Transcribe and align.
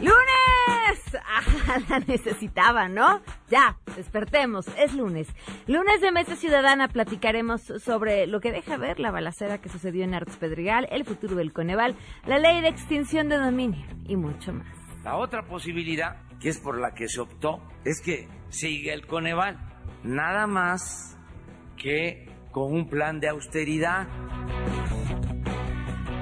¡Lunes! 0.00 0.16
Ah, 1.68 1.80
la 1.88 1.98
necesitaba, 1.98 2.88
¿no? 2.88 3.20
Ya, 3.50 3.76
despertemos, 3.96 4.68
es 4.78 4.94
lunes. 4.94 5.26
Lunes 5.66 6.00
de 6.00 6.12
Mesa 6.12 6.36
Ciudadana 6.36 6.86
platicaremos 6.88 7.60
sobre 7.60 8.28
lo 8.28 8.40
que 8.40 8.52
deja 8.52 8.76
ver 8.76 9.00
la 9.00 9.10
balacera 9.10 9.58
que 9.58 9.68
sucedió 9.68 10.04
en 10.04 10.14
Arts 10.14 10.36
Pedregal, 10.36 10.86
el 10.90 11.04
futuro 11.04 11.34
del 11.34 11.52
Coneval, 11.52 11.96
la 12.24 12.38
ley 12.38 12.60
de 12.60 12.68
extinción 12.68 13.28
de 13.28 13.36
dominio 13.36 13.84
y 14.06 14.14
mucho 14.14 14.52
más. 14.52 14.75
La 15.06 15.18
otra 15.18 15.46
posibilidad, 15.46 16.16
que 16.40 16.48
es 16.48 16.58
por 16.58 16.80
la 16.80 16.90
que 16.92 17.06
se 17.06 17.20
optó, 17.20 17.62
es 17.84 18.00
que 18.00 18.26
siga 18.48 18.92
el 18.92 19.06
Coneval, 19.06 19.56
nada 20.02 20.48
más 20.48 21.16
que 21.76 22.28
con 22.50 22.74
un 22.74 22.88
plan 22.88 23.20
de 23.20 23.28
austeridad. 23.28 24.08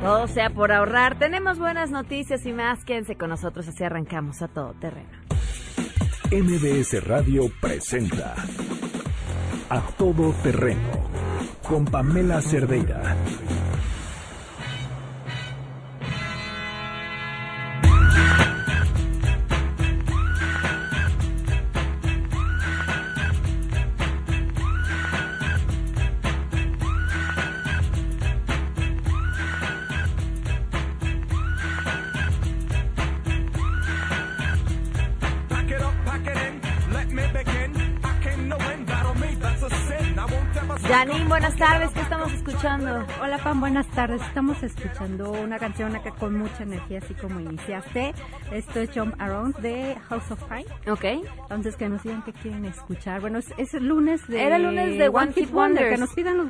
Todo 0.02 0.28
sea 0.28 0.50
por 0.50 0.70
ahorrar. 0.70 1.18
Tenemos 1.18 1.58
buenas 1.58 1.90
noticias 1.90 2.44
y 2.44 2.52
más. 2.52 2.84
Quédense 2.84 3.16
con 3.16 3.30
nosotros, 3.30 3.66
así 3.66 3.82
arrancamos 3.82 4.42
a 4.42 4.48
todo 4.48 4.74
terreno. 4.74 5.08
MBS 6.30 7.02
Radio 7.06 7.44
presenta 7.62 8.34
A 9.70 9.80
Todo 9.96 10.34
Terreno 10.42 11.08
con 11.66 11.86
Pamela 11.86 12.42
Cerdeira. 12.42 13.16
Janine, 40.94 41.24
buenas 41.24 41.56
tardes. 41.56 41.90
¿Qué 41.90 42.00
estamos 42.02 42.32
escuchando? 42.32 43.04
Hola 43.20 43.38
Pam, 43.38 43.58
buenas 43.58 43.84
tardes. 43.88 44.22
Estamos 44.22 44.62
escuchando 44.62 45.32
una 45.32 45.58
canción 45.58 45.96
acá 45.96 46.12
con 46.12 46.38
mucha 46.38 46.62
energía, 46.62 46.98
así 46.98 47.14
como 47.14 47.40
iniciaste. 47.40 48.14
Esto 48.52 48.78
es 48.78 48.90
Jump 48.94 49.20
Around 49.20 49.56
de 49.56 49.96
House 50.08 50.30
of 50.30 50.40
Fire. 50.48 50.68
Ok. 50.88 51.04
Entonces 51.42 51.76
que 51.76 51.88
nos 51.88 52.04
digan 52.04 52.22
qué 52.22 52.32
quieren 52.32 52.64
escuchar. 52.66 53.20
Bueno, 53.20 53.40
es, 53.40 53.52
es 53.58 53.74
el 53.74 53.88
lunes 53.88 54.24
de... 54.28 54.40
Era 54.40 54.60
lunes 54.60 54.96
de 54.96 55.08
One 55.08 55.32
Hit 55.32 55.50
Wonders. 55.50 55.90
Que 55.90 55.98
nos 55.98 56.14
pidan 56.14 56.36
los 56.36 56.46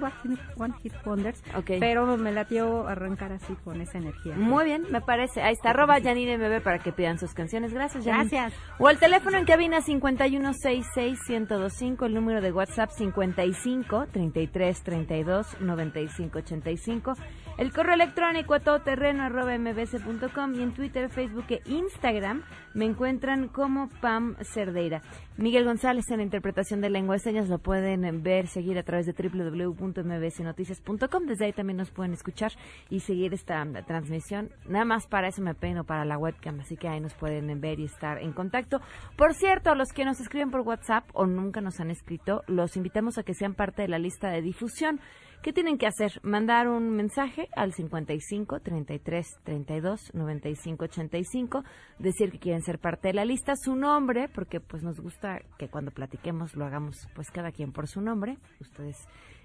One 0.59 0.75
Hit, 0.83 0.93
Wonders. 1.07 1.43
Ok. 1.57 1.71
Pero 1.81 2.19
me 2.19 2.31
latió 2.31 2.87
arrancar 2.87 3.33
así 3.33 3.55
con 3.65 3.81
esa 3.81 3.97
energía. 3.97 4.35
Muy 4.37 4.67
bien, 4.67 4.85
me 4.91 5.01
parece. 5.01 5.41
Ahí 5.41 5.55
está, 5.55 5.71
arroba 5.71 6.03
Janine 6.03 6.37
MB 6.37 6.61
para 6.63 6.81
que 6.81 6.93
pidan 6.93 7.19
sus 7.19 7.33
canciones. 7.33 7.73
Gracias, 7.73 8.05
Janine. 8.05 8.29
Gracias. 8.29 8.53
O 8.79 8.91
el 8.91 8.99
teléfono 8.99 9.39
en 9.39 9.47
cabina 9.47 9.81
5166125, 9.81 12.05
el 12.05 12.13
número 12.13 12.43
de 12.43 12.53
WhatsApp 12.53 12.91
55 12.91 14.09
33 14.35 14.83
32 14.83 15.57
95 15.61 16.31
85. 16.43 17.15
El 17.57 17.73
correo 17.73 17.95
electrónico 17.95 18.55
a 18.55 18.61
todoterreno 18.61 19.23
arroba 19.23 19.57
mbc.com 19.57 20.55
y 20.55 20.63
en 20.63 20.75
Twitter, 20.75 21.09
Facebook 21.09 21.45
e 21.51 21.63
Instagram 21.67 22.43
me 22.75 22.85
encuentran 22.85 23.47
como 23.47 23.91
Pam 24.01 24.35
Cerdeira. 24.43 25.03
Miguel 25.37 25.65
González 25.65 26.11
en 26.11 26.17
la 26.17 26.25
interpretación 26.25 26.81
de 26.81 26.91
lengua 26.91 27.15
de 27.15 27.21
señas 27.21 27.49
lo 27.49 27.61
pueden 27.61 28.25
ver, 28.25 28.49
seguir 28.49 28.77
a 28.77 28.83
través 28.83 29.07
de 29.07 29.13
www.mbsnoticias.com. 29.13 31.27
Desde 31.27 31.45
ahí 31.45 31.53
también 31.53 31.77
nos 31.77 31.93
pueden 31.93 32.13
escuchar 32.13 32.51
y 32.91 32.99
seguir 32.99 33.33
esta 33.35 33.65
transmisión. 33.87 34.51
Nada 34.67 34.85
más 34.85 35.07
para 35.07 35.29
eso 35.29 35.41
me 35.41 35.55
peino 35.55 35.85
para 35.85 36.05
la 36.05 36.19
webcam, 36.19 36.59
así 36.59 36.77
que 36.77 36.89
ahí 36.89 36.99
nos 36.99 37.15
pueden 37.15 37.61
ver 37.61 37.79
y 37.79 37.85
estar 37.85 38.19
en 38.19 38.33
contacto. 38.33 38.81
Por 39.17 39.33
cierto, 39.33 39.71
a 39.71 39.77
los 39.77 39.93
que 39.93 40.05
nos 40.05 40.19
escriben 40.19 40.51
por 40.51 40.63
WhatsApp 40.63 41.05
o 41.13 41.27
nunca 41.27 41.61
nos 41.61 41.79
han 41.79 41.93
escrito, 41.93 42.43
los 42.49 42.77
invitamos 42.77 43.17
a 43.17 43.23
que 43.23 43.35
sean 43.35 43.55
parte 43.55 43.83
de 43.83 43.89
la 43.89 44.01
lista 44.01 44.31
de 44.31 44.43
difusión. 44.43 44.99
¿Qué 45.45 45.53
tienen 45.53 45.77
que 45.77 45.87
hacer? 45.87 46.21
Mandar 46.23 46.69
un 46.69 46.97
mensaje 46.97 47.51
al 47.55 47.75
55 47.75 48.61
33 48.61 49.41
32 49.45 50.15
95 50.15 50.85
85, 50.85 51.65
decir 51.99 52.33
que 52.33 52.39
quieren 52.39 52.63
ser 52.63 52.79
parte 52.79 53.09
de 53.09 53.15
la 53.15 53.27
lista, 53.27 53.55
su 53.55 53.77
nombre, 53.77 54.31
porque 54.35 54.61
pues 54.61 54.83
nos 54.83 55.01
gusta 55.01 55.43
que 55.59 55.69
cuando 55.69 55.91
platiquemos 55.91 56.57
lo 56.57 56.65
hagamos 56.65 56.97
pues 57.15 57.31
cada 57.31 57.53
quien 57.53 57.73
por 57.73 57.89
su 57.89 58.01
nombre. 58.01 58.39
Ustedes 58.59 58.97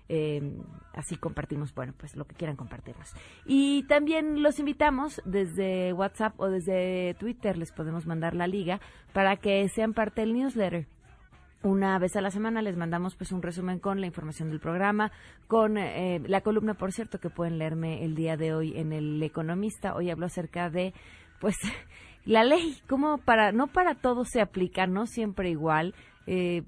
eh, 0.07 0.41
así 0.93 1.17
compartimos, 1.17 1.75
bueno, 1.75 1.93
pues 1.97 2.15
lo 2.15 2.23
que 2.23 2.35
quieran 2.35 2.55
compartirnos. 2.55 3.13
Y 3.45 3.83
también 3.89 4.41
los 4.41 4.57
invitamos 4.57 5.21
desde 5.25 5.91
WhatsApp 5.91 6.39
o 6.39 6.47
desde 6.47 7.17
Twitter, 7.19 7.57
les 7.57 7.73
podemos 7.73 8.05
mandar 8.05 8.35
la 8.35 8.47
liga 8.47 8.79
para 9.11 9.35
que 9.35 9.67
sean 9.67 9.93
parte 9.93 10.21
del 10.21 10.33
newsletter. 10.33 10.87
Una 11.61 11.99
vez 11.99 12.15
a 12.15 12.21
la 12.21 12.31
semana 12.31 12.61
les 12.61 12.77
mandamos 12.77 13.15
pues 13.15 13.33
un 13.33 13.41
resumen 13.41 13.79
con 13.79 13.99
la 13.99 14.07
información 14.07 14.49
del 14.49 14.61
programa, 14.61 15.11
con 15.47 15.77
eh, 15.77 16.21
la 16.25 16.39
columna, 16.39 16.75
por 16.75 16.93
cierto, 16.93 17.19
que 17.19 17.29
pueden 17.29 17.57
leerme 17.57 18.05
el 18.05 18.15
día 18.15 18.37
de 18.37 18.53
hoy 18.53 18.77
en 18.77 18.93
El 18.93 19.21
Economista. 19.21 19.93
Hoy 19.93 20.09
hablo 20.09 20.25
acerca 20.25 20.69
de 20.69 20.93
pues 21.41 21.57
la 22.25 22.45
ley, 22.45 22.77
como 22.87 23.17
para, 23.17 23.51
no 23.51 23.67
para 23.67 23.95
todo 23.95 24.23
se 24.23 24.39
aplica, 24.39 24.87
no 24.87 25.05
siempre 25.05 25.49
igual. 25.49 25.95
Eh, 26.27 26.63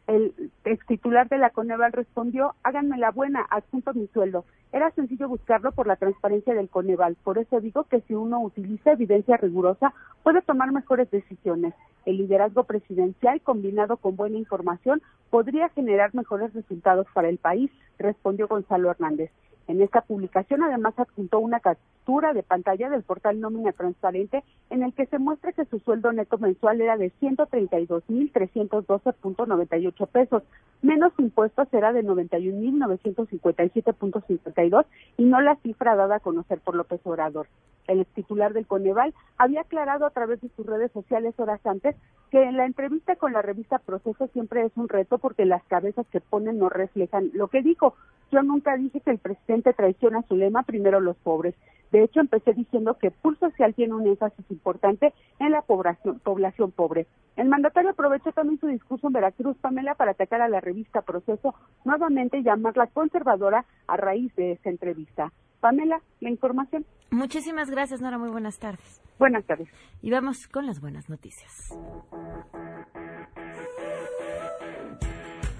el 0.07 0.33
ex 0.65 0.85
titular 0.87 1.29
de 1.29 1.37
la 1.37 1.51
Coneval 1.51 1.93
respondió, 1.93 2.55
háganme 2.63 2.97
la 2.97 3.11
buena, 3.11 3.45
adjunto 3.49 3.93
mi 3.93 4.07
sueldo. 4.07 4.45
Era 4.71 4.91
sencillo 4.91 5.27
buscarlo 5.27 5.71
por 5.71 5.87
la 5.87 5.95
transparencia 5.95 6.53
del 6.53 6.69
Coneval. 6.69 7.17
Por 7.23 7.37
eso 7.37 7.59
digo 7.59 7.83
que 7.85 8.01
si 8.01 8.13
uno 8.13 8.41
utiliza 8.41 8.93
evidencia 8.93 9.37
rigurosa, 9.37 9.93
puede 10.23 10.41
tomar 10.41 10.71
mejores 10.71 11.09
decisiones. 11.11 11.73
El 12.05 12.17
liderazgo 12.17 12.63
presidencial, 12.63 13.41
combinado 13.41 13.97
con 13.97 14.15
buena 14.15 14.37
información, 14.37 15.01
podría 15.29 15.69
generar 15.69 16.15
mejores 16.15 16.53
resultados 16.53 17.07
para 17.13 17.29
el 17.29 17.37
país, 17.37 17.69
respondió 17.99 18.47
Gonzalo 18.47 18.89
Hernández. 18.89 19.31
En 19.71 19.81
esta 19.81 20.01
publicación 20.01 20.61
además 20.63 20.93
adjuntó 20.97 21.39
una 21.39 21.61
captura 21.61 22.33
de 22.33 22.43
pantalla 22.43 22.89
del 22.89 23.03
portal 23.03 23.39
Nómina 23.39 23.71
Transparente 23.71 24.43
en 24.69 24.83
el 24.83 24.93
que 24.93 25.05
se 25.05 25.17
muestra 25.17 25.53
que 25.53 25.63
su 25.63 25.79
sueldo 25.79 26.11
neto 26.11 26.37
mensual 26.37 26.81
era 26.81 26.97
de 26.97 27.09
132.312.98 27.21 30.07
pesos, 30.07 30.43
menos 30.81 31.13
impuestos 31.17 31.73
era 31.73 31.93
de 31.93 32.03
91.957.52 32.03 34.85
y 35.15 35.23
no 35.23 35.39
la 35.39 35.55
cifra 35.55 35.95
dada 35.95 36.17
a 36.17 36.19
conocer 36.19 36.59
por 36.59 36.75
López 36.75 36.99
Obrador. 37.05 37.47
El 37.87 38.05
titular 38.07 38.51
del 38.51 38.67
Coneval 38.67 39.13
había 39.37 39.61
aclarado 39.61 40.05
a 40.05 40.09
través 40.09 40.41
de 40.41 40.49
sus 40.49 40.65
redes 40.65 40.91
sociales 40.91 41.33
horas 41.39 41.65
antes 41.65 41.95
que 42.29 42.43
en 42.43 42.57
la 42.57 42.65
entrevista 42.65 43.15
con 43.15 43.31
la 43.31 43.41
revista 43.41 43.79
Proceso 43.79 44.27
siempre 44.33 44.65
es 44.65 44.73
un 44.75 44.89
reto 44.89 45.17
porque 45.17 45.45
las 45.45 45.63
cabezas 45.63 46.05
que 46.07 46.19
ponen 46.19 46.59
no 46.59 46.67
reflejan 46.67 47.31
lo 47.33 47.47
que 47.47 47.61
dijo. 47.61 47.95
Yo 48.31 48.41
nunca 48.41 48.77
dije 48.77 49.01
que 49.01 49.11
el 49.11 49.17
presidente 49.17 49.60
traiciona 49.61 50.23
su 50.27 50.35
lema, 50.35 50.63
primero 50.63 50.99
los 50.99 51.17
pobres. 51.17 51.55
De 51.91 52.03
hecho, 52.03 52.21
empecé 52.21 52.53
diciendo 52.53 52.97
que 52.99 53.11
Pulso 53.11 53.49
Social 53.49 53.73
tiene 53.73 53.93
un 53.93 54.07
énfasis 54.07 54.45
importante 54.49 55.13
en 55.39 55.51
la 55.51 55.61
población, 55.61 56.19
población 56.19 56.71
pobre. 56.71 57.05
El 57.35 57.49
mandatario 57.49 57.91
aprovechó 57.91 58.31
también 58.31 58.59
su 58.59 58.67
discurso 58.67 59.07
en 59.07 59.13
Veracruz, 59.13 59.57
Pamela, 59.57 59.95
para 59.95 60.11
atacar 60.11 60.41
a 60.41 60.49
la 60.49 60.61
revista 60.61 61.01
Proceso, 61.01 61.53
nuevamente 61.83 62.37
y 62.37 62.43
llamarla 62.43 62.87
conservadora 62.87 63.65
a 63.87 63.97
raíz 63.97 64.33
de 64.35 64.53
esta 64.53 64.69
entrevista. 64.69 65.31
Pamela, 65.59 66.01
la 66.21 66.29
información. 66.29 66.85
Muchísimas 67.11 67.69
gracias, 67.69 68.01
Nora. 68.01 68.17
Muy 68.17 68.29
buenas 68.29 68.57
tardes. 68.57 69.01
Buenas 69.19 69.45
tardes. 69.45 69.67
Y 70.01 70.11
vamos 70.11 70.47
con 70.47 70.65
las 70.65 70.79
buenas 70.81 71.09
noticias. 71.09 71.77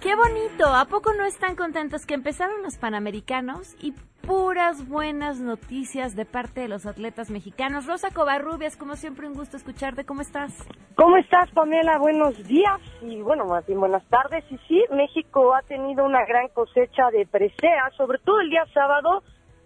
¡Qué 0.02 0.16
bonito! 0.16 0.66
¿A 0.66 0.86
poco 0.86 1.14
no 1.14 1.26
están 1.26 1.56
contentos 1.56 2.08
que 2.08 2.16
empezaron 2.16 2.64
los 2.64 2.80
Panamericanos 2.80 3.76
y 3.80 3.94
puras 4.26 4.90
buenas 4.90 5.40
noticias 5.40 6.16
de 6.16 6.26
parte 6.26 6.62
de 6.62 6.68
los 6.68 6.88
atletas 6.88 7.30
mexicanos? 7.30 7.86
Rosa 7.86 8.10
Covarrubias, 8.12 8.78
como 8.78 8.96
siempre, 8.96 9.28
un 9.28 9.36
gusto 9.36 9.58
escucharte. 9.58 10.04
¿Cómo 10.04 10.22
estás? 10.22 10.68
¿Cómo 10.96 11.18
estás, 11.18 11.52
Pamela? 11.52 12.00
Buenos 12.00 12.36
días 12.48 12.82
y 13.04 13.22
bueno, 13.22 13.46
más 13.46 13.64
bien 13.68 13.80
buenas 13.80 14.04
tardes. 14.10 14.44
Y 14.50 14.58
sí, 14.68 14.84
México 14.90 15.54
ha 15.54 15.62
tenido 15.62 16.04
una 16.04 16.26
gran 16.26 16.48
cosecha 16.48 17.12
de 17.12 17.28
preseas, 17.28 17.94
sobre 17.96 18.18
todo 18.18 18.40
el 18.40 18.50
día 18.50 18.66
sábado, 18.74 19.22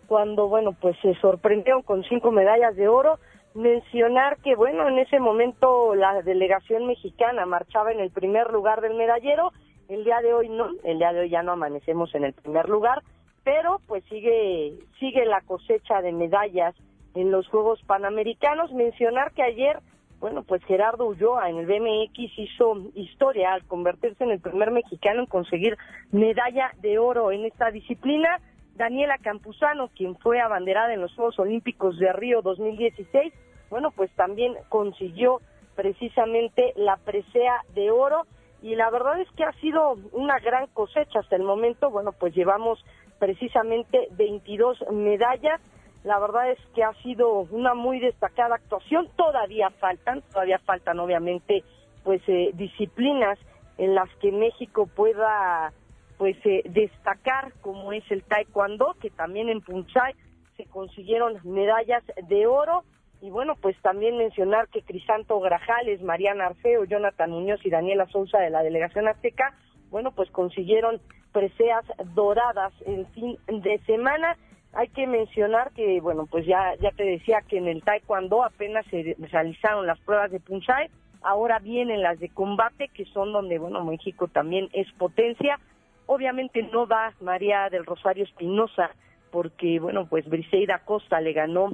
cuando, 0.05 0.49
bueno, 0.49 0.73
pues 0.73 0.97
se 1.01 1.15
sorprendieron 1.21 1.81
con 1.81 2.03
cinco 2.03 2.31
medallas 2.31 2.75
de 2.75 2.89
oro. 2.89 3.19
Mencionar 3.53 4.35
que, 4.43 4.57
bueno, 4.57 4.89
en 4.89 4.97
ese 4.99 5.17
momento 5.17 5.95
la 5.95 6.21
delegación 6.23 6.87
mexicana 6.87 7.45
marchaba 7.45 7.93
en 7.93 8.01
el 8.01 8.11
primer 8.11 8.51
lugar 8.51 8.81
del 8.81 8.95
medallero 8.95 9.53
el 9.89 10.03
día 10.03 10.19
de 10.21 10.33
hoy 10.33 10.49
no, 10.49 10.69
el 10.83 10.97
día 10.97 11.13
de 11.13 11.21
hoy 11.21 11.29
ya 11.29 11.43
no 11.43 11.53
amanecemos 11.53 12.13
en 12.15 12.23
el 12.23 12.33
primer 12.33 12.69
lugar, 12.69 13.03
pero 13.43 13.79
pues 13.87 14.03
sigue 14.05 14.73
sigue 14.99 15.25
la 15.25 15.41
cosecha 15.41 16.01
de 16.01 16.11
medallas 16.11 16.75
en 17.13 17.31
los 17.31 17.47
Juegos 17.47 17.81
Panamericanos. 17.85 18.73
Mencionar 18.73 19.31
que 19.33 19.43
ayer, 19.43 19.79
bueno, 20.19 20.43
pues 20.43 20.63
Gerardo 20.65 21.05
Ulloa 21.05 21.49
en 21.49 21.57
el 21.57 21.65
BMX 21.65 22.37
hizo 22.37 22.77
historia 22.95 23.53
al 23.53 23.63
convertirse 23.65 24.23
en 24.23 24.31
el 24.31 24.39
primer 24.39 24.71
mexicano 24.71 25.21
en 25.21 25.27
conseguir 25.27 25.77
medalla 26.11 26.71
de 26.81 26.97
oro 26.97 27.31
en 27.31 27.45
esta 27.45 27.71
disciplina. 27.71 28.39
Daniela 28.75 29.17
Campuzano, 29.19 29.89
quien 29.95 30.17
fue 30.17 30.41
abanderada 30.41 30.93
en 30.93 30.99
los 30.99 31.13
Juegos 31.15 31.39
Olímpicos 31.39 31.97
de 31.97 32.11
Río 32.11 32.41
2016, 32.41 33.31
bueno, 33.69 33.91
pues 33.91 34.11
también 34.15 34.53
consiguió 34.67 35.39
precisamente 35.75 36.73
la 36.75 36.97
presea 36.97 37.61
de 37.73 37.91
oro 37.91 38.23
y 38.65 38.73
la 38.73 38.89
verdad 38.89 39.21
es 39.21 39.29
que 39.33 39.43
ha 39.43 39.51
sido 39.61 39.95
una 40.11 40.39
gran 40.39 40.65
cosecha 40.73 41.19
hasta 41.19 41.35
el 41.35 41.43
momento. 41.43 41.91
Bueno, 41.91 42.13
pues 42.13 42.33
llevamos 42.33 42.83
precisamente 43.19 44.07
22 44.13 44.85
medallas. 44.91 45.61
La 46.03 46.17
verdad 46.17 46.49
es 46.49 46.57
que 46.73 46.83
ha 46.83 46.91
sido 47.03 47.41
una 47.51 47.75
muy 47.75 47.99
destacada 47.99 48.55
actuación. 48.55 49.07
Todavía 49.15 49.69
faltan, 49.69 50.23
todavía 50.33 50.57
faltan 50.57 50.97
obviamente 50.99 51.63
pues 52.03 52.23
eh, 52.25 52.53
disciplinas 52.55 53.37
en 53.77 53.93
las 53.93 54.09
que 54.15 54.31
México 54.31 54.87
pueda 54.87 55.71
pues 56.17 56.35
eh, 56.43 56.63
destacar 56.65 57.53
como 57.61 57.91
es 57.91 58.03
el 58.09 58.23
taekwondo, 58.23 58.95
que 58.99 59.11
también 59.11 59.49
en 59.49 59.61
Punchai 59.61 60.15
se 60.57 60.65
consiguieron 60.65 61.37
medallas 61.43 62.03
de 62.27 62.47
oro 62.47 62.83
y 63.21 63.29
bueno, 63.29 63.55
pues 63.61 63.75
también 63.81 64.17
mencionar 64.17 64.67
que 64.67 64.81
Crisanto 64.81 65.39
Grajales, 65.39 66.01
Mariana 66.01 66.47
Arceo, 66.47 66.85
Jonathan 66.85 67.31
Muñoz 67.31 67.65
y 67.65 67.69
Daniela 67.69 68.07
Sousa 68.07 68.39
de 68.39 68.49
la 68.49 68.63
Delegación 68.63 69.07
Azteca, 69.07 69.55
bueno, 69.89 70.11
pues 70.11 70.29
consiguieron 70.31 70.99
preseas 71.31 71.85
doradas 72.13 72.73
en 72.85 73.05
fin 73.07 73.37
de 73.47 73.79
semana. 73.85 74.37
Hay 74.73 74.89
que 74.89 75.07
mencionar 75.07 75.71
que, 75.71 76.01
bueno, 76.01 76.25
pues 76.25 76.45
ya, 76.45 76.75
ya 76.81 76.91
te 76.91 77.03
decía 77.03 77.41
que 77.47 77.57
en 77.57 77.67
el 77.67 77.81
Taekwondo 77.81 78.43
apenas 78.43 78.85
se 78.87 79.15
realizaron 79.31 79.87
las 79.87 79.99
pruebas 79.99 80.31
de 80.31 80.39
Punchai, 80.39 80.89
ahora 81.21 81.59
vienen 81.59 82.01
las 82.01 82.19
de 82.19 82.29
combate, 82.29 82.89
que 82.89 83.05
son 83.05 83.33
donde, 83.33 83.57
bueno, 83.57 83.83
México 83.83 84.27
también 84.27 84.69
es 84.73 84.91
potencia. 84.93 85.59
Obviamente 86.05 86.61
no 86.71 86.87
va 86.87 87.13
María 87.19 87.69
del 87.69 87.85
Rosario 87.85 88.25
Espinosa, 88.25 88.91
porque, 89.31 89.79
bueno, 89.79 90.07
pues 90.07 90.29
Briseida 90.29 90.79
Costa 90.85 91.19
le 91.19 91.33
ganó 91.33 91.71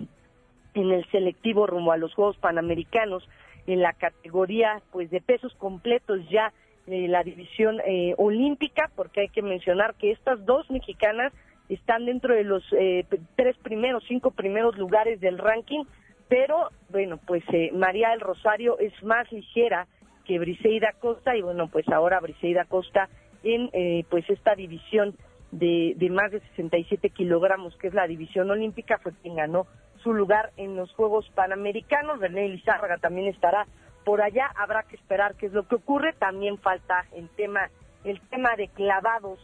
en 0.74 0.92
el 0.92 1.06
selectivo 1.12 1.68
rumbo 1.68 1.92
a 1.92 1.98
los 1.98 2.14
Juegos 2.14 2.38
Panamericanos 2.38 3.28
en 3.68 3.82
la 3.82 3.94
categoría 3.94 4.82
pues 4.92 5.10
de 5.12 5.22
pesos 5.22 5.54
completos 5.56 6.20
ya 6.30 6.54
de 6.88 7.08
la 7.08 7.24
división 7.24 7.80
eh, 7.86 8.16
olímpica 8.18 8.90
porque 8.96 9.22
hay 9.22 9.30
que 9.30 9.42
mencionar 9.42 9.96
que 9.96 10.12
estas 10.12 10.44
dos 10.46 10.70
mexicanas 10.72 11.32
están 11.70 12.06
dentro 12.06 12.34
de 12.34 12.44
los 12.44 12.64
eh, 12.74 13.06
tres 13.36 13.56
primeros 13.58 14.04
cinco 14.08 14.32
primeros 14.32 14.78
lugares 14.78 15.20
del 15.20 15.38
ranking 15.38 15.84
pero 16.28 16.70
bueno 16.90 17.20
pues 17.26 17.44
eh, 17.54 17.72
María 17.74 18.10
del 18.10 18.20
Rosario 18.20 18.80
es 18.80 18.94
más 19.04 19.32
ligera 19.32 19.88
que 20.26 20.40
Briseida 20.40 20.94
Costa 21.00 21.36
y 21.36 21.42
bueno 21.42 21.68
pues 21.68 21.88
ahora 21.90 22.20
Briseida 22.20 22.66
Costa 22.66 23.10
en 23.44 23.70
pues 24.10 24.30
esta 24.30 24.54
división 24.54 25.16
de, 25.52 25.94
de 25.98 26.10
más 26.12 26.32
de 26.32 26.42
67 26.56 27.10
kilogramos 27.10 27.76
que 27.78 27.88
es 27.88 27.94
la 27.94 28.06
división 28.06 28.52
olímpica 28.52 29.00
fue 29.00 29.14
quien 29.22 29.36
ganó 29.36 29.66
su 30.04 30.14
lugar 30.14 30.52
en 30.58 30.76
los 30.76 30.92
Juegos 30.94 31.30
Panamericanos. 31.36 32.20
René 32.20 32.48
Lizárraga 32.50 32.98
también 32.98 33.28
estará 33.28 33.68
por 34.06 34.22
allá. 34.22 34.52
Habrá 34.58 34.84
que 34.84 34.96
esperar 34.96 35.36
qué 35.36 35.48
es 35.48 35.54
lo 35.54 35.68
que 35.68 35.76
ocurre. 35.76 36.14
También 36.14 36.58
falta 36.58 37.06
el 37.14 37.30
tema, 37.30 37.70
el 38.04 38.20
tema 38.30 38.56
de 38.56 38.68
clavados, 38.70 39.40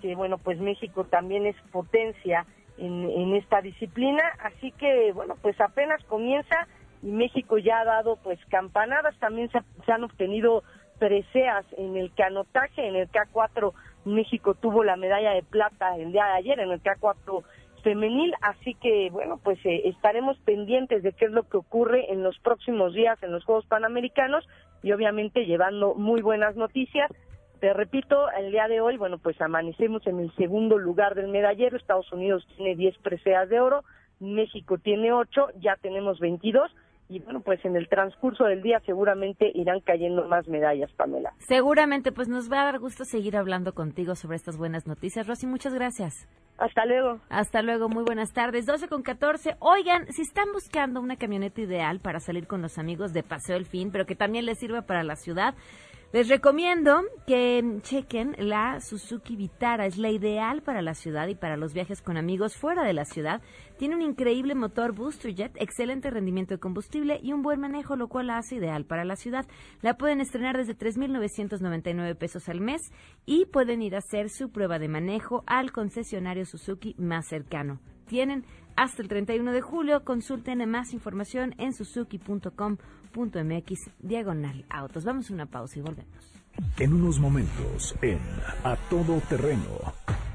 que 0.00 0.14
bueno, 0.14 0.38
pues 0.38 0.58
México 0.58 1.04
también 1.04 1.46
es 1.46 1.56
potencia 1.70 2.46
en, 2.78 3.10
en 3.10 3.34
esta 3.34 3.60
disciplina. 3.60 4.22
Así 4.40 4.72
que 4.72 5.12
bueno, 5.12 5.36
pues 5.40 5.60
apenas 5.60 6.02
comienza 6.04 6.66
y 7.02 7.10
México 7.10 7.58
ya 7.58 7.80
ha 7.80 7.84
dado 7.84 8.16
pues 8.16 8.38
campanadas. 8.50 9.16
También 9.18 9.50
se, 9.50 9.60
se 9.84 9.92
han 9.92 10.04
obtenido 10.04 10.62
preseas 10.98 11.66
en 11.76 11.96
el 11.96 12.14
canotaje, 12.14 12.86
en 12.86 12.94
el 12.94 13.10
K4 13.10 13.72
México 14.04 14.54
tuvo 14.54 14.84
la 14.84 14.96
medalla 14.96 15.32
de 15.32 15.42
plata 15.42 15.96
el 15.96 16.12
día 16.12 16.24
de 16.26 16.32
ayer, 16.32 16.60
en 16.60 16.70
el 16.70 16.82
K4 16.82 17.42
femenil, 17.82 18.34
así 18.40 18.74
que 18.74 19.10
bueno, 19.10 19.38
pues 19.42 19.58
eh, 19.64 19.82
estaremos 19.84 20.38
pendientes 20.40 21.02
de 21.02 21.12
qué 21.12 21.26
es 21.26 21.30
lo 21.30 21.48
que 21.48 21.56
ocurre 21.56 22.12
en 22.12 22.22
los 22.22 22.38
próximos 22.38 22.94
días 22.94 23.22
en 23.22 23.32
los 23.32 23.44
Juegos 23.44 23.66
Panamericanos 23.66 24.48
y 24.82 24.92
obviamente 24.92 25.44
llevando 25.44 25.94
muy 25.94 26.22
buenas 26.22 26.56
noticias. 26.56 27.10
Te 27.60 27.72
repito, 27.72 28.30
el 28.32 28.50
día 28.50 28.66
de 28.66 28.80
hoy, 28.80 28.96
bueno, 28.96 29.18
pues 29.18 29.40
amanecemos 29.40 30.04
en 30.06 30.18
el 30.18 30.34
segundo 30.34 30.78
lugar 30.78 31.14
del 31.14 31.28
medallero, 31.28 31.76
Estados 31.76 32.12
Unidos 32.12 32.46
tiene 32.56 32.74
10 32.74 32.98
preseas 32.98 33.48
de 33.48 33.60
oro, 33.60 33.84
México 34.18 34.78
tiene 34.78 35.12
8, 35.12 35.48
ya 35.60 35.76
tenemos 35.76 36.18
22 36.18 36.72
y 37.12 37.18
bueno, 37.18 37.40
pues 37.40 37.62
en 37.64 37.76
el 37.76 37.88
transcurso 37.88 38.44
del 38.44 38.62
día 38.62 38.80
seguramente 38.86 39.50
irán 39.54 39.80
cayendo 39.80 40.26
más 40.28 40.48
medallas, 40.48 40.90
Pamela. 40.92 41.34
Seguramente, 41.38 42.10
pues 42.10 42.28
nos 42.28 42.50
va 42.50 42.62
a 42.62 42.64
dar 42.64 42.78
gusto 42.78 43.04
seguir 43.04 43.36
hablando 43.36 43.74
contigo 43.74 44.14
sobre 44.14 44.36
estas 44.36 44.56
buenas 44.56 44.86
noticias. 44.86 45.26
Rosy, 45.26 45.46
muchas 45.46 45.74
gracias. 45.74 46.26
Hasta 46.56 46.86
luego. 46.86 47.20
Hasta 47.28 47.60
luego, 47.60 47.90
muy 47.90 48.04
buenas 48.04 48.32
tardes. 48.32 48.64
12 48.64 48.88
con 48.88 49.02
14. 49.02 49.56
Oigan, 49.58 50.06
si 50.06 50.22
están 50.22 50.52
buscando 50.52 51.00
una 51.00 51.16
camioneta 51.16 51.60
ideal 51.60 52.00
para 52.00 52.18
salir 52.18 52.46
con 52.46 52.62
los 52.62 52.78
amigos 52.78 53.12
de 53.12 53.22
Paseo 53.22 53.56
El 53.56 53.66
Fin, 53.66 53.90
pero 53.92 54.06
que 54.06 54.14
también 54.14 54.46
les 54.46 54.58
sirva 54.58 54.82
para 54.82 55.02
la 55.02 55.16
ciudad, 55.16 55.54
Les 56.12 56.28
recomiendo 56.28 57.00
que 57.26 57.78
chequen 57.80 58.36
la 58.38 58.82
Suzuki 58.82 59.34
Vitara. 59.34 59.86
Es 59.86 59.96
la 59.96 60.10
ideal 60.10 60.60
para 60.60 60.82
la 60.82 60.92
ciudad 60.92 61.26
y 61.28 61.34
para 61.34 61.56
los 61.56 61.72
viajes 61.72 62.02
con 62.02 62.18
amigos 62.18 62.54
fuera 62.54 62.84
de 62.84 62.92
la 62.92 63.06
ciudad. 63.06 63.40
Tiene 63.78 63.94
un 63.94 64.02
increíble 64.02 64.54
motor 64.54 64.92
Booster 64.92 65.34
Jet, 65.34 65.56
excelente 65.56 66.10
rendimiento 66.10 66.52
de 66.52 66.60
combustible 66.60 67.18
y 67.22 67.32
un 67.32 67.40
buen 67.40 67.60
manejo, 67.60 67.96
lo 67.96 68.08
cual 68.08 68.26
la 68.26 68.36
hace 68.36 68.56
ideal 68.56 68.84
para 68.84 69.06
la 69.06 69.16
ciudad. 69.16 69.46
La 69.80 69.96
pueden 69.96 70.20
estrenar 70.20 70.58
desde 70.58 70.76
3.999 70.76 72.14
pesos 72.14 72.46
al 72.50 72.60
mes 72.60 72.92
y 73.24 73.46
pueden 73.46 73.80
ir 73.80 73.94
a 73.94 74.00
hacer 74.00 74.28
su 74.28 74.50
prueba 74.50 74.78
de 74.78 74.88
manejo 74.88 75.44
al 75.46 75.72
concesionario 75.72 76.44
Suzuki 76.44 76.94
más 76.98 77.26
cercano. 77.26 77.80
Tienen 78.06 78.44
hasta 78.76 79.00
el 79.00 79.08
31 79.08 79.50
de 79.50 79.62
julio. 79.62 80.04
Consulten 80.04 80.68
más 80.68 80.92
información 80.92 81.54
en 81.56 81.72
suzuki.com.mx 81.72 83.01
diagonal 84.00 84.64
autos. 84.70 85.04
Vamos 85.04 85.30
a 85.30 85.34
una 85.34 85.46
pausa 85.46 85.78
y 85.78 85.82
volvemos. 85.82 86.32
En 86.78 86.92
unos 86.92 87.18
momentos, 87.18 87.94
en 88.02 88.20
A 88.64 88.76
Todo 88.90 89.20
Terreno, 89.28 89.94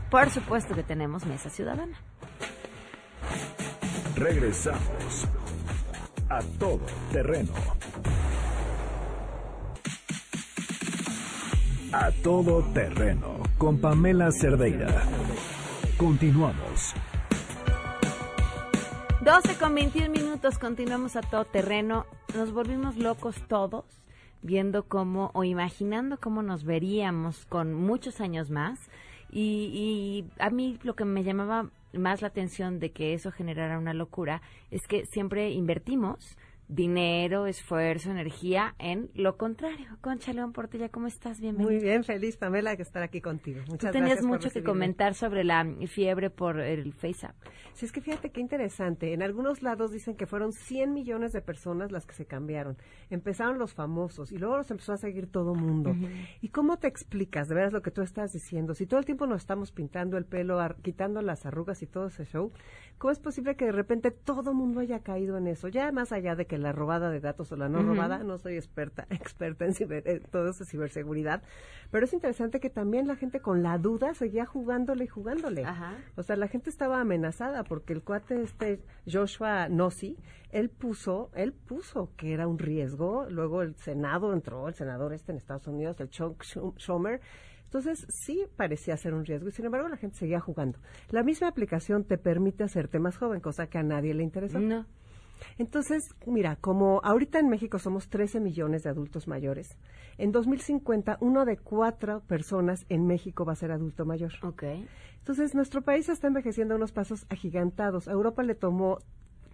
Por 0.10 0.30
supuesto 0.30 0.74
que 0.74 0.84
tenemos 0.84 1.26
mesa 1.26 1.50
ciudadana. 1.50 1.98
regresamos. 4.16 5.28
A 6.30 6.40
Todo 6.60 6.86
Terreno. 7.12 7.54
A 11.94 12.12
Todo 12.24 12.64
Terreno, 12.74 13.40
con 13.58 13.80
Pamela 13.80 14.32
Cerdeira. 14.32 15.04
Continuamos. 15.98 16.94
12 19.22 19.56
con 19.58 19.76
21 19.76 20.10
minutos, 20.10 20.58
continuamos 20.58 21.16
a 21.16 21.22
todo 21.22 21.44
terreno. 21.46 22.06
Nos 22.38 22.52
volvimos 22.54 22.98
locos 22.98 23.36
todos 23.48 23.84
viendo 24.44 24.84
cómo 24.84 25.32
o 25.34 25.44
imaginando 25.44 26.20
cómo 26.20 26.44
nos 26.44 26.66
veríamos 26.66 27.48
con 27.48 27.74
muchos 27.74 28.22
años 28.22 28.52
más. 28.52 28.92
Y, 29.32 29.72
y 29.74 30.30
a 30.40 30.52
mí 30.52 30.78
lo 30.84 30.96
que 30.96 31.04
me 31.04 31.24
llamaba 31.24 31.72
más 31.94 32.22
la 32.22 32.28
atención 32.28 32.78
de 32.78 32.92
que 32.92 33.16
eso 33.16 33.32
generara 33.32 33.80
una 33.80 33.96
locura 33.96 34.44
es 34.70 34.88
que 34.88 35.08
siempre 35.08 35.50
invertimos 35.50 36.38
dinero, 36.68 37.48
esfuerzo, 37.48 38.12
energía 38.12 38.76
en 38.78 39.10
lo 39.14 39.38
contrario. 39.38 39.98
Concha 40.02 40.34
León 40.34 40.52
Portilla, 40.52 40.90
¿cómo 40.90 41.08
estás? 41.08 41.40
Bienvenida. 41.40 41.72
Muy 41.72 41.82
bien, 41.82 42.04
feliz 42.04 42.36
Pamela 42.36 42.76
de 42.76 42.84
estar 42.84 43.02
aquí 43.04 43.22
contigo. 43.22 43.62
Tú 43.66 43.72
Muchas 43.72 43.92
tenías 43.92 44.10
gracias 44.10 44.28
por 44.28 44.38
mucho 44.38 44.50
que 44.52 44.64
comentar 44.64 45.14
sobre 45.14 45.44
la 45.44 45.66
fiebre 45.88 46.30
por 46.30 46.60
el 46.60 46.94
FaceApp. 46.94 47.36
Sí, 47.74 47.86
es 47.86 47.92
que 47.92 48.02
fíjate 48.02 48.32
qué 48.32 48.42
interesante. 48.42 49.14
En 49.14 49.22
algunos 49.22 49.62
lados 49.62 49.92
dicen 49.92 50.16
que 50.16 50.26
fueron 50.26 50.52
100 50.52 50.94
millones 50.94 51.32
de 51.32 51.42
personas 51.42 51.92
las 51.92 52.06
que 52.06 52.14
se 52.14 52.26
cambiaron. 52.26 52.78
Empezaron 53.10 53.60
los 53.60 53.74
famosos 53.74 54.32
y 54.32 54.38
luego 54.38 54.58
los 54.58 54.70
empezó 54.70 54.94
a 54.94 54.98
seguir 54.98 55.28
todo 55.28 55.56
mundo. 55.56 55.96
¿Y 56.42 56.50
cómo 56.50 56.78
te 56.78 56.88
explicas 56.88 57.48
de 57.48 57.56
veras 57.56 57.74
lo 57.74 57.82
que 57.82 57.92
tú 57.92 58.02
estás 58.02 58.34
diciendo? 58.34 58.74
Si 58.74 58.88
todo 58.88 59.00
el 59.00 59.06
tiempo 59.06 59.26
nos 59.26 59.42
estamos 59.42 59.72
pintando 59.72 60.18
el 60.18 60.26
pelo, 60.26 60.60
quitando 60.82 61.22
las 61.22 61.46
arrugas 61.46 61.82
y 61.82 61.88
todo 61.88 62.08
ese 62.08 62.26
show, 62.26 62.52
¿cómo 62.98 63.12
es 63.12 63.20
posible 63.20 63.56
que 63.56 63.66
de 63.66 63.72
repente 63.72 64.12
todo 64.12 64.54
mundo 64.54 64.82
haya 64.82 65.00
caído 65.00 65.38
en 65.38 65.48
eso? 65.48 65.68
Ya 65.70 65.92
más 65.92 66.12
allá 66.12 66.36
de 66.36 66.46
que 66.46 66.57
la 66.58 66.72
robada 66.72 67.10
de 67.10 67.20
datos 67.20 67.52
o 67.52 67.56
la 67.56 67.70
no 67.70 67.82
robada, 67.84 68.24
no 68.24 68.38
soy 68.38 68.56
experta, 68.56 69.06
experta 69.10 69.66
en, 69.66 69.74
ciber- 69.74 70.04
en 70.06 70.22
todo 70.24 70.50
eso 70.50 70.64
de 70.64 70.70
ciberseguridad, 70.70 71.42
pero 71.92 72.06
es 72.06 72.14
interesante 72.14 72.60
que 72.60 72.70
también 72.70 73.08
la 73.08 73.16
gente 73.16 73.40
con 73.40 73.64
la 73.64 73.78
duda 73.78 74.14
seguía 74.14 74.46
jugándole 74.46 75.06
y 75.06 75.08
jugándole. 75.08 75.64
Ajá. 75.66 75.94
O 76.16 76.24
sea, 76.24 76.36
la 76.36 76.48
gente 76.48 76.70
estaba 76.70 77.00
amenazada 77.02 77.64
porque 77.64 77.94
el 77.94 78.04
cuate 78.04 78.42
este 78.42 78.82
Joshua 79.12 79.70
Nossi, 79.70 80.18
él 80.52 80.70
puso, 80.70 81.30
él 81.36 81.54
puso 81.54 82.12
que 82.18 82.34
era 82.34 82.48
un 82.48 82.60
riesgo, 82.60 83.28
luego 83.30 83.62
el 83.62 83.76
Senado 83.76 84.34
entró, 84.34 84.68
el 84.68 84.74
senador 84.74 85.14
este 85.14 85.32
en 85.32 85.38
Estados 85.38 85.68
Unidos, 85.68 86.00
el 86.00 86.10
Chuck 86.10 86.44
Schu- 86.44 86.74
Schumer, 86.78 87.22
entonces 87.66 88.06
sí 88.10 88.46
parecía 88.56 88.96
ser 88.96 89.14
un 89.14 89.26
riesgo 89.26 89.50
y 89.50 89.52
sin 89.52 89.66
embargo 89.66 89.90
la 89.90 89.98
gente 89.98 90.16
seguía 90.18 90.40
jugando. 90.40 90.80
La 91.10 91.22
misma 91.22 91.50
aplicación 91.50 92.06
te 92.06 92.18
permite 92.18 92.64
hacerte 92.64 92.98
más 92.98 93.18
joven, 93.18 93.42
cosa 93.42 93.68
que 93.68 93.78
a 93.78 93.84
nadie 93.84 94.14
le 94.14 94.24
interesó. 94.24 94.58
No. 94.60 94.86
Entonces, 95.58 96.04
mira, 96.26 96.56
como 96.56 97.02
ahorita 97.04 97.40
en 97.40 97.50
México 97.50 97.80
somos 97.80 98.10
13 98.10 98.40
millones 98.40 98.84
de 98.84 98.90
adultos 98.90 99.28
mayores, 99.28 99.78
en 100.18 100.32
2050 100.32 101.18
uno 101.22 101.46
de 101.46 101.58
cuatro 101.58 102.22
personas 102.22 102.86
en 102.90 103.06
México 103.06 103.46
va 103.46 103.54
a 103.54 103.56
ser 103.56 103.72
adulto 103.72 104.06
mayor. 104.06 104.34
Ok. 104.44 104.64
Entonces, 105.20 105.56
nuestro 105.56 105.82
país 105.82 106.08
está 106.10 106.28
envejeciendo 106.28 106.74
a 106.74 106.78
unos 106.78 106.92
pasos 106.92 107.26
agigantados. 107.30 108.08
A 108.08 108.12
Europa 108.12 108.44
le 108.44 108.56
tomó 108.56 109.00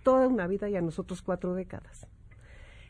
toda 0.03 0.27
una 0.27 0.47
vida 0.47 0.69
y 0.69 0.75
a 0.75 0.81
nosotros 0.81 1.21
cuatro 1.21 1.55
décadas. 1.55 2.07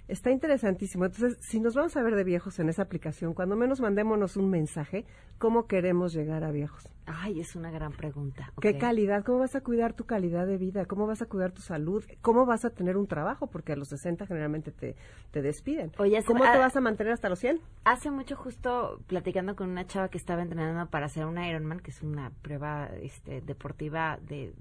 Está 0.07 0.31
interesantísimo. 0.31 1.05
Entonces, 1.05 1.37
si 1.39 1.59
nos 1.59 1.75
vamos 1.75 1.95
a 1.95 2.03
ver 2.03 2.15
de 2.15 2.23
viejos 2.23 2.59
en 2.59 2.67
esa 2.67 2.81
aplicación, 2.81 3.33
cuando 3.33 3.55
menos 3.55 3.79
mandémonos 3.79 4.35
un 4.35 4.49
mensaje, 4.49 5.05
¿cómo 5.37 5.65
queremos 5.65 6.13
llegar 6.13 6.43
a 6.43 6.51
viejos? 6.51 6.89
Ay, 7.05 7.39
es 7.39 7.55
una 7.55 7.71
gran 7.71 7.91
pregunta. 7.93 8.51
¿Qué 8.61 8.77
calidad? 8.77 9.23
¿Cómo 9.23 9.39
vas 9.39 9.55
a 9.55 9.61
cuidar 9.61 9.93
tu 9.93 10.05
calidad 10.05 10.45
de 10.45 10.57
vida? 10.57 10.85
¿Cómo 10.85 11.07
vas 11.07 11.21
a 11.21 11.25
cuidar 11.25 11.51
tu 11.51 11.61
salud? 11.61 12.03
¿Cómo 12.21 12.45
vas 12.45 12.65
a 12.65 12.69
tener 12.69 12.97
un 12.97 13.07
trabajo? 13.07 13.47
Porque 13.47 13.73
a 13.73 13.75
los 13.75 13.89
60 13.89 14.25
generalmente 14.25 14.71
te, 14.71 14.95
te 15.31 15.41
despiden. 15.41 15.91
Oye, 15.97 16.21
¿Cómo 16.23 16.43
te 16.43 16.57
vas 16.57 16.75
a 16.75 16.81
mantener 16.81 17.13
hasta 17.13 17.29
los 17.29 17.39
100? 17.39 17.61
Hace 17.85 18.11
mucho 18.11 18.35
justo 18.35 18.99
platicando 19.07 19.55
con 19.55 19.69
una 19.69 19.85
chava 19.85 20.09
que 20.09 20.17
estaba 20.17 20.41
entrenando 20.41 20.89
para 20.89 21.05
hacer 21.05 21.25
un 21.25 21.41
Ironman, 21.41 21.79
que 21.79 21.91
es 21.91 22.01
una 22.01 22.31
prueba 22.41 22.89
este, 23.01 23.41
deportiva 23.41 24.19
de 24.21 24.53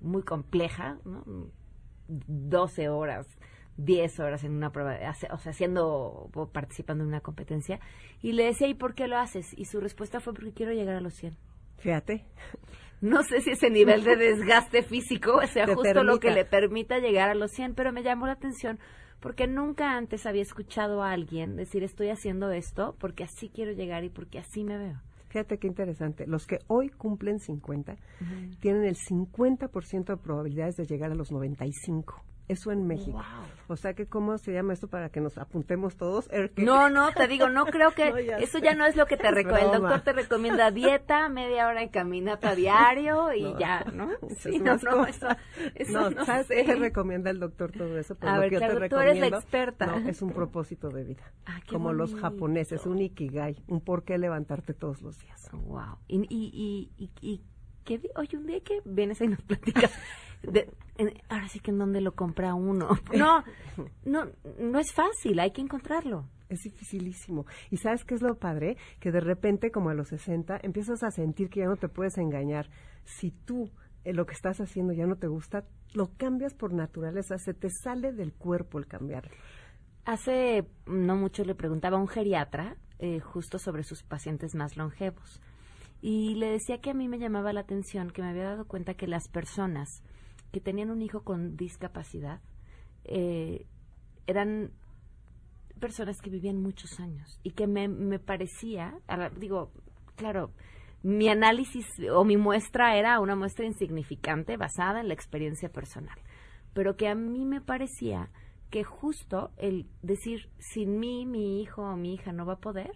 muy 0.00 0.22
compleja, 0.22 0.98
¿no? 1.04 1.22
12 2.08 2.88
horas, 2.88 3.26
10 3.84 4.20
horas 4.20 4.44
en 4.44 4.52
una 4.52 4.70
prueba, 4.70 4.98
o 5.32 5.38
sea, 5.38 5.50
haciendo 5.50 6.30
o 6.32 6.46
participando 6.52 7.04
en 7.04 7.08
una 7.08 7.20
competencia. 7.20 7.80
Y 8.22 8.32
le 8.32 8.44
decía, 8.44 8.68
¿y 8.68 8.74
por 8.74 8.94
qué 8.94 9.08
lo 9.08 9.18
haces? 9.18 9.52
Y 9.56 9.66
su 9.66 9.80
respuesta 9.80 10.20
fue, 10.20 10.34
porque 10.34 10.52
quiero 10.52 10.72
llegar 10.72 10.96
a 10.96 11.00
los 11.00 11.14
100. 11.14 11.36
Fíjate. 11.78 12.24
No 13.00 13.22
sé 13.22 13.40
si 13.40 13.52
ese 13.52 13.70
nivel 13.70 14.04
de 14.04 14.16
desgaste 14.16 14.82
físico 14.82 15.40
sea 15.46 15.64
Te 15.64 15.74
justo 15.74 16.04
lo 16.04 16.20
que 16.20 16.30
le 16.30 16.44
permita 16.44 16.98
llegar 16.98 17.30
a 17.30 17.34
los 17.34 17.50
100, 17.52 17.74
pero 17.74 17.92
me 17.92 18.02
llamó 18.02 18.26
la 18.26 18.32
atención 18.32 18.78
porque 19.20 19.46
nunca 19.46 19.96
antes 19.96 20.26
había 20.26 20.42
escuchado 20.42 21.02
a 21.02 21.12
alguien 21.12 21.56
decir 21.56 21.84
estoy 21.84 22.08
haciendo 22.08 22.50
esto 22.50 22.96
porque 22.98 23.24
así 23.24 23.50
quiero 23.50 23.72
llegar 23.72 24.02
y 24.04 24.08
porque 24.08 24.38
así 24.38 24.64
me 24.64 24.78
veo. 24.78 25.00
Fíjate 25.28 25.58
qué 25.58 25.68
interesante. 25.68 26.26
Los 26.26 26.46
que 26.46 26.58
hoy 26.66 26.88
cumplen 26.88 27.38
50 27.38 27.96
tienen 28.60 28.84
el 28.84 28.96
50% 28.96 30.04
de 30.04 30.16
probabilidades 30.16 30.76
de 30.76 30.86
llegar 30.86 31.12
a 31.12 31.14
los 31.14 31.30
95. 31.30 32.20
Eso 32.50 32.72
en 32.72 32.86
México. 32.88 33.22
O 33.68 33.76
sea 33.76 33.94
que, 33.94 34.06
¿cómo 34.06 34.36
se 34.38 34.52
llama 34.52 34.72
esto 34.72 34.88
para 34.88 35.10
que 35.10 35.20
nos 35.20 35.38
apuntemos 35.38 35.96
todos? 35.96 36.28
Er, 36.32 36.50
No, 36.56 36.90
no, 36.90 37.12
te 37.12 37.28
digo, 37.28 37.48
no 37.48 37.64
creo 37.66 37.92
que 37.92 38.10
No, 38.10 38.18
ya 38.18 38.38
eso 38.38 38.58
sé. 38.58 38.64
ya 38.64 38.74
no 38.74 38.84
es 38.86 38.96
lo 38.96 39.06
que 39.06 39.16
te 39.16 39.30
recomienda. 39.30 39.76
El 39.76 39.82
doctor 39.82 40.00
te 40.00 40.12
recomienda 40.12 40.70
dieta, 40.72 41.28
media 41.28 41.68
hora 41.68 41.80
de 41.80 41.90
caminata 41.90 42.54
diario 42.56 43.32
y 43.32 43.44
No. 43.44 43.58
ya, 43.60 43.84
¿no? 43.94 44.08
Sí, 44.38 44.58
no, 44.58 44.76
no, 44.78 45.06
eso, 45.06 45.28
eso 45.76 46.10
no, 46.10 46.24
¿sabes 46.24 46.48
sé. 46.48 46.64
qué 46.64 46.74
recomienda 46.74 47.30
el 47.30 47.38
doctor 47.38 47.70
todo 47.70 47.96
eso? 47.96 48.16
Pues 48.16 48.28
A 48.32 48.34
lo 48.34 48.40
ver, 48.40 48.48
que 48.50 48.54
yo 48.56 48.60
te 48.62 48.66
claro, 48.68 48.88
tú 48.88 48.98
eres 48.98 49.20
la 49.20 49.26
experta. 49.28 49.86
No, 49.86 50.08
es 50.08 50.20
un 50.22 50.32
propósito 50.32 50.88
de 50.88 51.04
vida. 51.04 51.32
Ah, 51.46 51.60
como 51.70 51.92
los 51.92 52.16
japoneses, 52.16 52.86
un 52.86 53.00
ikigai, 53.00 53.62
un 53.68 53.80
por 53.80 54.02
qué 54.02 54.18
levantarte 54.18 54.74
todos 54.74 55.00
los 55.02 55.16
días. 55.20 55.48
Wow. 55.52 55.98
Y, 56.08 56.16
y, 56.28 56.90
y, 56.98 57.10
y, 57.20 57.44
y 57.80 57.84
¿qué 57.84 57.98
di- 57.98 58.10
oye, 58.16 58.36
un 58.36 58.46
día 58.46 58.60
que 58.60 58.80
vienes 58.84 59.20
y 59.20 59.28
nos 59.28 59.42
platicas. 59.42 59.92
de- 60.42 60.70
en- 60.98 61.14
ahora 61.28 61.48
sí 61.48 61.60
que 61.60 61.70
en 61.70 61.78
dónde 61.78 62.00
lo 62.00 62.12
compra 62.14 62.54
uno. 62.54 62.88
No, 63.14 63.44
no, 64.04 64.26
no 64.58 64.78
es 64.78 64.92
fácil, 64.92 65.38
hay 65.40 65.50
que 65.52 65.60
encontrarlo. 65.60 66.28
Es 66.48 66.60
dificilísimo. 66.64 67.46
¿Y 67.70 67.76
sabes 67.76 68.04
qué 68.04 68.14
es 68.16 68.22
lo 68.22 68.34
padre? 68.36 68.76
Que 68.98 69.12
de 69.12 69.20
repente, 69.20 69.70
como 69.70 69.90
a 69.90 69.94
los 69.94 70.08
60, 70.08 70.58
empiezas 70.62 71.02
a 71.04 71.10
sentir 71.12 71.48
que 71.48 71.60
ya 71.60 71.66
no 71.66 71.76
te 71.76 71.88
puedes 71.88 72.18
engañar. 72.18 72.68
Si 73.04 73.30
tú 73.30 73.70
eh, 74.04 74.12
lo 74.12 74.26
que 74.26 74.34
estás 74.34 74.60
haciendo 74.60 74.92
ya 74.92 75.06
no 75.06 75.14
te 75.16 75.28
gusta, 75.28 75.64
lo 75.94 76.10
cambias 76.16 76.54
por 76.54 76.72
naturaleza. 76.72 77.38
Se 77.38 77.54
te 77.54 77.70
sale 77.70 78.12
del 78.12 78.32
cuerpo 78.32 78.78
el 78.80 78.86
cambiarlo. 78.88 79.30
Hace 80.04 80.66
no 80.86 81.14
mucho 81.14 81.44
le 81.44 81.54
preguntaba 81.54 81.98
a 81.98 82.00
un 82.00 82.08
geriatra 82.08 82.76
eh, 82.98 83.20
justo 83.20 83.58
sobre 83.58 83.84
sus 83.84 84.02
pacientes 84.02 84.54
más 84.56 84.76
longevos. 84.76 85.40
Y 86.00 86.34
le 86.34 86.50
decía 86.50 86.80
que 86.80 86.90
a 86.90 86.94
mí 86.94 87.08
me 87.08 87.18
llamaba 87.18 87.52
la 87.52 87.60
atención 87.60 88.10
que 88.10 88.22
me 88.22 88.30
había 88.30 88.44
dado 88.44 88.66
cuenta 88.66 88.94
que 88.94 89.06
las 89.06 89.28
personas 89.28 90.02
que 90.52 90.60
tenían 90.60 90.90
un 90.90 91.02
hijo 91.02 91.22
con 91.22 91.56
discapacidad 91.56 92.40
eh, 93.04 93.66
eran 94.26 94.72
personas 95.78 96.20
que 96.20 96.30
vivían 96.30 96.62
muchos 96.62 97.00
años 97.00 97.40
y 97.42 97.52
que 97.52 97.66
me, 97.66 97.88
me 97.88 98.18
parecía, 98.18 98.98
digo, 99.36 99.72
claro, 100.16 100.52
mi 101.02 101.28
análisis 101.28 101.86
o 102.12 102.24
mi 102.24 102.36
muestra 102.36 102.96
era 102.96 103.20
una 103.20 103.34
muestra 103.34 103.64
insignificante 103.64 104.56
basada 104.56 105.00
en 105.00 105.08
la 105.08 105.14
experiencia 105.14 105.70
personal, 105.70 106.18
pero 106.74 106.96
que 106.96 107.08
a 107.08 107.14
mí 107.14 107.44
me 107.44 107.60
parecía 107.60 108.30
que 108.70 108.84
justo 108.84 109.50
el 109.56 109.86
decir 110.02 110.50
sin 110.58 110.98
mí 111.00 111.26
mi 111.26 111.62
hijo 111.62 111.82
o 111.82 111.96
mi 111.96 112.14
hija 112.14 112.32
no 112.32 112.46
va 112.46 112.54
a 112.54 112.60
poder 112.60 112.92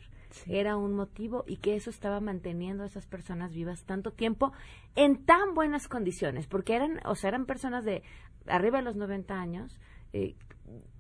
era 0.47 0.77
un 0.77 0.95
motivo 0.95 1.45
y 1.47 1.57
que 1.59 1.77
eso 1.77 1.91
estaba 1.91 2.21
manteniendo 2.21 2.83
a 2.83 2.87
esas 2.87 3.07
personas 3.07 3.53
vivas 3.53 3.85
tanto 3.85 4.13
tiempo 4.13 4.53
en 4.97 5.25
tan 5.25 5.55
buenas 5.55 5.89
condiciones 5.89 6.47
porque 6.47 6.75
eran 6.75 7.01
o 7.05 7.15
sea 7.15 7.29
eran 7.29 7.47
personas 7.47 7.85
de 7.85 8.03
arriba 8.47 8.79
de 8.79 8.85
los 8.85 8.97
90 8.97 9.35
años 9.35 9.79
eh, 10.13 10.37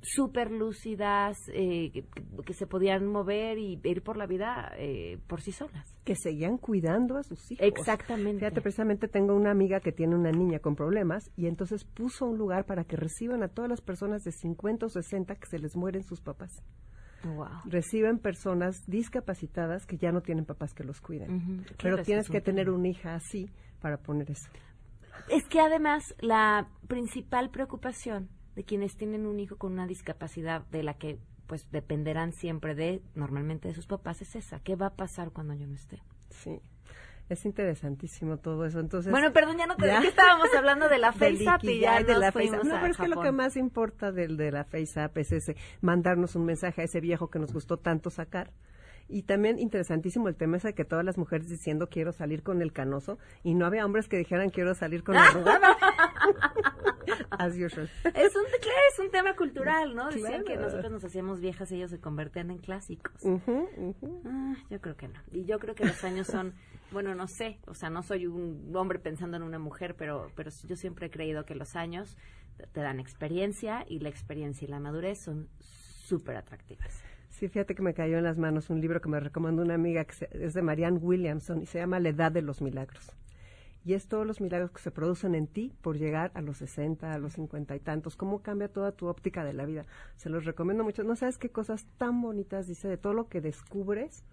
súper 0.02 0.50
lúcidas, 0.50 1.38
eh, 1.52 1.90
que, 1.92 2.04
que 2.44 2.52
se 2.52 2.66
podían 2.66 3.06
mover 3.06 3.58
y 3.58 3.80
ir 3.84 4.02
por 4.02 4.16
la 4.16 4.26
vida 4.26 4.72
eh, 4.76 5.18
por 5.28 5.40
sí 5.40 5.52
solas. 5.52 5.96
Que 6.04 6.16
seguían 6.16 6.58
cuidando 6.58 7.16
a 7.16 7.22
sus 7.22 7.50
hijos. 7.50 7.64
Exactamente. 7.64 8.40
Fíjate, 8.40 8.60
precisamente 8.60 9.06
tengo 9.08 9.34
una 9.34 9.52
amiga 9.52 9.78
que 9.78 9.92
tiene 9.92 10.16
una 10.16 10.32
niña 10.32 10.58
con 10.58 10.74
problemas 10.74 11.30
y 11.36 11.46
entonces 11.46 11.84
puso 11.84 12.26
un 12.26 12.38
lugar 12.38 12.66
para 12.66 12.84
que 12.84 12.96
reciban 12.96 13.42
a 13.44 13.48
todas 13.48 13.70
las 13.70 13.80
personas 13.80 14.24
de 14.24 14.32
50 14.32 14.86
o 14.86 14.88
60 14.88 15.36
que 15.36 15.46
se 15.46 15.58
les 15.60 15.76
mueren 15.76 16.02
sus 16.02 16.20
papás. 16.20 16.62
Wow. 17.24 17.62
Reciben 17.64 18.18
personas 18.18 18.86
discapacitadas 18.86 19.86
que 19.86 19.96
ya 19.96 20.12
no 20.12 20.20
tienen 20.20 20.44
papás 20.44 20.74
que 20.74 20.84
los 20.84 21.00
cuiden. 21.00 21.64
Pero 21.82 22.02
tienes 22.02 22.28
que 22.28 22.40
tener 22.40 22.70
una 22.70 22.88
hija 22.88 23.14
así 23.14 23.50
para 23.80 23.98
poner 23.98 24.30
eso. 24.30 24.48
Es 25.28 25.48
que 25.48 25.60
además 25.60 26.14
la 26.20 26.68
principal 26.86 27.50
preocupación 27.50 28.28
de 28.56 28.64
quienes 28.64 28.96
tienen 28.96 29.26
un 29.26 29.40
hijo 29.40 29.56
con 29.56 29.72
una 29.72 29.86
discapacidad 29.86 30.66
de 30.66 30.82
la 30.82 30.94
que 30.94 31.18
pues 31.46 31.70
dependerán 31.70 32.32
siempre 32.32 32.74
de 32.74 33.02
normalmente 33.14 33.68
de 33.68 33.74
sus 33.74 33.86
papás 33.86 34.22
es 34.22 34.34
esa, 34.34 34.60
¿qué 34.60 34.76
va 34.76 34.86
a 34.86 34.96
pasar 34.96 35.30
cuando 35.30 35.54
yo 35.54 35.66
no 35.66 35.74
esté? 35.74 36.02
Sí. 36.30 36.60
Es 37.28 37.44
interesantísimo 37.46 38.36
todo 38.36 38.66
eso. 38.66 38.80
Entonces, 38.80 39.10
bueno, 39.10 39.32
perdón, 39.32 39.56
ya 39.56 39.66
no 39.66 39.76
te 39.76 39.86
ya. 39.86 40.00
¿qué 40.00 40.08
estábamos 40.08 40.48
hablando 40.56 40.88
de 40.88 40.98
la 40.98 41.10
Del 41.18 41.38
Face 41.38 41.48
App 41.48 41.64
y 41.64 41.80
ya 41.80 42.02
de 42.02 42.12
nos 42.12 42.18
la 42.18 42.32
Face 42.32 42.48
fuimos 42.48 42.60
App. 42.60 42.64
No, 42.66 42.76
a 42.76 42.80
pero 42.80 42.92
es 42.92 42.98
que 42.98 43.08
lo 43.08 43.20
que 43.20 43.32
más 43.32 43.56
importa 43.56 44.12
del 44.12 44.36
de 44.36 44.52
la 44.52 44.64
Face 44.64 45.00
App 45.00 45.16
es 45.18 45.32
ese, 45.32 45.56
mandarnos 45.80 46.36
un 46.36 46.44
mensaje 46.44 46.82
a 46.82 46.84
ese 46.84 47.00
viejo 47.00 47.30
que 47.30 47.38
nos 47.38 47.52
gustó 47.52 47.78
tanto 47.78 48.10
sacar. 48.10 48.50
Y 49.08 49.22
también 49.22 49.58
interesantísimo 49.58 50.28
el 50.28 50.36
tema 50.36 50.56
ese 50.56 50.68
de 50.68 50.74
que 50.74 50.84
todas 50.84 51.04
las 51.04 51.18
mujeres 51.18 51.48
diciendo 51.48 51.88
quiero 51.88 52.12
salir 52.12 52.42
con 52.42 52.62
el 52.62 52.72
canoso 52.72 53.18
y 53.42 53.54
no 53.54 53.66
había 53.66 53.84
hombres 53.84 54.08
que 54.08 54.16
dijeran 54.16 54.50
quiero 54.50 54.74
salir 54.74 55.02
con 55.02 55.14
la 55.14 55.26
arrugada. 55.28 55.76
As 57.30 57.54
usual. 57.56 57.90
Es 58.04 58.36
un, 58.36 58.44
claro, 58.60 58.78
es 58.92 58.98
un 58.98 59.10
tema 59.10 59.34
cultural, 59.36 59.94
¿no? 59.94 60.06
Decían 60.06 60.42
Claro. 60.42 60.44
que 60.44 60.56
nosotros 60.56 60.92
nos 60.92 61.04
hacíamos 61.04 61.40
viejas 61.40 61.70
y 61.72 61.76
ellos 61.76 61.90
se 61.90 62.00
convertían 62.00 62.50
en 62.50 62.58
clásicos. 62.58 63.12
Ah, 64.26 64.54
yo 64.70 64.80
creo 64.80 64.96
que 64.96 65.08
no. 65.08 65.20
Y 65.32 65.44
yo 65.44 65.58
creo 65.58 65.74
que 65.74 65.84
los 65.84 66.02
años 66.04 66.26
son, 66.26 66.54
bueno, 66.90 67.14
no 67.14 67.26
sé, 67.26 67.58
o 67.66 67.74
sea, 67.74 67.90
no 67.90 68.02
soy 68.02 68.26
un 68.26 68.70
hombre 68.74 68.98
pensando 68.98 69.36
en 69.36 69.42
una 69.42 69.58
mujer, 69.58 69.94
pero, 69.96 70.30
pero 70.34 70.50
yo 70.66 70.76
siempre 70.76 71.06
he 71.06 71.10
creído 71.10 71.44
que 71.44 71.54
los 71.54 71.76
años 71.76 72.16
te- 72.72 72.80
dan 72.80 73.00
experiencia 73.00 73.84
y 73.88 73.98
la 74.00 74.08
experiencia 74.08 74.66
y 74.66 74.70
la 74.70 74.80
madurez 74.80 75.22
son 75.22 75.48
súper 75.58 76.36
atractivas. 76.36 77.02
Sí, 77.30 77.48
fíjate 77.48 77.74
que 77.74 77.82
me 77.82 77.94
cayó 77.94 78.18
en 78.18 78.24
las 78.24 78.38
manos 78.38 78.70
un 78.70 78.80
libro 78.80 79.00
que 79.00 79.08
me 79.08 79.18
recomendó 79.18 79.62
una 79.62 79.74
amiga 79.74 80.04
que 80.04 80.14
se- 80.14 80.28
es 80.32 80.54
de 80.54 80.62
Marianne 80.62 80.98
Williamson 80.98 81.62
y 81.62 81.66
se 81.66 81.78
llama 81.78 81.98
La 81.98 82.10
Edad 82.10 82.30
de 82.30 82.42
los 82.42 82.62
Milagros. 82.62 83.10
Y 83.84 83.94
es 83.94 84.08
todos 84.08 84.26
los 84.26 84.40
milagros 84.40 84.70
que 84.72 84.80
se 84.80 84.90
producen 84.90 85.34
en 85.34 85.46
ti 85.46 85.72
por 85.82 85.98
llegar 85.98 86.30
a 86.34 86.40
los 86.40 86.58
60, 86.58 87.12
a 87.12 87.18
los 87.18 87.34
50 87.34 87.76
y 87.76 87.80
tantos. 87.80 88.16
Cómo 88.16 88.40
cambia 88.42 88.68
toda 88.68 88.92
tu 88.92 89.06
óptica 89.06 89.44
de 89.44 89.52
la 89.52 89.66
vida. 89.66 89.84
Se 90.16 90.30
los 90.30 90.44
recomiendo 90.44 90.84
mucho. 90.84 91.02
No 91.04 91.16
sabes 91.16 91.38
qué 91.38 91.50
cosas 91.50 91.86
tan 91.98 92.22
bonitas 92.22 92.66
dice 92.66 92.88
de 92.88 92.96
todo 92.96 93.12
lo 93.12 93.28
que 93.28 93.40
descubres 93.40 94.24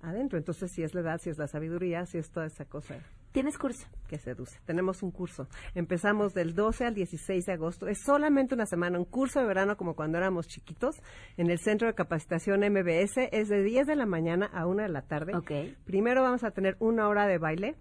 adentro. 0.00 0.38
Entonces, 0.38 0.72
si 0.72 0.82
es 0.82 0.94
la 0.94 1.00
edad, 1.00 1.18
si 1.18 1.30
es 1.30 1.38
la 1.38 1.48
sabiduría, 1.48 2.06
si 2.06 2.18
es 2.18 2.30
toda 2.30 2.46
esa 2.46 2.64
cosa 2.64 2.96
¿Tienes 3.34 3.58
curso? 3.58 3.88
que 4.06 4.16
seduce. 4.16 4.60
Tenemos 4.64 5.02
un 5.02 5.10
curso. 5.10 5.48
Empezamos 5.74 6.34
del 6.34 6.54
12 6.54 6.84
al 6.84 6.94
16 6.94 7.46
de 7.46 7.52
agosto. 7.52 7.88
Es 7.88 7.98
solamente 8.00 8.54
una 8.54 8.64
semana, 8.64 8.96
un 8.96 9.04
curso 9.04 9.40
de 9.40 9.46
verano 9.46 9.76
como 9.76 9.96
cuando 9.96 10.18
éramos 10.18 10.46
chiquitos 10.46 11.02
en 11.36 11.50
el 11.50 11.58
Centro 11.58 11.88
de 11.88 11.94
Capacitación 11.94 12.60
MBS. 12.60 13.28
Es 13.32 13.48
de 13.48 13.64
10 13.64 13.88
de 13.88 13.96
la 13.96 14.06
mañana 14.06 14.46
a 14.46 14.68
1 14.68 14.84
de 14.84 14.88
la 14.88 15.02
tarde. 15.02 15.34
Ok. 15.34 15.50
Primero 15.84 16.22
vamos 16.22 16.44
a 16.44 16.52
tener 16.52 16.76
una 16.78 17.08
hora 17.08 17.26
de 17.26 17.38
baile, 17.38 17.74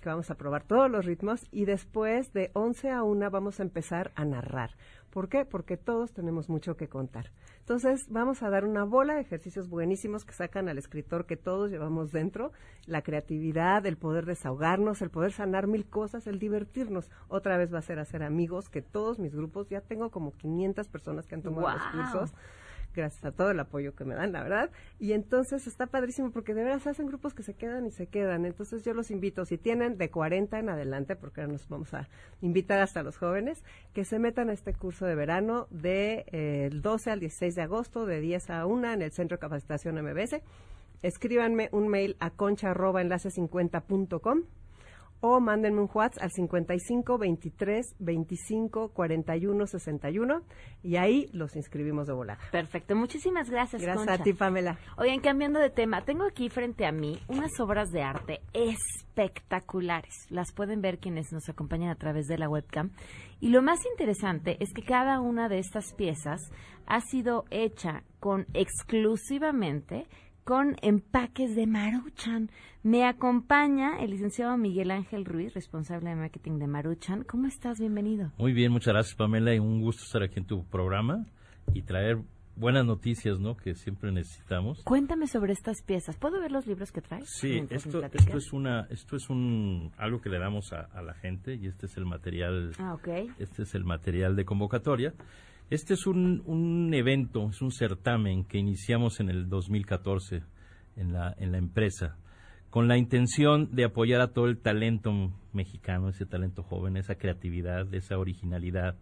que 0.00 0.08
vamos 0.08 0.30
a 0.30 0.36
probar 0.36 0.64
todos 0.64 0.90
los 0.90 1.04
ritmos, 1.04 1.46
y 1.50 1.64
después 1.64 2.32
de 2.32 2.50
11 2.54 2.90
a 2.90 3.02
1 3.02 3.30
vamos 3.30 3.60
a 3.60 3.62
empezar 3.62 4.12
a 4.14 4.24
narrar. 4.24 4.70
¿Por 5.10 5.28
qué? 5.28 5.44
Porque 5.44 5.76
todos 5.76 6.12
tenemos 6.12 6.48
mucho 6.48 6.76
que 6.76 6.88
contar. 6.88 7.32
Entonces, 7.58 8.06
vamos 8.08 8.42
a 8.42 8.50
dar 8.50 8.64
una 8.64 8.84
bola 8.84 9.14
de 9.14 9.20
ejercicios 9.20 9.68
buenísimos 9.68 10.24
que 10.24 10.32
sacan 10.32 10.68
al 10.68 10.78
escritor 10.78 11.26
que 11.26 11.36
todos 11.36 11.70
llevamos 11.70 12.12
dentro, 12.12 12.52
la 12.86 13.02
creatividad, 13.02 13.84
el 13.86 13.96
poder 13.96 14.24
desahogarnos, 14.24 15.02
el 15.02 15.10
poder 15.10 15.32
sanar 15.32 15.66
mil 15.66 15.86
cosas, 15.86 16.26
el 16.26 16.38
divertirnos. 16.38 17.10
Otra 17.28 17.56
vez 17.56 17.72
va 17.72 17.78
a 17.78 17.82
ser 17.82 17.98
hacer 17.98 18.22
amigos, 18.22 18.68
que 18.68 18.82
todos 18.82 19.18
mis 19.18 19.34
grupos, 19.34 19.68
ya 19.68 19.80
tengo 19.80 20.10
como 20.10 20.32
500 20.36 20.88
personas 20.88 21.26
que 21.26 21.34
han 21.34 21.42
tomado 21.42 21.70
los 21.70 21.86
cursos 21.88 22.34
gracias 22.94 23.24
a 23.24 23.32
todo 23.32 23.50
el 23.50 23.60
apoyo 23.60 23.94
que 23.94 24.04
me 24.04 24.14
dan, 24.14 24.32
la 24.32 24.42
verdad. 24.42 24.70
Y 24.98 25.12
entonces 25.12 25.66
está 25.66 25.86
padrísimo 25.86 26.30
porque 26.30 26.54
de 26.54 26.64
veras 26.64 26.86
hacen 26.86 27.06
grupos 27.06 27.34
que 27.34 27.42
se 27.42 27.54
quedan 27.54 27.86
y 27.86 27.90
se 27.90 28.06
quedan. 28.06 28.46
Entonces 28.46 28.84
yo 28.84 28.94
los 28.94 29.10
invito, 29.10 29.44
si 29.44 29.58
tienen 29.58 29.98
de 29.98 30.10
40 30.10 30.58
en 30.58 30.68
adelante, 30.68 31.16
porque 31.16 31.40
ahora 31.40 31.52
nos 31.52 31.68
vamos 31.68 31.92
a 31.94 32.08
invitar 32.40 32.80
hasta 32.80 33.02
los 33.02 33.16
jóvenes, 33.16 33.62
que 33.92 34.04
se 34.04 34.18
metan 34.18 34.50
a 34.50 34.52
este 34.52 34.74
curso 34.74 35.06
de 35.06 35.14
verano 35.14 35.66
de 35.70 36.24
eh, 36.32 36.68
el 36.70 36.82
12 36.82 37.10
al 37.10 37.20
16 37.20 37.54
de 37.54 37.62
agosto, 37.62 38.06
de 38.06 38.20
10 38.20 38.50
a 38.50 38.66
1 38.66 38.92
en 38.92 39.02
el 39.02 39.12
Centro 39.12 39.36
de 39.36 39.40
Capacitación 39.40 40.02
MBS. 40.02 40.42
Escríbanme 41.02 41.68
un 41.72 41.88
mail 41.88 42.16
a 42.20 42.30
concha.enlace50.com 42.30 44.42
o 45.20 45.40
mándenme 45.40 45.80
un 45.80 45.90
WhatsApp 45.92 46.22
al 46.22 46.30
55 46.30 47.18
23 47.18 47.94
25 47.98 48.88
41 48.92 49.66
61 49.66 50.42
y 50.82 50.96
ahí 50.96 51.26
los 51.32 51.56
inscribimos 51.56 52.06
de 52.06 52.14
volada. 52.14 52.38
Perfecto. 52.50 52.96
Muchísimas 52.96 53.50
gracias, 53.50 53.82
Gracias 53.82 54.06
Concha. 54.06 54.22
a 54.22 54.24
ti, 54.24 54.32
Pamela. 54.32 54.78
Oigan, 54.96 55.20
cambiando 55.20 55.58
de 55.58 55.70
tema, 55.70 56.02
tengo 56.04 56.24
aquí 56.24 56.48
frente 56.48 56.86
a 56.86 56.92
mí 56.92 57.18
unas 57.28 57.58
obras 57.60 57.90
de 57.90 58.02
arte 58.02 58.40
espectaculares. 58.52 60.26
Las 60.30 60.52
pueden 60.52 60.80
ver 60.80 60.98
quienes 60.98 61.32
nos 61.32 61.48
acompañan 61.48 61.90
a 61.90 61.96
través 61.96 62.26
de 62.26 62.38
la 62.38 62.48
webcam. 62.48 62.90
Y 63.40 63.48
lo 63.48 63.62
más 63.62 63.80
interesante 63.86 64.56
es 64.60 64.72
que 64.72 64.82
cada 64.82 65.20
una 65.20 65.48
de 65.48 65.58
estas 65.58 65.92
piezas 65.94 66.40
ha 66.86 67.00
sido 67.00 67.44
hecha 67.50 68.02
con 68.18 68.46
exclusivamente 68.52 70.06
con 70.44 70.76
empaques 70.82 71.54
de 71.54 71.66
Maruchan. 71.66 72.50
Me 72.82 73.04
acompaña 73.06 74.00
el 74.00 74.10
licenciado 74.10 74.56
Miguel 74.56 74.90
Ángel 74.90 75.24
Ruiz, 75.24 75.52
responsable 75.54 76.10
de 76.10 76.16
marketing 76.16 76.58
de 76.58 76.66
Maruchan. 76.66 77.24
¿Cómo 77.24 77.46
estás? 77.46 77.78
Bienvenido. 77.78 78.32
Muy 78.38 78.52
bien, 78.52 78.72
muchas 78.72 78.94
gracias 78.94 79.14
Pamela 79.16 79.54
y 79.54 79.58
un 79.58 79.80
gusto 79.80 80.02
estar 80.04 80.22
aquí 80.22 80.38
en 80.38 80.46
tu 80.46 80.64
programa 80.66 81.26
y 81.74 81.82
traer 81.82 82.18
buenas 82.56 82.84
noticias, 82.84 83.38
¿no? 83.38 83.56
Que 83.56 83.74
siempre 83.74 84.12
necesitamos. 84.12 84.82
Cuéntame 84.84 85.26
sobre 85.26 85.52
estas 85.52 85.82
piezas. 85.82 86.16
¿Puedo 86.16 86.40
ver 86.40 86.50
los 86.52 86.66
libros 86.66 86.90
que 86.92 87.00
traes? 87.00 87.28
Sí, 87.30 87.62
esto, 87.70 88.02
esto 88.12 88.36
es 88.38 88.52
una, 88.52 88.86
esto 88.90 89.16
es 89.16 89.30
un 89.30 89.92
algo 89.96 90.20
que 90.20 90.28
le 90.30 90.38
damos 90.38 90.72
a, 90.72 90.80
a 90.92 91.02
la 91.02 91.14
gente 91.14 91.54
y 91.54 91.66
este 91.66 91.86
es 91.86 91.96
el 91.96 92.06
material, 92.06 92.72
Ah, 92.78 92.94
ok. 92.94 93.08
este 93.38 93.62
es 93.62 93.74
el 93.74 93.84
material 93.84 94.36
de 94.36 94.44
convocatoria. 94.44 95.14
Este 95.70 95.94
es 95.94 96.06
un, 96.06 96.42
un 96.46 96.92
evento, 96.94 97.48
es 97.50 97.62
un 97.62 97.70
certamen 97.70 98.44
que 98.44 98.58
iniciamos 98.58 99.20
en 99.20 99.30
el 99.30 99.48
2014 99.48 100.42
en 100.96 101.12
la, 101.12 101.34
en 101.38 101.52
la 101.52 101.58
empresa 101.58 102.16
con 102.70 102.86
la 102.86 102.96
intención 102.96 103.74
de 103.74 103.84
apoyar 103.84 104.20
a 104.20 104.32
todo 104.32 104.46
el 104.46 104.58
talento 104.58 105.32
mexicano, 105.52 106.08
ese 106.08 106.24
talento 106.24 106.62
joven, 106.62 106.96
esa 106.96 107.16
creatividad, 107.16 107.92
esa 107.94 108.16
originalidad 108.18 108.96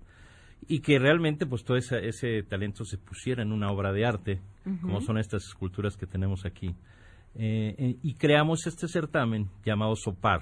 y 0.67 0.81
que 0.81 0.99
realmente 0.99 1.45
pues 1.47 1.65
todo 1.65 1.77
esa- 1.77 1.99
ese 1.99 2.43
talento 2.43 2.85
se 2.85 2.97
pusiera 2.99 3.43
en 3.43 3.53
una 3.53 3.71
obra 3.71 3.93
de 3.93 4.05
arte, 4.07 4.41
como 4.83 5.01
son 5.01 5.19
estas 5.19 5.45
esculturas 5.45 5.97
que 5.97 6.07
tenemos 6.07 6.45
aquí. 6.45 6.75
Eh, 7.35 7.75
eh, 7.79 7.97
y 8.03 8.15
creamos 8.15 8.67
este 8.67 8.89
certamen 8.89 9.49
llamado 9.65 9.95
SOPAR, 9.97 10.41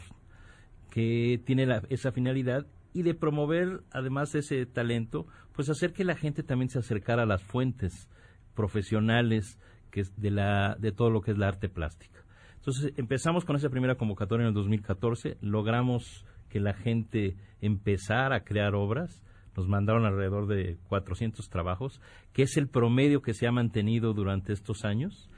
que 0.91 1.41
tiene 1.45 1.67
la- 1.67 1.83
esa 1.91 2.13
finalidad 2.13 2.67
y 2.97 3.03
de 3.03 3.13
promover, 3.13 3.83
además 3.93 4.33
de 4.33 4.39
ese 4.39 4.65
talento, 4.65 5.27
pues 5.53 5.69
hacer 5.69 5.93
que 5.93 6.03
la 6.03 6.17
gente 6.17 6.43
también 6.43 6.71
se 6.71 6.79
acercara 6.79 7.25
a 7.25 7.27
las 7.27 7.43
fuentes 7.43 8.09
profesionales 8.55 9.59
que 9.91 10.05
de, 10.17 10.31
la, 10.31 10.77
de 10.77 10.93
todo 10.93 11.11
lo 11.11 11.21
que 11.21 11.33
es 11.33 11.37
la 11.37 11.49
arte 11.49 11.69
plástica. 11.69 12.25
Entonces 12.57 12.95
empezamos 12.97 13.45
con 13.45 13.55
esa 13.55 13.69
primera 13.69 13.97
convocatoria 13.97 14.45
en 14.45 14.49
el 14.49 14.55
2014, 14.55 15.37
logramos 15.43 16.25
que 16.49 16.59
la 16.59 16.73
gente 16.73 17.37
empezara 17.61 18.37
a 18.37 18.45
crear 18.45 18.75
obras, 18.75 19.23
nos 19.55 19.69
mandaron 19.69 20.07
alrededor 20.07 20.47
de 20.47 20.79
400 20.89 21.51
trabajos, 21.51 22.01
que 22.33 22.45
es 22.45 22.57
el 22.57 22.67
promedio 22.67 23.21
que 23.21 23.35
se 23.35 23.47
ha 23.47 23.53
mantenido 23.53 24.15
durante 24.15 24.55
estos 24.55 24.87
años. 24.87 25.29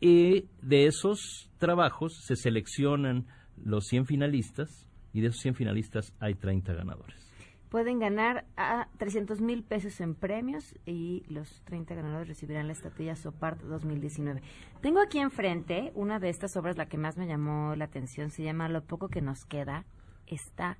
Y 0.00 0.46
de 0.62 0.86
esos 0.86 1.50
trabajos 1.58 2.16
se 2.24 2.34
seleccionan 2.34 3.26
los 3.62 3.88
100 3.88 4.06
finalistas 4.06 4.88
y 5.14 5.20
de 5.20 5.28
esos 5.28 5.40
100 5.40 5.54
finalistas 5.54 6.12
hay 6.18 6.34
30 6.34 6.74
ganadores. 6.74 7.32
Pueden 7.70 7.98
ganar 7.98 8.44
a 8.56 8.88
300 8.98 9.40
mil 9.40 9.64
pesos 9.64 10.00
en 10.00 10.14
premios 10.14 10.74
y 10.86 11.24
los 11.28 11.62
30 11.64 11.94
ganadores 11.94 12.28
recibirán 12.28 12.66
la 12.66 12.72
estatuilla 12.72 13.16
Sopart 13.16 13.60
2019. 13.62 14.42
Tengo 14.80 15.00
aquí 15.00 15.18
enfrente 15.18 15.92
una 15.94 16.18
de 16.18 16.28
estas 16.28 16.56
obras, 16.56 16.76
la 16.76 16.86
que 16.86 16.98
más 16.98 17.16
me 17.16 17.26
llamó 17.26 17.74
la 17.74 17.86
atención, 17.86 18.30
se 18.30 18.42
llama 18.42 18.68
Lo 18.68 18.84
poco 18.84 19.08
que 19.08 19.22
nos 19.22 19.44
queda. 19.44 19.86
Está 20.26 20.78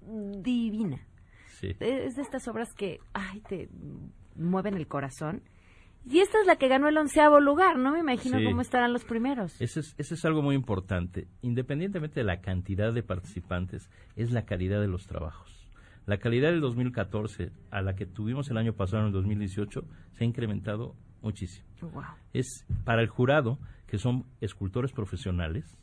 divina. 0.00 1.06
Sí. 1.60 1.76
Es 1.78 2.16
de 2.16 2.22
estas 2.22 2.48
obras 2.48 2.74
que, 2.74 2.98
ay, 3.12 3.40
te 3.42 3.68
mueven 4.36 4.74
el 4.74 4.88
corazón. 4.88 5.42
Y 6.04 6.18
esta 6.20 6.40
es 6.40 6.46
la 6.46 6.56
que 6.56 6.68
ganó 6.68 6.88
el 6.88 6.98
onceavo 6.98 7.38
lugar, 7.40 7.78
no 7.78 7.92
me 7.92 8.00
imagino 8.00 8.38
Sí. 8.38 8.44
cómo 8.44 8.60
estarán 8.60 8.92
los 8.92 9.04
primeros. 9.04 9.60
Ese 9.60 9.80
es, 9.80 9.94
ese 9.98 10.14
es 10.14 10.24
algo 10.24 10.42
muy 10.42 10.54
importante. 10.56 11.28
Independientemente 11.42 12.20
de 12.20 12.24
la 12.24 12.40
cantidad 12.40 12.92
de 12.92 13.02
participantes, 13.02 13.88
es 14.16 14.32
la 14.32 14.44
calidad 14.44 14.80
de 14.80 14.88
los 14.88 15.06
trabajos. 15.06 15.50
La 16.06 16.18
calidad 16.18 16.50
del 16.50 16.60
2014 16.60 17.52
a 17.70 17.80
la 17.82 17.94
que 17.94 18.06
tuvimos 18.06 18.50
el 18.50 18.56
año 18.58 18.72
pasado 18.72 19.02
en 19.02 19.06
el 19.08 19.12
2018 19.12 19.84
se 20.12 20.24
ha 20.24 20.26
incrementado 20.26 20.96
muchísimo. 21.22 21.64
Wow. 21.80 22.02
Es 22.32 22.66
para 22.84 23.00
el 23.02 23.08
jurado, 23.08 23.58
que 23.86 23.98
son 23.98 24.24
escultores 24.40 24.90
profesionales, 24.92 25.76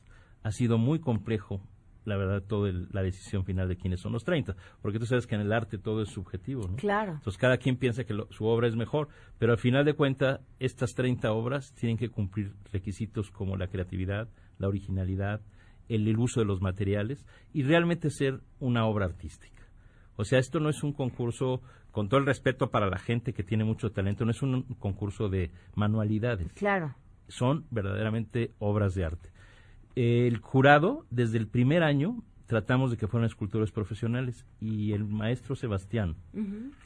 ha 0.43 0.51
sido 0.51 0.77
muy 0.77 0.99
complejo 0.99 1.61
la 2.05 2.17
verdad, 2.17 2.41
toda 2.41 2.71
la 2.91 3.03
decisión 3.03 3.45
final 3.45 3.67
de 3.67 3.75
quiénes 3.77 3.99
son 4.01 4.13
los 4.13 4.23
30. 4.23 4.55
Porque 4.81 4.99
tú 4.99 5.05
sabes 5.05 5.27
que 5.27 5.35
en 5.35 5.41
el 5.41 5.51
arte 5.53 5.77
todo 5.77 6.01
es 6.01 6.09
subjetivo, 6.09 6.67
¿no? 6.67 6.75
Claro. 6.77 7.13
Entonces 7.13 7.37
cada 7.37 7.57
quien 7.57 7.77
piensa 7.77 8.03
que 8.03 8.13
lo- 8.13 8.27
su 8.31 8.45
obra 8.45 8.67
es 8.67 8.75
mejor, 8.75 9.09
pero 9.37 9.51
al 9.51 9.57
final 9.59 9.85
de 9.85 9.93
cuentas, 9.93 10.39
estas 10.59 10.93
30 10.95 11.31
obras 11.33 11.73
tienen 11.73 11.97
que 11.97 12.09
cumplir 12.09 12.53
requisitos 12.71 13.29
como 13.31 13.57
la 13.57 13.67
creatividad, 13.67 14.27
la 14.57 14.67
originalidad, 14.67 15.41
el, 15.87 16.07
el 16.07 16.17
uso 16.17 16.39
de 16.39 16.45
los 16.45 16.61
materiales 16.61 17.25
y 17.53 17.63
realmente 17.63 18.09
ser 18.09 18.39
una 18.59 18.85
obra 18.85 19.05
artística. 19.05 19.63
O 20.15 20.23
sea, 20.25 20.39
esto 20.39 20.59
no 20.59 20.69
es 20.69 20.83
un 20.83 20.93
concurso, 20.93 21.61
con 21.91 22.09
todo 22.09 22.19
el 22.19 22.25
respeto 22.25 22.69
para 22.71 22.89
la 22.89 22.99
gente 22.99 23.33
que 23.33 23.43
tiene 23.43 23.63
mucho 23.63 23.91
talento, 23.91 24.25
no 24.25 24.31
es 24.31 24.41
un 24.41 24.63
concurso 24.79 25.29
de 25.29 25.49
manualidades 25.75 26.51
Claro. 26.53 26.93
son 27.27 27.65
verdaderamente 27.71 28.51
obras 28.59 28.93
de 28.95 29.05
arte. 29.05 29.29
El 29.95 30.37
jurado, 30.37 31.05
desde 31.09 31.37
el 31.37 31.47
primer 31.47 31.83
año, 31.83 32.23
tratamos 32.45 32.89
de 32.89 32.97
que 32.97 33.07
fueran 33.07 33.27
escultores 33.27 33.71
profesionales 33.71 34.45
y 34.59 34.93
el 34.93 35.03
maestro 35.05 35.55
Sebastián, 35.55 36.15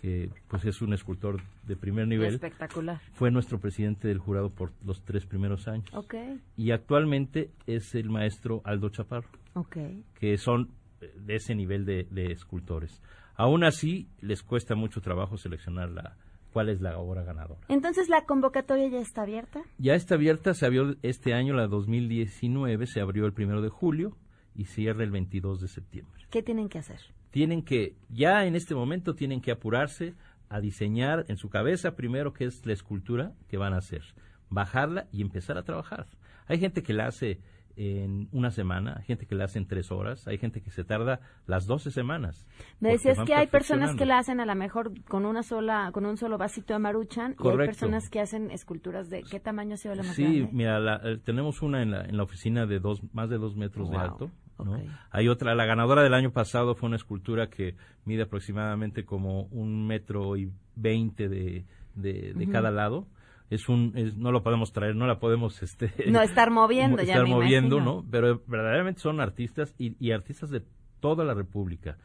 que 0.01 0.29
pues 0.49 0.65
es 0.65 0.81
un 0.81 0.93
escultor 0.93 1.41
de 1.65 1.75
primer 1.77 2.07
nivel, 2.07 2.33
Espectacular. 2.33 2.99
fue 3.13 3.31
nuestro 3.31 3.59
presidente 3.59 4.07
del 4.09 4.17
jurado 4.17 4.49
por 4.49 4.73
los 4.83 5.03
tres 5.05 5.25
primeros 5.25 5.67
años. 5.69 5.85
Ok, 5.93 6.15
Y 6.57 6.71
actualmente 6.71 7.51
es 7.65 7.95
el 7.95 8.09
maestro 8.09 8.61
Aldo 8.65 8.89
Chaparro, 8.89 9.29
ok. 9.53 9.77
que 10.19 10.37
son 10.37 10.69
eh, 10.99 11.13
de 11.17 11.35
ese 11.35 11.55
nivel 11.55 11.85
de, 11.85 12.07
de 12.11 12.31
escultores. 12.33 13.01
Aún 13.35 13.63
así, 13.63 14.09
les 14.21 14.43
cuesta 14.43 14.75
mucho 14.75 14.99
trabajo 15.01 15.37
seleccionar 15.37 15.89
la, 15.89 16.17
cuál 16.53 16.69
es 16.69 16.79
la 16.79 16.97
obra 16.99 17.23
ganadora. 17.23 17.59
Entonces, 17.67 18.07
¿la 18.07 18.25
convocatoria 18.25 18.87
ya 18.87 18.99
está 18.99 19.23
abierta? 19.23 19.63
Ya 19.79 19.95
está 19.95 20.15
abierta, 20.15 20.53
se 20.53 20.65
abrió 20.65 20.95
este 21.01 21.33
año, 21.33 21.55
la 21.55 21.67
2019, 21.67 22.85
se 22.85 23.01
abrió 23.01 23.25
el 23.25 23.33
primero 23.33 23.61
de 23.61 23.69
julio 23.69 24.15
y 24.55 24.65
cierra 24.65 25.03
el 25.03 25.11
22 25.11 25.59
de 25.59 25.67
septiembre. 25.67 26.21
¿Qué 26.29 26.43
tienen 26.43 26.69
que 26.69 26.77
hacer? 26.77 26.99
Tienen 27.31 27.63
que, 27.63 27.95
ya 28.09 28.45
en 28.45 28.55
este 28.55 28.75
momento, 28.75 29.15
tienen 29.15 29.41
que 29.41 29.51
apurarse 29.51 30.13
a 30.49 30.61
diseñar 30.61 31.25
en 31.27 31.37
su 31.37 31.49
cabeza 31.49 31.95
primero 31.95 32.33
qué 32.33 32.45
es 32.45 32.63
la 32.65 32.73
escultura 32.73 33.33
que 33.47 33.57
van 33.57 33.73
a 33.73 33.77
hacer, 33.77 34.03
bajarla 34.49 35.07
y 35.11 35.21
empezar 35.21 35.57
a 35.57 35.63
trabajar. 35.63 36.05
Hay 36.45 36.59
gente 36.59 36.83
que 36.83 36.93
la 36.93 37.07
hace 37.07 37.39
en 37.75 38.27
una 38.31 38.51
semana, 38.51 38.95
hay 38.99 39.03
gente 39.05 39.25
que 39.25 39.33
la 39.35 39.45
hace 39.45 39.57
en 39.57 39.65
tres 39.67 39.91
horas, 39.91 40.27
hay 40.27 40.37
gente 40.37 40.61
que 40.61 40.69
se 40.69 40.83
tarda 40.83 41.19
las 41.47 41.65
12 41.65 41.89
semanas. 41.91 42.45
Me 42.79 42.89
decías 42.91 43.17
que 43.25 43.33
hay 43.33 43.47
personas 43.47 43.95
que 43.95 44.05
la 44.05 44.19
hacen 44.19 44.39
a 44.39 44.45
lo 44.45 44.53
mejor 44.55 44.91
con 45.05 45.25
una 45.25 45.41
sola, 45.43 45.89
con 45.91 46.05
un 46.05 46.17
solo 46.17 46.37
vasito 46.37 46.73
de 46.73 46.79
maruchan 46.79 47.31
y 47.31 47.33
hay 47.33 47.35
Correcto. 47.37 47.65
personas 47.71 48.09
que 48.09 48.19
hacen 48.19 48.51
esculturas 48.51 49.09
de 49.09 49.23
¿qué 49.23 49.39
tamaño 49.39 49.73
ha 49.73 49.77
sido 49.77 49.95
la 49.95 50.03
más 50.03 50.15
Sí, 50.15 50.23
grande? 50.41 50.49
mira, 50.53 50.79
la- 50.79 51.01
eh, 51.03 51.17
tenemos 51.23 51.61
una 51.61 51.81
en 51.81 51.91
la, 51.91 52.05
en 52.05 52.15
la 52.17 52.23
oficina 52.23 52.65
de 52.65 52.79
dos, 52.79 53.01
más 53.13 53.29
de 53.29 53.37
dos 53.37 53.55
metros 53.55 53.89
de 53.89 53.97
Wow, 53.97 54.05
alto. 54.05 54.31
¿no? 54.63 54.73
ok. 54.75 54.79
Hay 55.09 55.27
otra, 55.27 55.55
la 55.55 55.65
ganadora 55.65 56.03
del 56.03 56.13
año 56.13 56.31
pasado 56.31 56.75
fue 56.75 56.87
una 56.87 56.97
escultura 56.97 57.49
que 57.49 57.75
mide 58.05 58.21
aproximadamente 58.23 59.03
como 59.03 59.45
un 59.45 59.87
metro 59.87 60.37
y 60.37 60.51
veinte 60.75 61.27
de, 61.27 61.65
de, 61.95 62.33
de 62.35 62.43
Ujú. 62.43 62.51
cada 62.51 62.69
lado. 62.69 63.07
Es 63.49 63.69
un, 63.69 63.91
es- 63.95 64.15
no 64.17 64.31
lo 64.31 64.41
podemos 64.43 64.73
traer, 64.73 64.95
no 64.95 65.05
la 65.07 65.19
podemos, 65.19 65.61
este, 65.63 65.91
No, 66.09 66.21
estar 66.21 66.49
moviendo, 66.51 66.97
ya 67.03 67.13
estar 67.13 67.23
me 67.23 67.29
moviendo, 67.35 67.77
imagino. 67.77 68.01
¿no? 68.01 68.07
Pero 68.09 68.41
verdaderamente 68.47 69.01
son 69.01 69.19
artistas 69.21 69.75
y, 69.77 69.95
y 70.05 70.11
artistas 70.11 70.49
de 70.49 70.63
toda 70.99 71.23
la 71.25 71.33
República. 71.33 71.97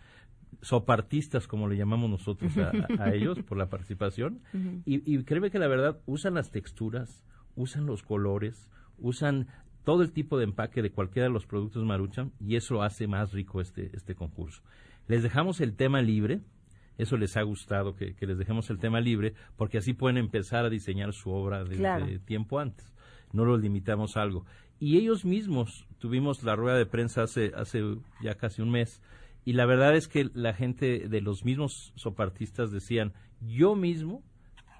Sopartistas, 0.61 1.47
como 1.47 1.69
le 1.69 1.77
llamamos 1.77 2.11
nosotros 2.11 2.53
a, 2.59 2.73
a 3.03 3.13
ellos 3.15 3.39
por 3.43 3.57
la 3.59 3.69
participación. 3.69 4.41
Y, 4.85 5.03
y 5.11 5.23
créeme 5.25 5.51
que 5.51 5.59
la 5.59 5.69
verdad 5.69 5.99
usan 6.07 6.35
las 6.35 6.51
texturas, 6.51 7.23
usan 7.55 7.87
los 7.87 8.03
colores, 8.03 8.69
usan 8.99 9.47
todo 9.85 10.03
el 10.03 10.13
tipo 10.13 10.37
de 10.37 10.45
empaque 10.45 10.83
de 10.83 10.91
cualquiera 10.91 11.29
de 11.29 11.33
los 11.33 11.47
productos 11.47 11.85
Maruchan 11.85 12.33
y 12.41 12.57
eso 12.57 12.83
hace 12.83 13.07
más 13.07 13.33
rico 13.33 13.61
este, 13.61 13.91
este 13.95 14.15
concurso. 14.15 14.63
Les 15.07 15.23
dejamos 15.23 15.61
el 15.61 15.75
tema 15.77 16.03
libre, 16.03 16.41
eso 16.99 17.17
les 17.17 17.37
ha 17.37 17.43
gustado 17.43 17.95
que, 17.97 18.15
que 18.15 18.27
les 18.27 18.37
dejemos 18.39 18.69
el 18.71 18.79
tema 18.79 19.01
libre 19.01 19.33
porque 19.57 19.79
así 19.79 19.95
pueden 19.95 20.19
empezar 20.19 20.65
a 20.67 20.71
diseñar 20.71 21.13
su 21.15 21.31
obra 21.31 21.65
desde 21.65 21.77
Claro. 21.79 22.07
tiempo 22.27 22.59
antes. 22.59 22.93
No 23.33 23.45
los 23.45 23.61
limitamos 23.61 24.17
a 24.17 24.23
algo. 24.23 24.45
Y 24.81 24.99
ellos 24.99 25.25
mismos 25.25 25.87
tuvimos 25.99 26.43
la 26.43 26.55
rueda 26.57 26.77
de 26.77 26.87
prensa 26.87 27.23
hace, 27.23 27.53
hace 27.57 27.83
ya 28.23 28.35
casi 28.35 28.61
un 28.63 28.71
mes 28.71 29.01
y 29.45 29.55
la 29.55 29.65
verdad 29.67 29.97
es 29.97 30.09
que 30.09 30.29
la 30.35 30.53
gente 30.53 31.09
de 31.09 31.21
los 31.21 31.45
mismos 31.45 31.93
sopartistas 31.97 32.71
decían, 32.71 33.13
yo 33.41 33.75
mismo 33.77 34.23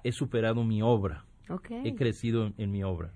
he 0.03 0.11
superado 0.11 0.63
mi 0.63 0.81
obra, 0.81 1.25
he 1.85 1.95
crecido 1.95 2.45
en, 2.45 2.53
en 2.57 2.71
mi 2.71 2.83
obra. 2.83 3.11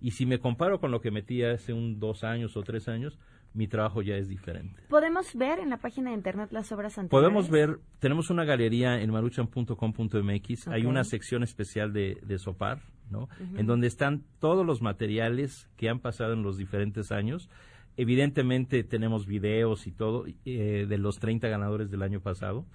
Y 0.00 0.12
si 0.12 0.26
me 0.26 0.38
comparo 0.38 0.80
con 0.80 0.90
lo 0.90 1.00
que 1.00 1.10
metí 1.10 1.42
hace 1.42 1.72
un 1.72 1.98
dos 2.00 2.24
años 2.24 2.56
o 2.56 2.62
tres 2.62 2.88
años, 2.88 3.18
mi 3.54 3.68
trabajo 3.68 4.02
ya 4.02 4.16
es 4.16 4.28
diferente. 4.28 4.82
¿Podemos 4.88 5.34
ver 5.34 5.60
en 5.60 5.70
la 5.70 5.78
página 5.78 6.10
de 6.10 6.16
internet 6.16 6.50
las 6.50 6.70
obras 6.72 6.98
anteriores? 6.98 7.10
Podemos 7.10 7.48
ver, 7.50 7.78
tenemos 8.00 8.28
una 8.30 8.44
galería 8.44 9.00
en 9.00 9.10
maruchan.com.mx, 9.10 10.68
hay 10.68 10.82
Ok. 10.82 10.88
una 10.88 11.04
sección 11.04 11.42
especial 11.42 11.92
de, 11.92 12.18
de 12.26 12.38
Sopar, 12.38 12.80
¿no? 13.10 13.22
Ujú. 13.40 13.56
En 13.58 13.66
donde 13.66 13.86
están 13.86 14.24
todos 14.40 14.66
los 14.66 14.82
materiales 14.82 15.68
que 15.76 15.88
han 15.88 16.00
pasado 16.00 16.32
en 16.32 16.42
los 16.42 16.56
diferentes 16.56 17.12
años. 17.12 17.48
Evidentemente 17.96 18.82
tenemos 18.82 19.26
videos 19.26 19.86
y 19.86 19.92
todo 19.92 20.24
eh, 20.44 20.86
de 20.88 20.98
los 20.98 21.20
30 21.20 21.46
ganadores 21.48 21.90
del 21.90 22.02
año 22.02 22.20
pasado. 22.20 22.66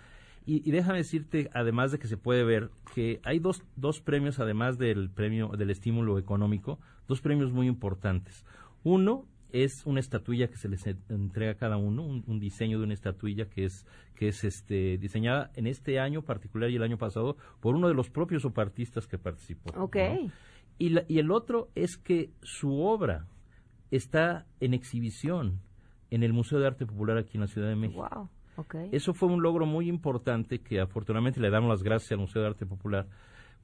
Y, 0.46 0.68
y 0.68 0.72
déjame 0.72 1.00
decirte, 1.00 1.50
además 1.54 1.92
de 1.92 2.00
que 2.00 2.08
se 2.08 2.16
puede 2.16 2.44
ver, 2.46 2.72
que 2.96 3.20
hay 3.24 3.40
dos, 3.40 3.62
dos 3.76 4.00
premios, 4.00 4.40
además 4.40 4.78
del 4.78 5.10
premio 5.10 5.50
del 5.50 5.70
estímulo 5.70 6.18
económico, 6.18 6.80
dos 7.08 7.20
premios 7.20 7.52
muy 7.52 7.68
importantes. 7.68 8.46
Uno 8.84 9.26
es 9.52 9.86
una 9.86 10.00
estatuilla 10.00 10.48
que 10.48 10.58
se 10.58 10.70
les 10.70 10.86
en- 10.88 11.00
entrega 11.10 11.52
a 11.52 11.56
cada 11.56 11.78
uno, 11.78 12.04
un, 12.04 12.24
un 12.28 12.40
diseño 12.40 12.78
de 12.80 12.84
una 12.86 12.94
estatuilla 12.94 13.46
que 13.50 13.66
es 13.66 13.86
que 14.16 14.28
es 14.28 14.44
este 14.44 14.98
diseñada 14.98 15.50
en 15.56 15.66
este 15.68 16.00
año 16.00 16.22
particular 16.24 16.70
y 16.70 16.76
el 16.76 16.84
año 16.84 16.98
pasado 16.98 17.38
por 17.62 17.76
uno 17.76 17.88
de 17.88 17.94
los 17.94 18.10
propios 18.10 18.44
opartistas 18.46 19.08
que 19.08 19.18
participó. 19.18 19.72
Ok. 19.82 19.96
¿no? 19.96 20.32
Y, 20.78 20.90
la- 20.90 21.04
y 21.08 21.20
el 21.20 21.32
otro 21.32 21.70
es 21.76 21.98
que 21.98 22.30
su 22.42 22.82
obra 22.82 23.28
está 23.92 24.46
en 24.60 24.74
exhibición 24.74 25.60
en 26.12 26.24
el 26.24 26.34
Museo 26.34 26.60
de 26.60 26.68
Arte 26.68 26.86
Popular 26.86 27.18
aquí 27.18 27.38
en 27.38 27.42
la 27.42 27.48
Ciudad 27.48 27.70
de 27.70 27.76
México. 27.76 28.08
Wow. 28.14 28.30
Ok. 28.58 28.76
Eso 28.92 29.14
fue 29.14 29.30
un 29.30 29.42
logro 29.42 29.66
muy 29.66 29.88
importante 29.88 30.60
que 30.60 30.80
afortunadamente 30.82 31.40
le 31.40 31.50
damos 31.50 31.70
las 31.70 31.82
gracias 31.84 32.12
al 32.12 32.18
Museo 32.20 32.42
de 32.42 32.48
Arte 32.50 32.66
Popular 32.66 33.08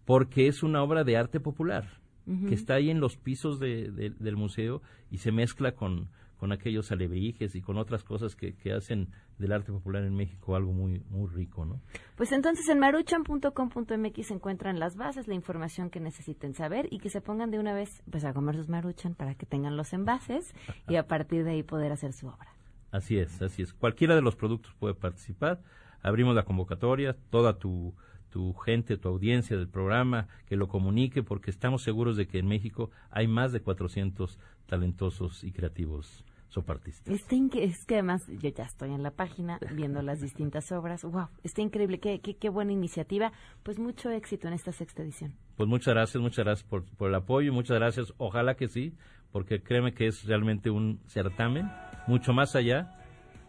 porque 0.05 0.47
es 0.47 0.63
una 0.63 0.81
obra 0.83 1.03
de 1.03 1.17
arte 1.17 1.39
popular 1.39 1.85
Que 2.25 2.55
está 2.55 2.73
ahí 2.75 2.89
en 2.89 2.99
los 2.99 3.17
pisos 3.17 3.59
de- 3.59 3.91
de- 3.91 4.09
del 4.09 4.35
museo 4.35 4.81
y 5.11 5.19
se 5.19 5.31
mezcla 5.31 5.73
con, 5.73 6.09
con 6.37 6.51
aquellos 6.51 6.91
alebrijes 6.91 7.53
y 7.55 7.61
con 7.61 7.77
otras 7.77 8.03
cosas 8.03 8.35
que, 8.35 8.55
que 8.55 8.73
hacen 8.73 9.09
del 9.37 9.51
arte 9.51 9.71
popular 9.71 10.03
en 10.03 10.15
México 10.15 10.55
algo 10.55 10.71
muy, 10.73 11.01
muy 11.09 11.29
rico, 11.29 11.65
¿no? 11.65 11.81
Pues 12.15 12.31
entonces 12.31 12.67
en 12.69 12.79
maruchan.com.mx 12.79 14.27
se 14.27 14.33
encuentran 14.33 14.79
las 14.79 14.95
bases, 14.95 15.27
la 15.27 15.33
información 15.35 15.89
que 15.89 15.99
necesiten 15.99 16.53
saber 16.53 16.87
y 16.91 16.99
que 16.99 17.09
se 17.09 17.21
pongan 17.21 17.51
de 17.51 17.59
una 17.59 17.73
vez 17.73 18.01
pues 18.09 18.23
a 18.25 18.33
comer 18.33 18.55
sus 18.55 18.69
maruchan 18.69 19.13
para 19.15 19.35
que 19.35 19.45
tengan 19.45 19.77
los 19.77 19.93
envases 19.93 20.53
y 20.87 20.95
a 20.95 21.07
partir 21.07 21.43
de 21.43 21.51
ahí 21.51 21.63
poder 21.63 21.91
hacer 21.91 22.13
su 22.13 22.27
obra. 22.27 22.47
Así 22.91 23.17
es, 23.17 23.41
así 23.41 23.61
es. 23.61 23.73
Cualquiera 23.73 24.15
de 24.15 24.21
los 24.21 24.35
productos 24.35 24.73
puede 24.79 24.93
participar. 24.95 25.61
Abrimos 26.01 26.33
la 26.35 26.43
convocatoria, 26.43 27.15
toda 27.29 27.57
tu, 27.57 27.93
tu 28.35 28.51
gente, 28.51 28.97
tu 28.97 29.07
audiencia 29.07 29.55
del 29.55 29.69
programa, 29.69 30.27
que 30.45 30.57
lo 30.57 30.67
comunique, 30.67 31.23
porque 31.23 31.49
estamos 31.49 31.83
seguros 31.83 32.17
de 32.17 32.27
que 32.27 32.37
en 32.37 32.47
México 32.47 32.91
hay 33.09 33.29
más 33.29 33.53
de 33.53 33.61
400 33.61 34.37
talentosos 34.65 35.45
y 35.45 35.53
creativos 35.53 36.25
sopartistas. 36.49 37.13
Está 37.13 37.33
inque- 37.35 37.63
es 37.63 37.85
que 37.85 37.93
además 37.93 38.27
yo 38.27 38.49
ya 38.49 38.65
estoy 38.65 38.91
en 38.91 39.03
la 39.03 39.11
página 39.11 39.57
viendo 39.73 40.01
las 40.01 40.19
distintas 40.19 40.69
obras. 40.73 41.05
Wow, 41.05 41.29
está 41.43 41.61
increíble, 41.61 42.01
qué, 42.01 42.19
qué, 42.19 42.35
qué 42.35 42.49
buena 42.49 42.73
iniciativa. 42.73 43.31
Pues 43.63 43.79
mucho 43.79 44.09
éxito 44.09 44.49
en 44.49 44.53
esta 44.53 44.73
sexta 44.73 45.01
edición. 45.01 45.33
Pues 45.55 45.69
muchas 45.69 45.93
gracias, 45.93 46.21
muchas 46.21 46.43
gracias 46.43 46.67
por, 46.67 46.83
por 46.97 47.07
el 47.07 47.15
apoyo 47.15 47.53
y 47.53 47.55
muchas 47.55 47.77
gracias. 47.77 48.13
Ojalá 48.17 48.55
que 48.55 48.67
sí, 48.67 48.97
porque 49.31 49.63
créeme 49.63 49.93
que 49.93 50.07
es 50.07 50.25
realmente 50.25 50.69
un 50.69 50.99
certamen 51.07 51.71
mucho 52.05 52.33
más 52.33 52.53
allá 52.57 52.91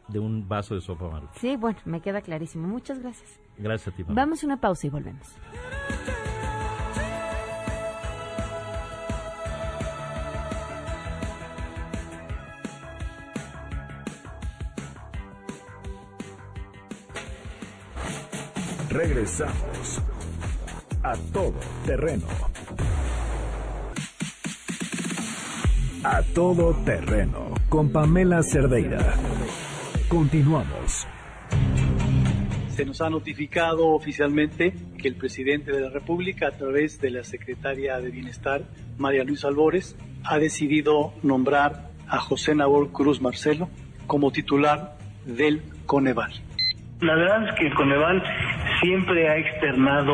de 0.07 0.20
un 0.20 0.46
vaso 0.46 0.77
de 0.77 0.81
sopa 0.81 1.11
marucha. 1.11 1.35
Sí, 1.40 1.57
bueno, 1.57 1.81
me 1.87 2.01
queda 2.01 2.20
clarísimo. 2.20 2.68
Muchas 2.68 3.01
gracias. 3.01 3.40
Gracias 3.59 3.95
a 3.95 3.97
ti. 3.97 4.05
Vamos 4.09 4.42
a 4.42 4.47
una 4.47 4.57
pausa 4.59 4.87
y 4.87 4.90
volvemos. 4.90 5.27
Regresamos 18.90 20.01
a 21.03 21.14
todo 21.33 21.53
terreno. 21.85 22.27
A 26.03 26.23
todo 26.35 26.73
terreno 26.85 27.55
con 27.69 27.90
Pamela 27.90 28.42
Cerdeira. 28.42 29.14
Continuamos. 30.09 31.07
Se 32.77 32.85
nos 32.85 33.01
ha 33.01 33.09
notificado 33.09 33.89
oficialmente 33.89 34.75
que 34.99 35.09
el 35.09 35.15
presidente 35.15 35.73
de 35.73 35.81
la 35.81 35.89
República, 35.89 36.49
a 36.49 36.51
través 36.51 37.01
de 37.01 37.09
la 37.11 37.25
secretaria 37.25 37.99
de 38.01 38.11
Bienestar, 38.11 38.65
María 38.99 39.25
Luisa 39.25 39.49
Albores, 39.49 39.97
ha 40.25 40.39
decidido 40.39 41.15
nombrar 41.23 41.89
a 42.07 42.19
José 42.19 42.55
Nabor 42.55 42.93
Cruz 42.93 43.23
Marcelo 43.23 43.71
como 44.07 44.31
titular 44.31 44.99
del 45.25 45.62
Coneval. 45.87 46.33
La 47.01 47.15
verdad 47.15 47.49
es 47.49 47.55
que 47.55 47.67
el 47.67 47.75
Coneval 47.75 48.23
siempre 48.83 49.27
ha 49.27 49.39
externado 49.39 50.12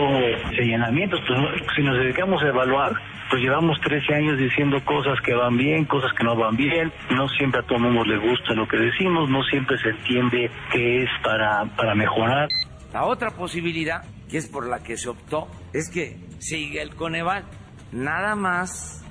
señalamientos, 0.57 1.19
pues 1.27 1.41
si 1.75 1.83
nos 1.83 1.99
dedicamos 1.99 2.41
a 2.45 2.47
evaluar, 2.47 2.93
pues 3.33 3.45
llevamos 3.45 3.81
13 3.81 4.15
años 4.15 4.39
diciendo 4.39 4.77
cosas 4.85 5.19
que 5.25 5.33
van 5.33 5.57
bien, 5.57 5.87
cosas 5.87 6.13
que 6.19 6.23
no 6.23 6.37
van 6.37 6.55
bien, 6.55 6.93
no 7.17 7.27
siempre 7.29 7.61
a 7.61 7.63
todo 7.63 7.77
el 7.77 7.85
mundo 7.85 8.05
le 8.05 8.19
gusta 8.19 8.53
lo 8.53 8.69
que 8.69 8.77
decimos, 8.77 9.31
no 9.31 9.43
siempre 9.45 9.79
se 9.79 9.89
entiende 9.89 10.51
que 10.71 11.05
es 11.05 11.09
para, 11.25 11.65
para 11.75 11.95
mejorar. 11.95 12.47
La 12.93 13.07
otra 13.07 13.31
posibilidad, 13.31 14.05
que 14.29 14.37
es 14.37 14.49
por 14.49 14.69
la 14.69 14.81
que 14.81 14.99
se 14.99 15.09
optó, 15.09 15.49
es 15.73 15.89
que 15.89 16.19
siga 16.41 16.83
el 16.83 16.95
Coneval, 16.95 17.45
nada 17.91 18.37
más 18.37 19.03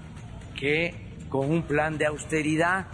que 0.56 0.94
con 1.28 1.50
un 1.50 1.64
plan 1.64 1.98
de 1.98 2.06
austeridad. 2.06 2.86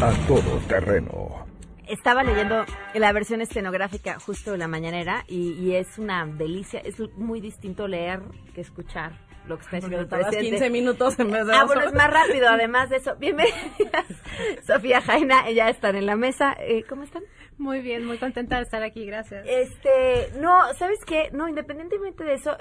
A 0.00 0.10
todo 0.26 0.56
terreno. 0.66 1.44
Estaba 1.86 2.22
leyendo 2.22 2.64
la 2.94 3.12
versión 3.12 3.42
escenográfica 3.42 4.18
justo 4.18 4.52
de 4.52 4.56
la 4.56 4.68
mañanera 4.68 5.22
y, 5.28 5.52
y 5.52 5.74
es 5.74 5.98
una 5.98 6.24
delicia, 6.24 6.80
es 6.80 6.98
muy 7.18 7.42
distinto 7.42 7.86
leer 7.86 8.22
que 8.54 8.62
escuchar 8.62 9.28
lo 9.48 9.56
que 9.56 9.64
está 9.64 9.76
diciendo 9.76 10.00
el 10.00 10.08
Tardas 10.08 10.28
presidente. 10.28 10.50
15 10.58 10.70
minutos 10.70 11.18
en 11.18 11.30
vez 11.30 11.46
de 11.46 11.54
Ah, 11.54 11.64
bueno, 11.64 11.82
es 11.82 11.92
más 11.92 12.10
rápido, 12.10 12.48
además 12.50 12.90
de 12.90 12.96
eso. 12.96 13.16
Bienvenidas, 13.16 14.06
Sofía 14.66 15.00
Jaina, 15.00 15.50
ya 15.50 15.68
están 15.68 15.96
en 15.96 16.06
la 16.06 16.16
mesa. 16.16 16.56
Eh, 16.60 16.84
¿Cómo 16.88 17.02
están? 17.02 17.22
Muy 17.58 17.80
bien, 17.80 18.04
muy 18.06 18.16
contenta 18.18 18.56
de 18.56 18.62
estar 18.62 18.82
aquí, 18.82 19.04
gracias. 19.04 19.46
Este, 19.48 20.30
no, 20.40 20.72
¿sabes 20.74 20.98
qué? 21.04 21.30
No, 21.32 21.48
independientemente 21.48 22.24
de 22.24 22.34
eso, 22.34 22.56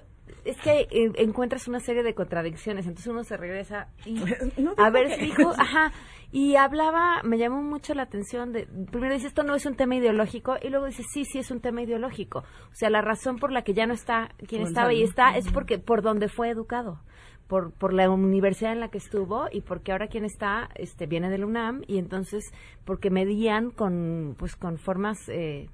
es 0.46 0.58
que 0.58 0.88
eh, 0.92 1.12
encuentras 1.16 1.68
una 1.68 1.80
serie 1.80 2.04
de 2.04 2.14
contradicciones, 2.14 2.86
entonces 2.86 3.08
uno 3.08 3.24
se 3.24 3.38
regresa 3.38 3.88
y 4.06 4.16
No 4.58 4.74
a 4.78 4.90
ver, 4.90 5.08
que- 5.08 5.18
dijo, 5.18 5.54
ajá, 5.58 5.92
y 6.32 6.56
hablaba, 6.56 7.22
me 7.24 7.38
llamó 7.38 7.64
mucho 7.64 7.94
la 7.96 8.04
atención 8.04 8.54
de, 8.54 8.68
primero 8.92 9.14
dice, 9.14 9.28
esto 9.28 9.44
no 9.44 9.56
es 9.56 9.66
un 9.66 9.76
tema 9.76 9.96
ideológico, 9.96 10.58
y 10.62 10.70
luego 10.70 10.86
dice, 10.86 11.04
sí, 11.12 11.26
sí 11.26 11.40
es 11.40 11.50
un 11.50 11.60
tema 11.60 11.82
ideológico. 11.82 12.40
O 12.40 12.76
sea, 12.76 12.90
la 12.90 13.02
razón 13.02 13.38
por 13.38 13.52
la 13.52 13.64
que 13.64 13.74
ya 13.74 13.88
no 13.88 13.94
está 13.94 14.30
quien 14.48 14.62
estaba 14.62 14.94
y 14.94 15.02
está 15.02 15.36
es 15.36 15.52
porque, 15.52 15.80
por 15.80 16.02
donde 16.02 16.28
fue 16.28 16.50
educado. 16.50 17.02
Por, 17.48 17.72
por 17.72 17.94
la 17.94 18.08
universidad 18.12 18.74
en 18.74 18.80
la 18.80 18.90
que 18.90 19.00
estuvo 19.00 19.48
y 19.52 19.62
porque 19.62 19.92
ahora 19.92 20.08
quien 20.08 20.24
está 20.24 20.70
este 20.76 21.08
viene 21.08 21.32
del 21.32 21.46
UNAM 21.46 21.82
y 21.88 21.98
entonces 21.98 22.44
porque 22.86 23.10
medían 23.10 23.72
con 23.72 24.36
pues 24.38 24.56
con 24.56 24.78
formas 24.78 25.18
eh, 25.30 25.68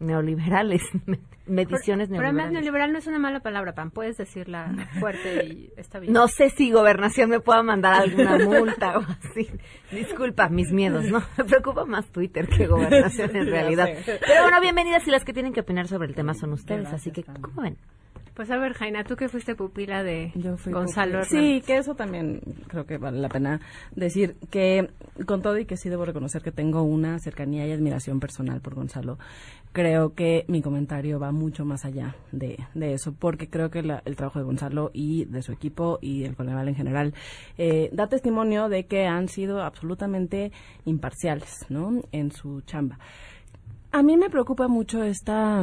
neoliberales 0.00 0.82
mediciones 1.46 2.08
Pero 2.08 2.22
además 2.22 2.50
neoliberales 2.50 2.52
neoliberal 2.52 2.92
no 2.92 2.98
es 2.98 3.06
una 3.06 3.18
mala 3.18 3.40
palabra, 3.40 3.74
Pam. 3.74 3.90
Puedes 3.90 4.16
decirla 4.16 4.88
fuerte 5.00 5.46
y 5.46 5.72
está 5.76 5.98
bien. 5.98 6.12
no 6.12 6.28
sé 6.28 6.50
si 6.50 6.70
gobernación 6.70 7.30
me 7.30 7.40
pueda 7.40 7.62
mandar 7.62 8.02
alguna 8.02 8.38
multa 8.38 8.98
o 8.98 9.02
así. 9.02 9.48
Disculpa 9.90 10.48
mis 10.48 10.70
miedos, 10.72 11.06
¿no? 11.06 11.22
Me 11.36 11.44
preocupa 11.44 11.84
más 11.84 12.06
Twitter 12.10 12.48
que 12.48 12.66
gobernación 12.66 13.34
en 13.36 13.46
realidad. 13.50 13.88
Pero 14.04 14.42
bueno, 14.42 14.60
bienvenidas 14.60 15.06
y 15.08 15.10
las 15.10 15.24
que 15.24 15.32
tienen 15.32 15.52
que 15.52 15.60
opinar 15.60 15.88
sobre 15.88 16.08
el 16.08 16.14
tema 16.14 16.34
son 16.34 16.52
ustedes, 16.52 16.92
así 16.92 17.10
que 17.10 17.24
¿cómo 17.24 17.62
ven? 17.62 17.76
Pues 18.38 18.52
a 18.52 18.56
ver, 18.56 18.74
Jaina, 18.74 19.02
tú 19.02 19.16
que 19.16 19.28
fuiste 19.28 19.56
pupila 19.56 20.04
de 20.04 20.30
fui 20.58 20.72
Gonzalo 20.72 21.24
Sí, 21.24 21.34
Hernández. 21.38 21.64
que 21.66 21.76
eso 21.78 21.96
también 21.96 22.40
creo 22.68 22.86
que 22.86 22.96
vale 22.96 23.18
la 23.18 23.28
pena 23.28 23.60
decir 23.96 24.36
que 24.48 24.90
con 25.26 25.42
todo 25.42 25.58
y 25.58 25.64
que 25.64 25.76
sí 25.76 25.88
debo 25.88 26.04
reconocer 26.04 26.40
que 26.42 26.52
tengo 26.52 26.82
una 26.84 27.18
cercanía 27.18 27.66
y 27.66 27.72
admiración 27.72 28.20
personal 28.20 28.60
por 28.60 28.76
Gonzalo, 28.76 29.18
creo 29.72 30.14
que 30.14 30.44
mi 30.46 30.62
comentario 30.62 31.18
va 31.18 31.32
mucho 31.32 31.64
más 31.64 31.84
allá 31.84 32.14
de, 32.30 32.60
de 32.74 32.94
eso, 32.94 33.12
porque 33.12 33.50
creo 33.50 33.70
que 33.72 33.82
la- 33.82 34.02
el 34.04 34.14
trabajo 34.14 34.38
de 34.38 34.44
Gonzalo 34.44 34.92
y 34.94 35.24
de 35.24 35.42
su 35.42 35.50
equipo 35.50 35.98
y 36.00 36.22
el 36.22 36.36
Coneval 36.36 36.68
en 36.68 36.76
general 36.76 37.14
eh, 37.58 37.90
da 37.92 38.06
testimonio 38.06 38.68
de 38.68 38.86
que 38.86 39.04
han 39.06 39.26
sido 39.26 39.62
absolutamente 39.64 40.52
imparciales, 40.84 41.66
¿no? 41.70 42.00
En 42.12 42.30
su 42.30 42.60
chamba. 42.60 43.00
A 43.90 44.04
mí 44.04 44.16
me 44.16 44.30
preocupa 44.30 44.68
mucho 44.68 45.02
esta... 45.02 45.60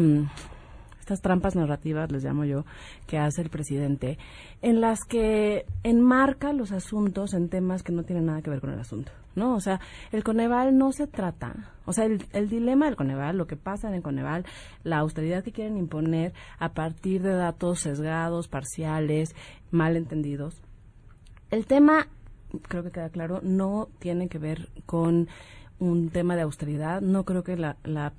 estas 1.06 1.22
trampas 1.22 1.56
narrativas, 1.56 2.12
les 2.12 2.24
llamo 2.24 2.46
yo, 2.46 2.66
que 3.06 3.20
hace 3.20 3.44
el 3.44 3.52
presidente, 3.52 4.18
en 4.64 4.82
las 4.82 5.02
que 5.08 5.68
enmarca 5.84 6.52
los 6.52 6.72
asuntos 6.72 7.36
en 7.36 7.48
temas 7.48 7.84
que 7.84 7.92
no 7.92 8.04
tienen 8.04 8.26
nada 8.26 8.42
que 8.42 8.50
ver 8.50 8.60
con 8.60 8.72
el 8.72 8.80
asunto, 8.80 9.12
¿no? 9.36 9.54
O 9.54 9.60
sea, 9.60 9.80
el 10.12 10.24
Coneval 10.24 10.76
no 10.76 10.92
se 10.92 11.06
trata, 11.06 11.72
o 11.86 11.94
sea, 11.94 12.06
el, 12.06 12.26
el 12.34 12.50
dilema 12.50 12.88
del 12.88 12.96
Coneval, 12.96 13.38
lo 13.38 13.46
que 13.46 13.56
pasa 13.56 13.88
en 13.88 13.94
el 13.94 14.02
Coneval, 14.02 14.46
la 14.84 14.98
austeridad 14.98 15.44
que 15.44 15.52
quieren 15.52 15.78
imponer 15.78 16.34
a 16.58 16.70
partir 16.70 17.22
de 17.22 17.36
datos 17.36 17.82
sesgados, 17.82 18.48
parciales, 18.48 19.36
mal 19.70 19.98
entendidos, 19.98 20.60
el 21.52 21.68
tema, 21.68 22.08
creo 22.68 22.82
que 22.82 22.90
queda 22.90 23.10
claro, 23.10 23.42
no 23.44 23.90
tiene 24.00 24.28
que 24.28 24.40
ver 24.40 24.70
con 24.88 25.28
un 25.80 26.10
tema 26.10 26.36
de 26.36 26.44
austeridad. 26.44 27.02
No 27.02 27.24
creo 27.26 27.44
que 27.44 27.58
la, 27.58 27.78
la- 27.84 28.14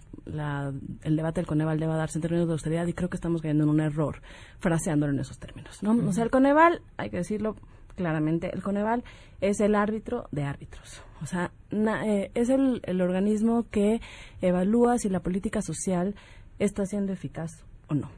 el 1.02 1.16
debate 1.16 1.40
del 1.40 1.46
Coneval 1.46 1.78
deba 1.78 1.96
darse 1.96 2.18
en 2.18 2.22
términos 2.22 2.46
de 2.48 2.52
austeridad 2.52 2.86
y 2.86 2.92
creo 2.92 3.08
que 3.08 3.16
estamos 3.16 3.40
cayendo 3.42 3.64
en 3.64 3.70
un 3.70 3.80
error 3.80 4.20
fraseándolo 4.58 5.12
en 5.12 5.20
esos 5.20 5.38
términos. 5.38 5.82
¿no? 5.82 5.92
O 6.08 6.12
sea, 6.12 6.24
el 6.24 6.30
Coneval, 6.30 6.82
hay 6.96 7.10
que 7.10 7.18
decirlo 7.18 7.56
claramente, 7.94 8.50
el 8.52 8.62
Coneval 8.62 9.04
es 9.40 9.60
el 9.60 9.74
árbitro 9.74 10.28
de 10.32 10.42
árbitros. 10.42 11.02
O 11.22 11.26
sea, 11.26 11.50
na- 11.70 12.06
eh, 12.06 12.30
es 12.34 12.50
el, 12.50 12.80
el 12.84 13.00
organismo 13.00 13.66
que 13.70 14.00
evalúa 14.42 14.98
si 14.98 15.08
la 15.08 15.20
política 15.20 15.62
social 15.62 16.14
está 16.58 16.84
siendo 16.84 17.12
eficaz 17.12 17.64
o 17.88 17.94
no. 17.94 18.10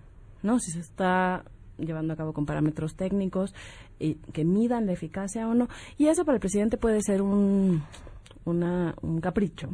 ¿no? 0.42 0.59
Si 0.59 0.70
se 0.72 0.81
está 0.81 1.44
llevando 1.79 2.12
a 2.12 2.16
cabo 2.16 2.33
con 2.33 2.44
parámetros 2.44 2.96
técnicos 2.96 3.55
y 4.01 4.14
que 4.33 4.44
midan 4.44 4.87
la 4.87 4.92
eficacia 4.92 5.46
o 5.48 5.55
no. 5.55 5.68
Y 5.96 6.07
eso 6.07 6.24
para 6.24 6.37
el 6.37 6.40
presidente 6.40 6.77
puede 6.77 7.01
ser 7.03 7.22
un, 7.22 7.83
una- 8.48 8.94
un 9.02 9.20
capricho, 9.20 9.70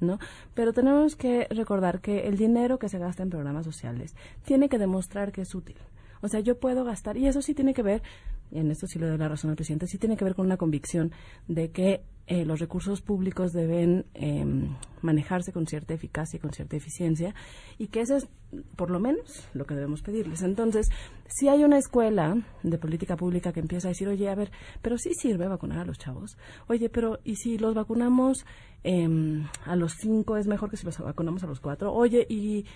¿no? 0.00 0.18
Pero 0.54 0.72
tenemos 0.72 1.16
que 1.16 1.46
recordar 1.50 2.00
que 2.00 2.26
el 2.28 2.36
dinero 2.36 2.78
que 2.78 2.88
se 2.88 2.98
gasta 2.98 3.22
en 3.22 3.30
programas 3.30 3.64
sociales 3.64 4.14
tiene 4.44 4.68
que 4.68 4.78
demostrar 4.78 5.32
que 5.32 5.42
es 5.42 5.54
útil. 5.54 5.76
O 6.20 6.28
sea, 6.28 6.40
yo 6.40 6.58
puedo 6.58 6.84
gastar, 6.84 7.16
y 7.16 7.26
eso 7.26 7.42
sí 7.42 7.54
tiene 7.54 7.74
que 7.74 7.82
ver, 7.82 8.02
y 8.50 8.58
en 8.58 8.70
esto 8.70 8.86
sí 8.86 8.98
le 8.98 9.06
doy 9.06 9.18
la 9.18 9.28
razón 9.28 9.50
al 9.50 9.56
presidente, 9.56 9.86
sí 9.86 9.98
tiene 9.98 10.16
que 10.16 10.24
ver 10.24 10.34
con 10.34 10.46
una 10.46 10.56
convicción 10.56 11.12
de 11.46 11.70
que 11.70 12.02
eh, 12.30 12.44
los 12.44 12.60
recursos 12.60 13.00
públicos 13.00 13.52
deben 13.52 14.04
em, 14.12 14.76
manejarse 15.00 15.50
con 15.50 15.66
cierta 15.66 15.94
eficacia 15.94 16.36
y 16.36 16.40
con 16.40 16.52
cierta 16.52 16.76
eficiencia, 16.76 17.34
y 17.78 17.86
que 17.86 18.02
eso 18.02 18.16
es 18.16 18.28
por 18.76 18.90
lo 18.90 19.00
menos 19.00 19.48
lo 19.54 19.64
que 19.64 19.74
debemos 19.74 20.02
pedirles. 20.02 20.42
Entonces, 20.42 20.90
si 21.26 21.48
hay 21.48 21.64
una 21.64 21.78
escuela 21.78 22.36
de 22.62 22.76
política 22.76 23.16
pública 23.16 23.54
que 23.54 23.60
empieza 23.60 23.88
a 23.88 23.92
decir, 23.92 24.08
oye, 24.08 24.28
a 24.28 24.34
ver, 24.34 24.50
pero 24.82 24.98
sí 24.98 25.14
sirve 25.14 25.48
vacunar 25.48 25.78
a 25.78 25.84
los 25.86 25.98
chavos, 25.98 26.36
oye, 26.66 26.90
pero 26.90 27.18
¿y 27.24 27.36
si 27.36 27.56
los 27.56 27.74
vacunamos 27.74 28.44
em, 28.84 29.46
a 29.64 29.74
los 29.74 29.94
cinco 29.94 30.36
es 30.36 30.46
mejor 30.46 30.68
que 30.68 30.76
si 30.76 30.84
los 30.84 30.98
vacunamos 30.98 31.42
a 31.44 31.46
los 31.46 31.60
cuatro? 31.60 31.94
Oye, 31.94 32.26
y 32.28 32.66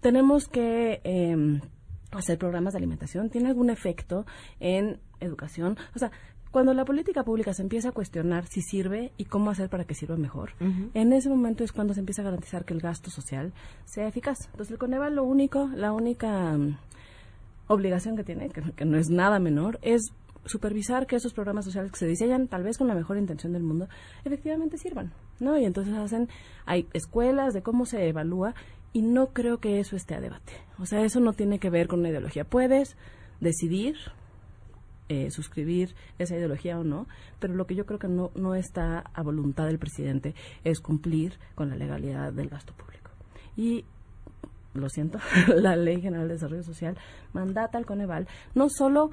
tenemos 0.00 0.46
que... 0.46 1.00
em, 1.02 1.60
hacer 2.12 2.38
programas 2.38 2.72
de 2.72 2.78
alimentación 2.78 3.30
tiene 3.30 3.48
algún 3.48 3.68
efecto 3.68 4.26
en 4.60 5.00
educación. 5.20 5.76
O 5.94 5.98
sea, 5.98 6.10
cuando 6.56 6.72
la 6.72 6.86
política 6.86 7.22
pública 7.22 7.52
se 7.52 7.60
empieza 7.60 7.90
a 7.90 7.92
cuestionar 7.92 8.46
si 8.46 8.62
sirve 8.62 9.12
y 9.18 9.26
cómo 9.26 9.50
hacer 9.50 9.68
para 9.68 9.84
que 9.84 9.92
sirva 9.92 10.16
mejor, 10.16 10.52
en 10.94 11.12
ese 11.12 11.28
momento 11.28 11.62
es 11.64 11.70
cuando 11.70 11.92
se 11.92 12.00
empieza 12.00 12.22
a 12.22 12.24
garantizar 12.24 12.64
que 12.64 12.72
el 12.72 12.80
gasto 12.80 13.10
social 13.10 13.52
sea 13.84 14.08
eficaz. 14.08 14.46
Entonces, 14.52 14.70
el 14.70 14.78
Coneval 14.78 15.14
lo 15.14 15.24
único, 15.24 15.68
la 15.74 15.92
única 15.92 16.56
mm, 16.56 16.78
obligación 17.66 18.16
que 18.16 18.24
tiene, 18.24 18.48
que, 18.48 18.62
que 18.72 18.86
no 18.86 18.96
es 18.96 19.10
nada 19.10 19.38
menor, 19.38 19.78
es 19.82 20.14
supervisar 20.46 21.06
que 21.06 21.16
esos 21.16 21.34
programas 21.34 21.66
sociales 21.66 21.92
que 21.92 21.98
se 21.98 22.06
diseñan 22.06 22.48
tal 22.48 22.62
vez 22.62 22.78
con 22.78 22.88
la 22.88 22.94
mejor 22.94 23.18
intención 23.18 23.52
del 23.52 23.62
mundo 23.62 23.86
efectivamente 24.24 24.78
sirvan, 24.78 25.12
¿no? 25.40 25.58
Y 25.58 25.66
entonces 25.66 25.92
hacen 25.92 26.30
hay 26.64 26.88
escuelas 26.94 27.52
de 27.52 27.60
cómo 27.60 27.84
se 27.84 28.08
evalúa 28.08 28.54
y 28.94 29.02
no 29.02 29.26
creo 29.26 29.58
que 29.58 29.78
eso 29.78 29.94
esté 29.94 30.14
a 30.14 30.22
debate. 30.22 30.54
O 30.78 30.86
sea, 30.86 31.02
eso 31.02 31.20
no 31.20 31.34
tiene 31.34 31.58
que 31.58 31.68
ver 31.68 31.86
con 31.86 32.00
una 32.00 32.08
ideología. 32.08 32.44
Puedes 32.44 32.96
decidir 33.40 33.96
eh, 35.08 35.30
suscribir 35.30 35.94
esa 36.18 36.36
ideología 36.36 36.78
o 36.78 36.84
no, 36.84 37.06
pero 37.38 37.54
lo 37.54 37.66
que 37.66 37.74
yo 37.74 37.86
creo 37.86 37.98
que 37.98 38.08
no, 38.08 38.30
no 38.34 38.54
está 38.54 39.04
a 39.14 39.22
voluntad 39.22 39.66
del 39.66 39.78
presidente 39.78 40.34
es 40.64 40.80
cumplir 40.80 41.38
con 41.54 41.70
la 41.70 41.76
legalidad 41.76 42.32
del 42.32 42.48
gasto 42.48 42.72
público. 42.72 43.10
Y 43.56 43.84
lo 44.74 44.88
siento, 44.88 45.18
la 45.54 45.76
Ley 45.76 46.00
General 46.00 46.28
de 46.28 46.34
Desarrollo 46.34 46.62
Social 46.62 46.96
mandata 47.32 47.78
al 47.78 47.86
Coneval 47.86 48.28
no 48.54 48.68
solo 48.68 49.10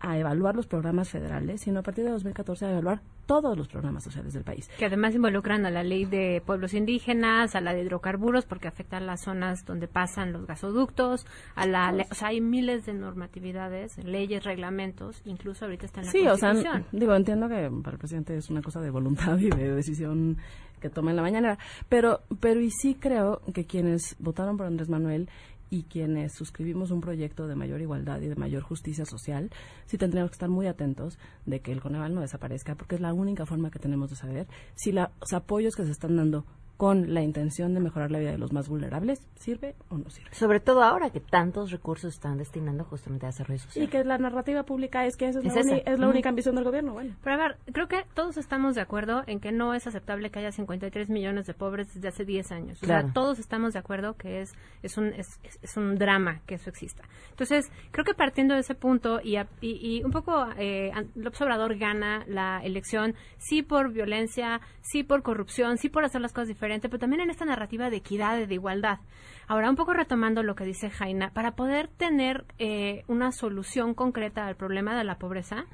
a 0.00 0.18
evaluar 0.18 0.56
los 0.56 0.66
programas 0.66 1.08
federales, 1.08 1.60
sino 1.62 1.80
a 1.80 1.82
partir 1.82 2.04
de 2.04 2.10
2014 2.10 2.66
a 2.66 2.70
evaluar 2.72 3.00
todos 3.26 3.56
los 3.58 3.68
programas 3.68 4.02
sociales 4.04 4.32
del 4.32 4.42
país. 4.42 4.70
Que 4.78 4.86
además 4.86 5.14
involucran 5.14 5.66
a 5.66 5.70
la 5.70 5.82
ley 5.82 6.06
de 6.06 6.42
pueblos 6.44 6.72
indígenas, 6.72 7.54
a 7.54 7.60
la 7.60 7.74
de 7.74 7.82
hidrocarburos, 7.82 8.46
porque 8.46 8.68
afecta 8.68 8.96
a 8.96 9.00
las 9.00 9.22
zonas 9.22 9.66
donde 9.66 9.86
pasan 9.86 10.32
los 10.32 10.46
gasoductos, 10.46 11.26
a 11.54 11.66
la, 11.66 11.94
o 12.10 12.14
sea, 12.14 12.28
hay 12.28 12.40
miles 12.40 12.86
de 12.86 12.94
normatividades, 12.94 13.98
leyes, 14.02 14.44
reglamentos, 14.44 15.20
incluso 15.26 15.66
ahorita 15.66 15.86
está 15.86 16.00
en 16.00 16.06
la 16.06 16.12
Sí, 16.12 16.26
o 16.26 16.36
sea, 16.36 16.54
digo, 16.90 17.14
entiendo 17.14 17.48
que 17.48 17.70
para 17.82 17.94
el 17.94 17.98
presidente 17.98 18.36
es 18.36 18.48
una 18.48 18.62
cosa 18.62 18.80
de 18.80 18.90
voluntad 18.90 19.38
y 19.38 19.50
de 19.50 19.74
decisión 19.74 20.38
que 20.80 20.88
toma 20.88 21.10
en 21.10 21.16
la 21.16 21.22
mañana, 21.22 21.58
pero, 21.88 22.22
pero 22.40 22.60
y 22.60 22.70
sí 22.70 22.94
creo 22.94 23.42
que 23.52 23.66
quienes 23.66 24.16
votaron 24.18 24.56
por 24.56 24.66
Andrés 24.66 24.88
Manuel 24.88 25.28
y 25.70 25.84
quienes 25.84 26.32
suscribimos 26.32 26.90
un 26.90 27.00
proyecto 27.00 27.46
de 27.46 27.54
mayor 27.54 27.80
igualdad 27.80 28.20
y 28.20 28.28
de 28.28 28.36
mayor 28.36 28.62
justicia 28.62 29.04
social, 29.04 29.50
sí 29.86 29.98
tendríamos 29.98 30.30
que 30.30 30.36
estar 30.36 30.48
muy 30.48 30.66
atentos 30.66 31.18
de 31.46 31.60
que 31.60 31.72
el 31.72 31.80
Coneval 31.80 32.14
no 32.14 32.20
desaparezca, 32.20 32.74
porque 32.74 32.96
es 32.96 33.00
la 33.00 33.12
única 33.12 33.46
forma 33.46 33.70
que 33.70 33.78
tenemos 33.78 34.10
de 34.10 34.16
saber 34.16 34.46
si 34.74 34.92
los 34.92 35.08
apoyos 35.32 35.74
que 35.74 35.84
se 35.84 35.90
están 35.90 36.16
dando 36.16 36.44
con 36.78 37.12
la 37.12 37.20
intención 37.22 37.74
de 37.74 37.80
mejorar 37.80 38.10
la 38.10 38.18
vida 38.20 38.30
de 38.30 38.38
los 38.38 38.52
más 38.54 38.68
vulnerables 38.68 39.20
sirve 39.34 39.74
o 39.90 39.98
no 39.98 40.08
sirve. 40.08 40.30
Sobre 40.32 40.60
todo 40.60 40.82
ahora 40.82 41.10
que 41.10 41.20
tantos 41.20 41.70
recursos 41.72 42.14
están 42.14 42.38
destinando 42.38 42.84
justamente 42.84 43.26
a 43.26 43.30
desarrollo 43.30 43.58
social. 43.58 43.84
Y 43.84 43.88
que 43.88 44.02
la 44.04 44.16
narrativa 44.16 44.62
pública 44.62 45.04
es 45.04 45.16
que 45.16 45.26
esa 45.28 45.40
es, 45.40 45.44
Es 45.46 45.54
la, 45.54 45.60
esa. 45.60 45.76
es 45.92 45.98
la 45.98 46.08
única 46.08 46.28
ambición 46.30 46.54
del 46.54 46.64
gobierno. 46.64 46.92
Bueno. 46.94 47.14
Pero 47.22 47.34
a 47.34 47.38
ver, 47.48 47.56
creo 47.72 47.88
que 47.88 48.04
todos 48.14 48.36
estamos 48.38 48.76
de 48.76 48.80
acuerdo 48.80 49.24
en 49.26 49.40
que 49.40 49.50
no 49.52 49.74
es 49.74 49.86
aceptable 49.88 50.30
que 50.30 50.38
haya 50.38 50.52
53 50.52 51.10
millones 51.10 51.46
de 51.46 51.54
pobres 51.54 51.92
desde 51.92 52.06
hace 52.08 52.24
10 52.24 52.52
años. 52.52 52.78
O 52.82 52.86
Claro. 52.86 53.08
sea, 53.08 53.12
todos 53.12 53.40
estamos 53.40 53.72
de 53.72 53.80
acuerdo 53.80 54.14
que 54.14 54.40
es, 54.40 54.52
es, 54.84 54.96
un, 54.96 55.06
es, 55.08 55.40
es- 55.42 55.58
es 55.60 55.76
un 55.76 55.96
drama 55.96 56.42
que 56.46 56.54
eso 56.54 56.70
exista. 56.70 57.02
Entonces, 57.30 57.68
creo 57.90 58.04
que 58.04 58.14
partiendo 58.14 58.54
de 58.54 58.60
ese 58.60 58.76
punto 58.76 59.20
y, 59.20 59.34
a- 59.34 59.48
y, 59.60 59.98
y 59.98 60.04
un 60.04 60.12
poco 60.12 60.46
eh, 60.56 60.92
López 61.16 61.40
Obrador 61.42 61.76
gana 61.76 62.24
la 62.28 62.60
elección, 62.62 63.16
sí 63.38 63.62
por 63.64 63.90
violencia, 63.92 64.60
sí 64.80 65.02
por 65.02 65.24
corrupción, 65.24 65.76
sí 65.76 65.88
por 65.88 66.04
hacer 66.04 66.20
las 66.20 66.32
cosas 66.32 66.46
diferentes, 66.46 66.67
pero 66.88 66.98
también 66.98 67.20
en 67.22 67.30
esta 67.30 67.44
narrativa 67.44 67.90
de 67.90 67.96
equidad, 67.96 68.46
de 68.46 68.54
igualdad. 68.54 68.98
Ahora, 69.46 69.70
un 69.70 69.76
poco 69.76 69.94
retomando 69.94 70.42
lo 70.42 70.54
que 70.54 70.64
dice 70.64 70.90
Jaina, 70.90 71.30
para 71.32 71.52
poder 71.52 71.88
tener 71.88 72.44
eh, 72.58 73.04
una 73.08 73.32
solución 73.32 73.94
concreta 73.94 74.46
al 74.46 74.56
problema 74.56 74.96
de 74.96 75.04
la 75.04 75.18
pobreza, 75.18 75.64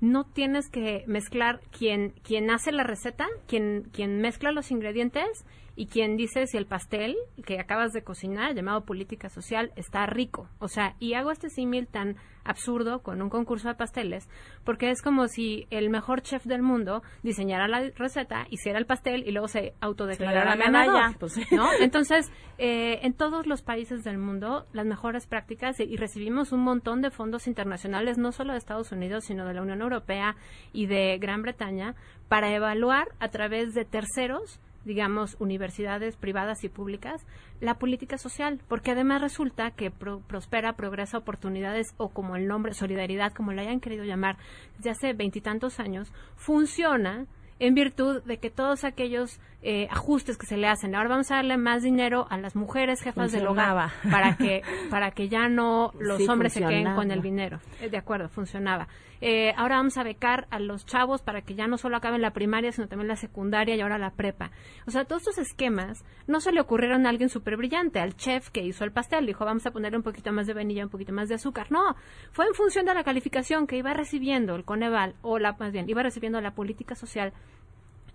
no 0.00 0.24
tienes 0.24 0.68
que 0.68 1.04
mezclar 1.06 1.60
quien, 1.70 2.12
hace 2.50 2.70
la 2.72 2.82
receta, 2.82 3.26
quien 3.46 4.20
mezcla 4.20 4.52
los 4.52 4.70
ingredientes 4.70 5.44
y 5.76 5.86
quien 5.86 6.16
dice 6.16 6.46
si 6.46 6.56
el 6.56 6.66
pastel 6.66 7.14
que 7.44 7.60
acabas 7.60 7.92
de 7.92 8.02
cocinar, 8.02 8.54
llamado 8.54 8.84
política 8.84 9.28
social, 9.28 9.72
está 9.76 10.06
rico. 10.06 10.48
O 10.58 10.68
sea, 10.68 10.96
y 10.98 11.14
hago 11.14 11.30
este 11.30 11.50
símil 11.50 11.86
tan 11.86 12.16
absurdo 12.44 13.02
con 13.02 13.20
un 13.20 13.28
concurso 13.28 13.68
de 13.68 13.74
pasteles, 13.74 14.28
porque 14.64 14.90
es 14.90 15.02
como 15.02 15.26
si 15.28 15.66
el 15.70 15.90
mejor 15.90 16.22
chef 16.22 16.44
del 16.44 16.62
mundo 16.62 17.02
diseñara 17.22 17.68
la 17.68 17.90
receta, 17.96 18.46
hiciera 18.50 18.78
el 18.78 18.86
pastel 18.86 19.24
y 19.26 19.32
luego 19.32 19.48
se 19.48 19.74
autodeclarara 19.80 20.52
Se 20.52 20.58
la 20.58 20.66
medalla, 20.66 20.92
ganador, 20.92 21.18
pues. 21.18 21.52
¿no? 21.52 21.68
Entonces, 21.80 22.30
eh, 22.58 23.00
en 23.02 23.12
todos 23.14 23.46
los 23.46 23.62
países 23.62 24.04
del 24.04 24.18
mundo, 24.18 24.66
las 24.72 24.86
mejores 24.86 25.26
prácticas, 25.26 25.78
y 25.80 25.96
recibimos 25.96 26.52
un 26.52 26.60
montón 26.60 27.02
de 27.02 27.10
fondos 27.10 27.48
internacionales, 27.48 28.16
no 28.16 28.32
solo 28.32 28.52
de 28.52 28.58
Estados 28.58 28.92
Unidos, 28.92 29.24
sino 29.24 29.44
de 29.44 29.54
la 29.54 29.62
Unión 29.62 29.82
Europea 29.82 30.36
y 30.72 30.86
de 30.86 31.18
Gran 31.18 31.42
Bretaña, 31.42 31.94
para 32.28 32.54
evaluar 32.54 33.08
a 33.18 33.28
través 33.28 33.74
de 33.74 33.84
terceros 33.84 34.60
digamos, 34.86 35.36
universidades 35.40 36.16
privadas 36.16 36.64
y 36.64 36.68
públicas, 36.70 37.26
la 37.60 37.74
política 37.74 38.16
social, 38.16 38.60
porque 38.68 38.92
además 38.92 39.20
resulta 39.20 39.72
que 39.72 39.90
pro- 39.90 40.20
prospera, 40.20 40.74
progresa 40.76 41.18
oportunidades 41.18 41.92
o 41.98 42.08
como 42.08 42.36
el 42.36 42.46
nombre, 42.46 42.72
solidaridad, 42.72 43.32
como 43.34 43.52
lo 43.52 43.60
hayan 43.60 43.80
querido 43.80 44.04
llamar, 44.04 44.38
desde 44.76 44.90
hace 44.90 45.12
veintitantos 45.12 45.80
años, 45.80 46.12
funciona 46.36 47.26
en 47.58 47.74
virtud 47.74 48.22
de 48.24 48.38
que 48.38 48.50
todos 48.50 48.84
aquellos 48.84 49.40
eh, 49.68 49.88
ajustes 49.90 50.38
que 50.38 50.46
se 50.46 50.56
le 50.56 50.68
hacen, 50.68 50.94
ahora 50.94 51.08
vamos 51.08 51.28
a 51.32 51.36
darle 51.36 51.56
más 51.56 51.82
dinero 51.82 52.28
a 52.30 52.38
las 52.38 52.54
mujeres 52.54 53.02
jefas 53.02 53.32
del 53.32 53.48
hogar 53.48 53.70
Funcionaba. 53.70 53.92
para 54.12 54.36
que 54.36 54.62
para 54.90 55.10
que 55.10 55.28
ya 55.28 55.48
no 55.48 55.90
los 55.98 56.18
Sí, 56.18 56.28
hombres 56.28 56.52
se 56.52 56.60
queden 56.60 56.72
funcionaba. 56.84 56.96
con 56.96 57.10
el 57.10 57.20
dinero. 57.20 57.58
Eh, 57.80 57.90
de 57.90 57.96
acuerdo, 57.98 58.28
funcionaba. 58.28 58.86
Eh, 59.20 59.52
ahora 59.56 59.76
vamos 59.76 59.96
a 59.96 60.04
becar 60.04 60.46
a 60.50 60.60
los 60.60 60.84
chavos 60.86 61.22
para 61.22 61.40
que 61.42 61.54
ya 61.54 61.66
no 61.66 61.78
solo 61.78 61.96
acaben 61.96 62.20
la 62.22 62.32
primaria, 62.32 62.70
sino 62.70 62.86
también 62.86 63.08
la 63.08 63.16
secundaria 63.16 63.74
y 63.74 63.80
ahora 63.80 63.98
la 63.98 64.10
prepa. 64.10 64.50
O 64.86 64.90
sea, 64.90 65.04
todos 65.04 65.22
estos 65.26 65.38
esquemas 65.38 66.04
no 66.28 66.38
se 66.40 66.52
le 66.52 66.60
ocurrieron 66.60 67.04
a 67.06 67.08
alguien 67.08 67.28
súper 67.30 67.56
brillante, 67.56 67.98
al 67.98 68.14
chef 68.14 68.50
que 68.50 68.62
hizo 68.62 68.84
el 68.84 68.92
pastel. 68.92 69.26
Dijo, 69.26 69.44
vamos 69.44 69.66
a 69.66 69.70
ponerle 69.72 69.96
un 69.96 70.04
poquito 70.04 70.30
más 70.32 70.46
de 70.46 70.54
vainilla, 70.54 70.84
un 70.84 70.90
poquito 70.90 71.12
más 71.12 71.28
de 71.28 71.34
azúcar. 71.36 71.72
No, 71.72 71.96
fue 72.30 72.44
en 72.46 72.54
función 72.54 72.84
de 72.84 72.94
la 72.94 73.02
calificación 73.04 73.66
que 73.66 73.78
iba 73.78 73.94
recibiendo 73.94 74.54
el 74.54 74.64
Coneval, 74.64 75.14
o 75.22 75.38
la, 75.38 75.54
más 75.58 75.72
bien, 75.72 75.88
iba 75.88 76.02
recibiendo 76.02 76.40
la 76.42 76.54
política 76.54 76.94
social 76.94 77.32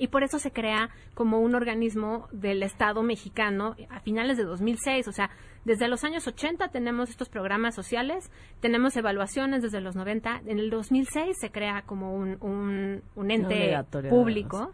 y 0.01 0.07
por 0.07 0.23
eso 0.23 0.39
se 0.39 0.51
crea 0.51 0.89
como 1.13 1.41
un 1.41 1.53
organismo 1.53 2.27
del 2.31 2.63
Estado 2.63 3.03
mexicano 3.03 3.75
a 3.91 3.99
finales 3.99 4.35
de 4.35 4.45
2006. 4.45 5.07
O 5.07 5.11
sea, 5.11 5.29
desde 5.63 5.87
los 5.87 6.03
años 6.03 6.25
80 6.25 6.69
tenemos 6.69 7.11
estos 7.11 7.29
programas 7.29 7.75
sociales, 7.75 8.31
tenemos 8.61 8.97
evaluaciones 8.97 9.61
desde 9.61 9.79
los 9.79 9.95
90. 9.95 10.41
En 10.47 10.57
el 10.57 10.71
2006 10.71 11.37
se 11.39 11.51
crea 11.51 11.83
como 11.83 12.15
un, 12.15 12.37
un, 12.41 13.03
un 13.13 13.29
ente 13.29 13.77
público. 14.09 14.71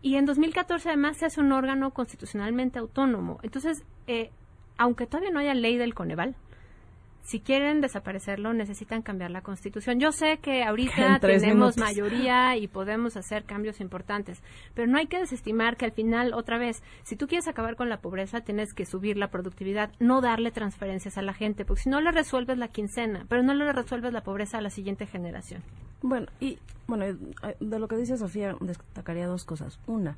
Y 0.00 0.16
en 0.16 0.24
2014 0.24 0.88
además 0.88 1.18
se 1.18 1.26
hace 1.26 1.42
un 1.42 1.52
órgano 1.52 1.90
constitucionalmente 1.90 2.78
autónomo. 2.78 3.40
Entonces, 3.42 3.84
eh, 4.06 4.30
aunque 4.78 5.06
todavía 5.06 5.32
no 5.32 5.40
haya 5.40 5.52
ley 5.52 5.76
del 5.76 5.92
Coneval, 5.92 6.34
si 7.22 7.40
quieren 7.40 7.80
desaparecerlo, 7.80 8.52
necesitan 8.52 9.02
cambiar 9.02 9.30
la 9.30 9.42
constitución. 9.42 10.00
Yo 10.00 10.12
sé 10.12 10.38
que 10.38 10.64
ahorita 10.64 11.18
tenemos 11.20 11.76
minutos. 11.76 11.76
mayoría 11.78 12.56
y 12.56 12.66
podemos 12.68 13.16
hacer 13.16 13.44
cambios 13.44 13.80
importantes, 13.80 14.42
pero 14.74 14.88
no 14.90 14.98
hay 14.98 15.06
que 15.06 15.18
desestimar 15.18 15.76
que 15.76 15.84
al 15.84 15.92
final, 15.92 16.34
otra 16.34 16.58
vez, 16.58 16.82
si 17.04 17.16
tú 17.16 17.26
quieres 17.28 17.46
acabar 17.48 17.76
con 17.76 17.88
la 17.88 18.00
pobreza, 18.00 18.40
tienes 18.40 18.74
que 18.74 18.84
subir 18.86 19.16
la 19.16 19.28
productividad, 19.28 19.92
no 20.00 20.20
darle 20.20 20.50
transferencias 20.50 21.16
a 21.16 21.22
la 21.22 21.32
gente, 21.32 21.64
porque 21.64 21.82
si 21.82 21.90
no 21.90 22.00
le 22.00 22.10
resuelves 22.10 22.58
la 22.58 22.68
quincena, 22.68 23.24
pero 23.28 23.42
no 23.42 23.54
le 23.54 23.72
resuelves 23.72 24.12
la 24.12 24.22
pobreza 24.22 24.58
a 24.58 24.60
la 24.60 24.70
siguiente 24.70 25.06
generación. 25.06 25.62
Bueno, 26.02 26.26
y 26.40 26.58
bueno, 26.88 27.04
de 27.60 27.78
lo 27.78 27.86
que 27.88 27.96
dice 27.96 28.16
Sofía, 28.16 28.56
destacaría 28.60 29.26
dos 29.26 29.44
cosas. 29.44 29.78
Una, 29.86 30.16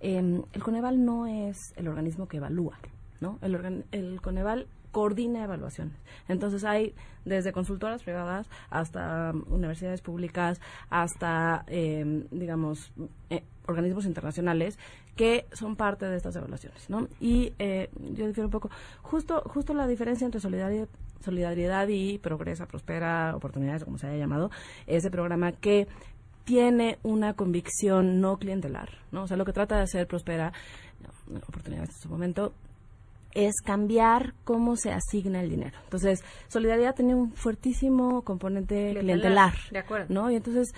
eh, 0.00 0.40
el 0.52 0.62
Coneval 0.62 1.04
no 1.04 1.26
es 1.26 1.74
el 1.76 1.88
organismo 1.88 2.26
que 2.26 2.38
evalúa, 2.38 2.78
¿no? 3.20 3.38
El, 3.42 3.54
organ- 3.54 3.84
el 3.92 4.20
Coneval 4.22 4.66
coordina 4.96 5.44
evaluaciones. 5.44 5.94
Entonces 6.26 6.64
hay 6.64 6.94
desde 7.26 7.52
consultoras 7.52 8.02
privadas 8.02 8.48
hasta 8.70 9.32
um, 9.34 9.44
universidades 9.52 10.00
públicas, 10.00 10.58
hasta, 10.88 11.66
eh, 11.66 12.24
digamos, 12.30 12.94
organismos 13.66 14.06
internacionales 14.06 14.78
que 15.14 15.44
son 15.52 15.76
parte 15.76 16.06
de 16.06 16.16
estas 16.16 16.34
evaluaciones. 16.36 16.88
Y 17.20 17.52
eh, 17.58 17.90
yo 18.14 18.26
difiero 18.26 18.46
un 18.46 18.50
poco, 18.50 18.70
justo, 19.02 19.42
justo 19.44 19.74
la 19.74 19.86
diferencia 19.86 20.24
entre 20.24 20.40
solidaridad, 20.40 20.88
solidaridad 21.20 21.88
y 21.88 22.16
progresa, 22.16 22.64
prospera, 22.64 23.36
oportunidades, 23.36 23.84
como 23.84 23.98
se 23.98 24.06
haya 24.06 24.16
llamado, 24.16 24.50
ese 24.86 25.10
programa 25.10 25.52
que 25.52 25.88
tiene 26.44 26.98
una 27.02 27.34
convicción 27.34 28.22
no 28.22 28.38
clientelar, 28.38 28.88
¿no? 29.12 29.24
O 29.24 29.26
sea, 29.26 29.36
lo 29.36 29.44
que 29.44 29.52
trata 29.52 29.76
de 29.76 29.82
hacer 29.82 30.06
Prospera, 30.06 30.54
oportunidades 31.46 31.90
en 31.90 31.96
su 31.96 32.08
momento, 32.08 32.54
es 33.36 33.54
cambiar 33.64 34.32
cómo 34.44 34.76
se 34.76 34.92
asigna 34.92 35.40
el 35.42 35.50
dinero. 35.50 35.76
Entonces, 35.84 36.24
Solidaridad 36.48 36.94
tenía 36.94 37.14
un 37.16 37.32
fuertísimo 37.32 38.22
componente 38.22 38.90
Clientelar, 38.90 39.02
clientelar, 39.04 39.54
de 39.70 39.78
acuerdo. 39.78 40.06
¿no? 40.14 40.30
Y 40.30 40.36
entonces, 40.36 40.72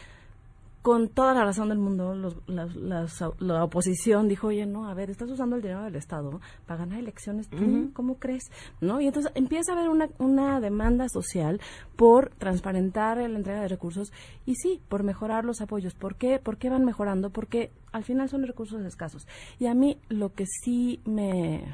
con 0.82 1.08
toda 1.08 1.34
la 1.34 1.44
razón 1.44 1.68
del 1.68 1.78
mundo, 1.78 2.14
los- 2.14 2.36
las- 2.46 2.74
las- 2.76 3.22
la 3.40 3.64
oposición 3.64 4.26
dijo, 4.28 4.46
oye, 4.46 4.64
no, 4.64 4.88
a 4.88 4.94
ver, 4.94 5.10
estás 5.10 5.28
usando 5.30 5.56
el 5.56 5.60
dinero 5.62 5.82
del 5.82 5.96
Estado 5.96 6.40
para 6.66 6.78
ganar 6.80 7.00
elecciones, 7.00 7.48
¿tú 7.48 7.56
Ujú. 7.62 7.90
cómo 7.92 8.14
crees? 8.14 8.44
¿No? 8.80 9.00
Y 9.00 9.06
entonces 9.08 9.30
empieza 9.34 9.72
a 9.72 9.74
haber 9.76 9.88
una, 9.90 10.08
una 10.18 10.60
demanda 10.60 11.08
social 11.08 11.60
por 11.96 12.30
transparentar 12.38 13.18
la 13.18 13.24
entrega 13.38 13.60
de 13.60 13.68
recursos 13.68 14.12
y 14.46 14.54
sí, 14.54 14.80
por 14.88 15.02
mejorar 15.02 15.44
los 15.44 15.60
apoyos. 15.60 15.94
¿Por 15.94 16.14
qué? 16.14 16.38
¿Por 16.38 16.56
qué 16.56 16.70
van 16.70 16.84
mejorando? 16.84 17.30
Porque 17.30 17.70
al 17.92 18.04
final 18.04 18.28
son 18.30 18.44
recursos 18.46 18.80
escasos. 18.86 19.26
Y 19.58 19.66
a 19.66 19.74
mí 19.74 19.98
lo 20.08 20.32
que 20.32 20.46
sí 20.46 21.00
me, 21.04 21.64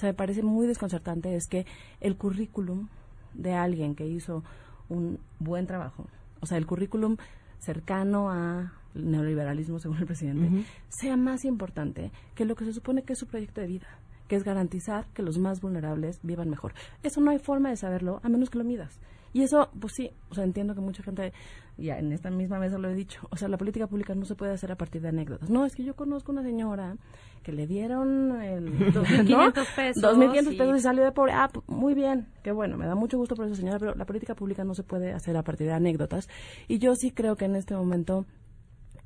o 0.00 0.02
sea, 0.02 0.08
me 0.08 0.14
parece 0.14 0.42
muy 0.42 0.66
desconcertante 0.66 1.36
es 1.36 1.46
que 1.46 1.66
el 2.00 2.16
currículum 2.16 2.88
de 3.34 3.52
alguien 3.52 3.94
que 3.94 4.06
hizo 4.06 4.42
un 4.88 5.18
buen 5.38 5.66
trabajo, 5.66 6.06
o 6.40 6.46
sea, 6.46 6.56
el 6.56 6.64
currículum 6.64 7.18
cercano 7.58 8.30
a 8.30 8.72
el 8.94 9.10
neoliberalismo, 9.10 9.78
según 9.78 9.98
el 9.98 10.06
presidente, 10.06 10.64
sea 10.88 11.18
más 11.18 11.44
importante 11.44 12.12
que 12.34 12.46
lo 12.46 12.56
que 12.56 12.64
se 12.64 12.72
supone 12.72 13.02
que 13.02 13.12
es 13.12 13.18
su 13.18 13.26
proyecto 13.26 13.60
de 13.60 13.66
vida, 13.66 13.88
que 14.26 14.36
es 14.36 14.42
garantizar 14.42 15.04
que 15.12 15.22
los 15.22 15.36
más 15.36 15.60
vulnerables 15.60 16.18
vivan 16.22 16.48
mejor. 16.48 16.72
Eso 17.02 17.20
no 17.20 17.30
hay 17.30 17.38
forma 17.38 17.68
de 17.68 17.76
saberlo 17.76 18.20
a 18.22 18.30
menos 18.30 18.48
que 18.48 18.56
lo 18.56 18.64
midas. 18.64 18.98
Y 19.32 19.42
eso, 19.42 19.70
pues 19.78 19.92
sí, 19.94 20.10
o 20.30 20.34
sea, 20.34 20.44
entiendo 20.44 20.74
que 20.74 20.80
mucha 20.80 21.02
gente, 21.02 21.32
ya 21.78 21.98
en 21.98 22.12
esta 22.12 22.30
misma 22.30 22.58
mesa 22.58 22.78
lo 22.78 22.88
he 22.88 22.94
dicho, 22.94 23.20
o 23.30 23.36
sea, 23.36 23.48
la 23.48 23.56
política 23.56 23.86
pública 23.86 24.14
no 24.14 24.24
se 24.24 24.34
puede 24.34 24.52
hacer 24.52 24.72
a 24.72 24.76
partir 24.76 25.02
de 25.02 25.08
anécdotas. 25.08 25.48
No, 25.50 25.64
es 25.64 25.74
que 25.76 25.84
yo 25.84 25.94
conozco 25.94 26.32
una 26.32 26.42
señora 26.42 26.96
que 27.44 27.52
le 27.52 27.66
dieron 27.66 28.40
el 28.42 28.76
2.500 28.92 29.66
pesos 29.76 30.02
2.500 30.02 30.52
y- 30.52 30.56
pesos 30.56 30.78
y 30.78 30.80
salió 30.80 31.04
de 31.04 31.12
pobre. 31.12 31.32
Ah, 31.32 31.48
p- 31.52 31.60
muy 31.68 31.94
bien, 31.94 32.26
qué 32.42 32.50
bueno, 32.52 32.76
me 32.76 32.86
da 32.86 32.94
mucho 32.96 33.18
gusto 33.18 33.36
por 33.36 33.46
esa 33.46 33.54
señora, 33.54 33.78
pero 33.78 33.94
la 33.94 34.04
política 34.04 34.34
pública 34.34 34.64
no 34.64 34.74
se 34.74 34.82
puede 34.82 35.12
hacer 35.12 35.36
a 35.36 35.42
partir 35.42 35.68
de 35.68 35.74
anécdotas. 35.74 36.28
Y 36.68 36.78
yo 36.80 36.94
sí 36.96 37.12
creo 37.12 37.36
que 37.36 37.44
en 37.44 37.54
este 37.56 37.74
momento 37.76 38.26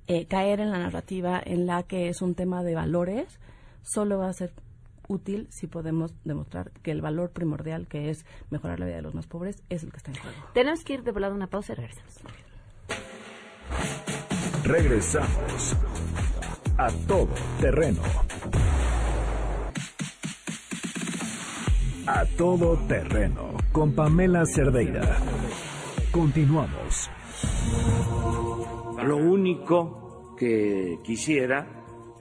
eh, 0.07 0.27
caer 0.27 0.61
en 0.61 0.71
la 0.71 0.79
narrativa 0.79 1.41
en 1.45 1.67
la 1.67 1.83
que 1.83 2.09
es 2.09 2.23
un 2.23 2.35
tema 2.35 2.63
de 2.63 2.75
valores 2.75 3.39
solo 3.83 4.19
va 4.19 4.29
a 4.29 4.33
ser 4.33 4.53
útil 5.09 5.47
si 5.51 5.67
podemos 5.67 6.15
demostrar 6.25 6.71
que 6.83 6.91
el 6.91 7.01
valor 7.01 7.31
primordial 7.31 7.87
que 7.87 8.11
es 8.11 8.25
mejorar 8.51 8.81
la 8.81 8.87
vida 8.87 8.97
de 8.97 9.03
los 9.03 9.15
más 9.15 9.27
pobres 9.27 9.63
es 9.69 9.83
el 9.83 9.91
que 9.91 9.99
está 9.99 10.11
en 10.11 10.19
juego. 10.19 10.37
Tenemos 10.53 10.85
que 10.85 10.95
ir 10.95 11.03
de 11.03 11.13
volada 11.13 11.33
a 11.33 11.37
una 11.37 11.47
pausa 11.47 11.73
y 11.73 11.77
regresamos. 11.77 12.23
Regresamos 14.65 15.77
a 16.79 16.91
todo 17.07 17.29
terreno. 17.61 18.03
A 22.07 22.25
todo 22.37 22.77
terreno 22.87 23.55
con 23.73 23.93
Pamela 23.95 24.45
Cerdeira. 24.47 25.19
Continuamos. 26.11 27.11
Lo 29.03 29.17
único 29.17 30.35
que 30.39 30.99
quisiera 31.03 31.67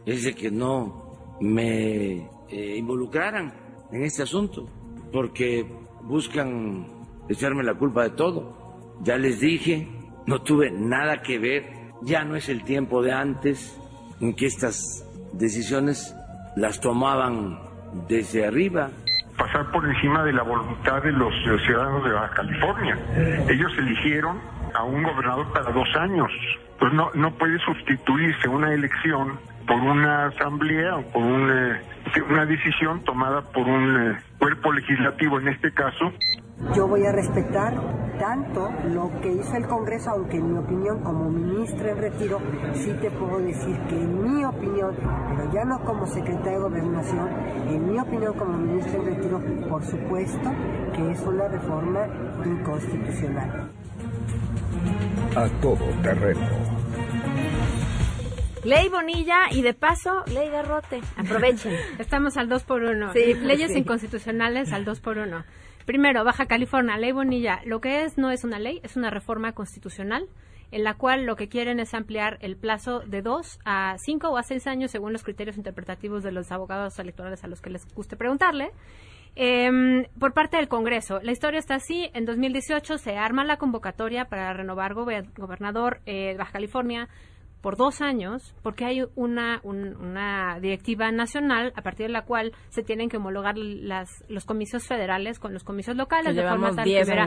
es 0.05 0.23
de 0.23 0.33
que 0.33 0.51
no 0.51 1.37
me 1.39 2.29
eh, 2.49 2.77
involucraran 2.77 3.53
en 3.91 4.03
este 4.03 4.23
asunto, 4.23 4.67
porque 5.11 5.65
buscan 6.01 6.87
echarme 7.29 7.63
la 7.63 7.75
culpa 7.75 8.03
de 8.03 8.09
todo. 8.11 8.95
Ya 9.01 9.17
les 9.17 9.39
dije, 9.39 9.87
no 10.25 10.41
tuve 10.41 10.71
nada 10.71 11.21
que 11.21 11.39
ver, 11.39 11.65
ya 12.01 12.23
no 12.23 12.35
es 12.35 12.49
el 12.49 12.63
tiempo 12.63 13.01
de 13.01 13.13
antes 13.13 13.79
en 14.19 14.35
que 14.35 14.45
estas 14.45 15.05
decisiones 15.33 16.15
las 16.55 16.79
tomaban 16.79 17.59
desde 18.07 18.45
arriba. 18.45 18.89
pasar 19.37 19.71
por 19.71 19.83
encima 19.85 20.23
de 20.23 20.33
la 20.33 20.43
voluntad 20.43 21.01
de 21.01 21.11
los 21.11 21.33
ciudadanos 21.65 22.03
de 22.03 22.11
Baja 22.11 22.33
California. 22.35 22.97
Ellos 23.49 23.71
eligieron 23.77 24.39
a 24.73 24.83
un 24.83 25.03
gobernador 25.03 25.51
para 25.53 25.71
dos 25.71 25.87
años. 25.95 26.31
Pues 26.79 26.93
no, 26.93 27.09
no 27.13 27.31
puede 27.35 27.57
sustituirse 27.59 28.47
una 28.47 28.73
elección 28.73 29.39
por 29.67 29.77
una 29.77 30.27
asamblea 30.27 30.97
o 30.97 31.01
por 31.11 31.23
un, 31.23 31.49
eh, 31.49 31.81
una 32.29 32.45
decisión 32.45 33.03
tomada 33.03 33.41
por 33.41 33.67
un 33.67 34.11
eh, 34.11 34.17
cuerpo 34.39 34.71
legislativo, 34.71 35.39
en 35.39 35.49
este 35.49 35.73
caso, 35.73 36.11
Yo 36.75 36.87
voy 36.87 37.05
a 37.05 37.11
respetar 37.11 37.73
tanto 38.19 38.71
lo 38.93 39.11
que 39.21 39.31
hizo 39.31 39.55
el 39.57 39.67
Congreso, 39.67 40.11
aunque 40.11 40.37
en 40.37 40.53
mi 40.53 40.59
opinión 40.59 41.03
como 41.03 41.29
ministra 41.29 41.91
en 41.91 41.97
retiro, 41.97 42.39
sí 42.73 42.93
te 43.01 43.09
puedo 43.11 43.39
decir 43.39 43.77
que 43.89 43.95
en 43.95 44.35
mi 44.35 44.45
opinión, 44.45 44.95
pero 45.29 45.51
ya 45.51 45.65
no 45.65 45.79
como 45.83 46.05
secretaria 46.05 46.53
de 46.53 46.59
Gobernación, 46.59 47.29
en 47.67 47.91
mi 47.91 47.99
opinión 47.99 48.33
como 48.33 48.57
ministra 48.57 48.99
en 48.99 49.05
retiro, 49.05 49.41
por 49.67 49.83
supuesto 49.83 50.51
que 50.95 51.11
es 51.11 51.21
una 51.21 51.47
reforma 51.47 52.05
inconstitucional. 52.45 53.69
A 55.35 55.47
todo 55.61 55.85
terreno. 56.01 56.72
Ley 58.63 58.87
Bonilla 58.87 59.47
y 59.51 59.61
de 59.61 59.73
paso, 59.73 60.23
Ley 60.27 60.49
Garrote. 60.49 61.01
Aprovechen. 61.17 61.73
Estamos 61.99 62.37
al 62.37 62.47
2 62.47 62.63
por 62.63 62.81
1 62.83 63.11
Sí, 63.13 63.33
Leyes 63.33 63.71
sí. 63.73 63.79
inconstitucionales 63.79 64.71
al 64.71 64.85
2 64.85 64.99
por 65.01 65.17
1 65.17 65.43
Primero, 65.85 66.23
Baja 66.23 66.45
California, 66.45 66.95
Ley 66.97 67.11
Bonilla. 67.11 67.59
Lo 67.65 67.81
que 67.81 68.03
es 68.03 68.17
no 68.17 68.31
es 68.31 68.45
una 68.45 68.59
ley, 68.59 68.79
es 68.83 68.95
una 68.95 69.09
reforma 69.09 69.51
constitucional 69.51 70.27
en 70.71 70.83
la 70.85 70.93
cual 70.95 71.25
lo 71.25 71.35
que 71.35 71.49
quieren 71.49 71.79
es 71.81 71.93
ampliar 71.93 72.37
el 72.41 72.55
plazo 72.55 73.01
de 73.01 73.21
dos 73.21 73.59
a 73.65 73.95
cinco 74.03 74.29
o 74.29 74.37
a 74.37 74.43
seis 74.43 74.65
años 74.65 74.91
según 74.91 75.11
los 75.13 75.23
criterios 75.23 75.57
interpretativos 75.57 76.23
de 76.23 76.31
los 76.31 76.51
abogados 76.51 76.97
electorales 76.99 77.43
a 77.43 77.47
los 77.47 77.61
que 77.61 77.69
les 77.69 77.85
guste 77.93 78.15
preguntarle. 78.15 78.71
Em, 79.35 80.05
por 80.19 80.33
parte 80.33 80.57
del 80.57 80.67
Congreso, 80.69 81.19
la 81.21 81.31
historia 81.31 81.59
está 81.59 81.75
así. 81.75 82.09
En 82.13 82.25
2018 82.25 82.97
se 82.97 83.17
arma 83.17 83.43
la 83.43 83.57
convocatoria 83.57 84.25
para 84.25 84.53
renovar 84.53 84.93
gober- 84.95 85.27
gobernador 85.35 85.99
eh, 86.05 86.29
de 86.31 86.37
Baja 86.37 86.53
California 86.53 87.09
por 87.63 87.77
dos 87.77 88.01
años, 88.01 88.53
porque 88.61 88.85
hay 88.85 89.03
una, 89.15 89.59
un- 89.63 89.95
una 89.95 90.59
directiva 90.59 91.11
nacional 91.11 91.73
a 91.75 91.81
partir 91.81 92.05
de 92.05 92.11
la 92.13 92.23
cual 92.25 92.51
se 92.69 92.83
tienen 92.83 93.09
que 93.09 93.17
homologar 93.17 93.57
las, 93.57 94.09
los 94.29 94.45
comicios 94.45 94.85
federales 94.85 95.39
con 95.39 95.53
los 95.53 95.63
comicios 95.63 95.95
locales 95.97 96.35
de 96.35 96.41
forma 96.51 96.67
tal 96.75 96.85
10 96.85 97.07
que 97.07 97.11
verá- 97.13 97.23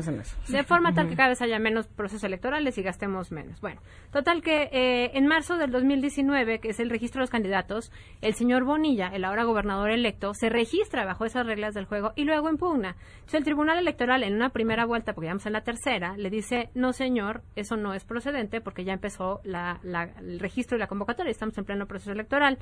de 0.53 0.63
forma 0.63 0.95
tal 0.95 1.09
que 1.09 1.17
cada 1.17 1.29
vez 1.31 1.43
haya 1.43 1.59
menos 1.59 1.89
procesos 1.89 2.23
electorales 2.23 2.77
y 2.79 2.83
gastemos 2.83 3.33
menos. 3.33 3.61
Bueno, 3.61 3.81
total 4.13 4.43
que 4.43 4.69
eh, 4.73 5.11
en 5.15 5.27
marzo 5.27 5.57
del 5.57 5.71
2019, 5.73 6.61
que 6.61 6.69
es 6.69 6.81
el 6.81 6.91
registro 6.91 7.21
de 7.21 7.23
los 7.23 7.31
candidatos, 7.31 7.91
el 8.21 8.35
señor 8.35 8.65
Bonilla, 8.65 9.09
el 9.09 9.25
ahora 9.25 9.45
gobernador 9.45 9.91
electo, 9.91 10.35
se 10.35 10.51
registra 10.51 11.05
bajo 11.07 11.25
esas 11.25 11.47
reglas 11.47 11.73
del 11.75 11.87
juego 11.87 12.13
y 12.15 12.25
luego 12.25 12.51
impugna. 12.51 12.95
Entonces 13.15 13.35
el 13.39 13.45
Tribunal 13.45 13.79
Electoral 13.79 14.23
en 14.23 14.35
una 14.35 14.51
primera 14.51 14.85
vuelta, 14.85 15.15
porque 15.15 15.27
ya 15.29 15.33
vamos 15.33 15.47
en 15.47 15.55
la 15.55 15.63
tercera, 15.63 16.15
le 16.19 16.29
dice, 16.29 16.69
no 16.75 16.93
señor, 16.93 17.41
eso 17.57 17.77
no 17.79 17.95
es 17.95 18.05
procedente 18.05 18.61
porque 18.61 18.85
ya 18.85 18.93
empezó 18.93 19.41
la- 19.45 19.81
la- 19.83 20.11
el 20.27 20.41
registro 20.41 20.77
y 20.77 20.81
la 20.81 20.87
convocatoria, 20.87 21.31
estamos 21.31 21.57
en 21.59 21.65
pleno 21.65 21.87
proceso 21.87 22.13
electoral. 22.13 22.59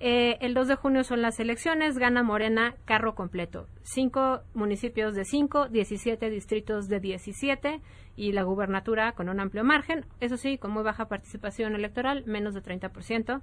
Eh, 0.00 0.38
el 0.40 0.54
2 0.54 0.68
de 0.68 0.74
junio 0.76 1.04
son 1.04 1.22
las 1.22 1.38
elecciones, 1.38 1.98
gana 1.98 2.22
Morena 2.22 2.74
carro 2.84 3.14
completo. 3.14 3.66
Cinco 3.82 4.40
municipios 4.54 5.14
de 5.14 5.24
5, 5.24 5.68
17 5.68 6.30
distritos 6.30 6.88
de 6.88 7.00
17 7.00 7.80
y 8.16 8.32
la 8.32 8.42
gubernatura 8.42 9.12
con 9.12 9.28
un 9.28 9.40
amplio 9.40 9.64
margen, 9.64 10.04
eso 10.20 10.36
sí, 10.36 10.58
con 10.58 10.72
muy 10.72 10.82
baja 10.82 11.06
participación 11.06 11.74
electoral, 11.74 12.24
menos 12.26 12.54
de 12.54 12.62
30%. 12.62 13.42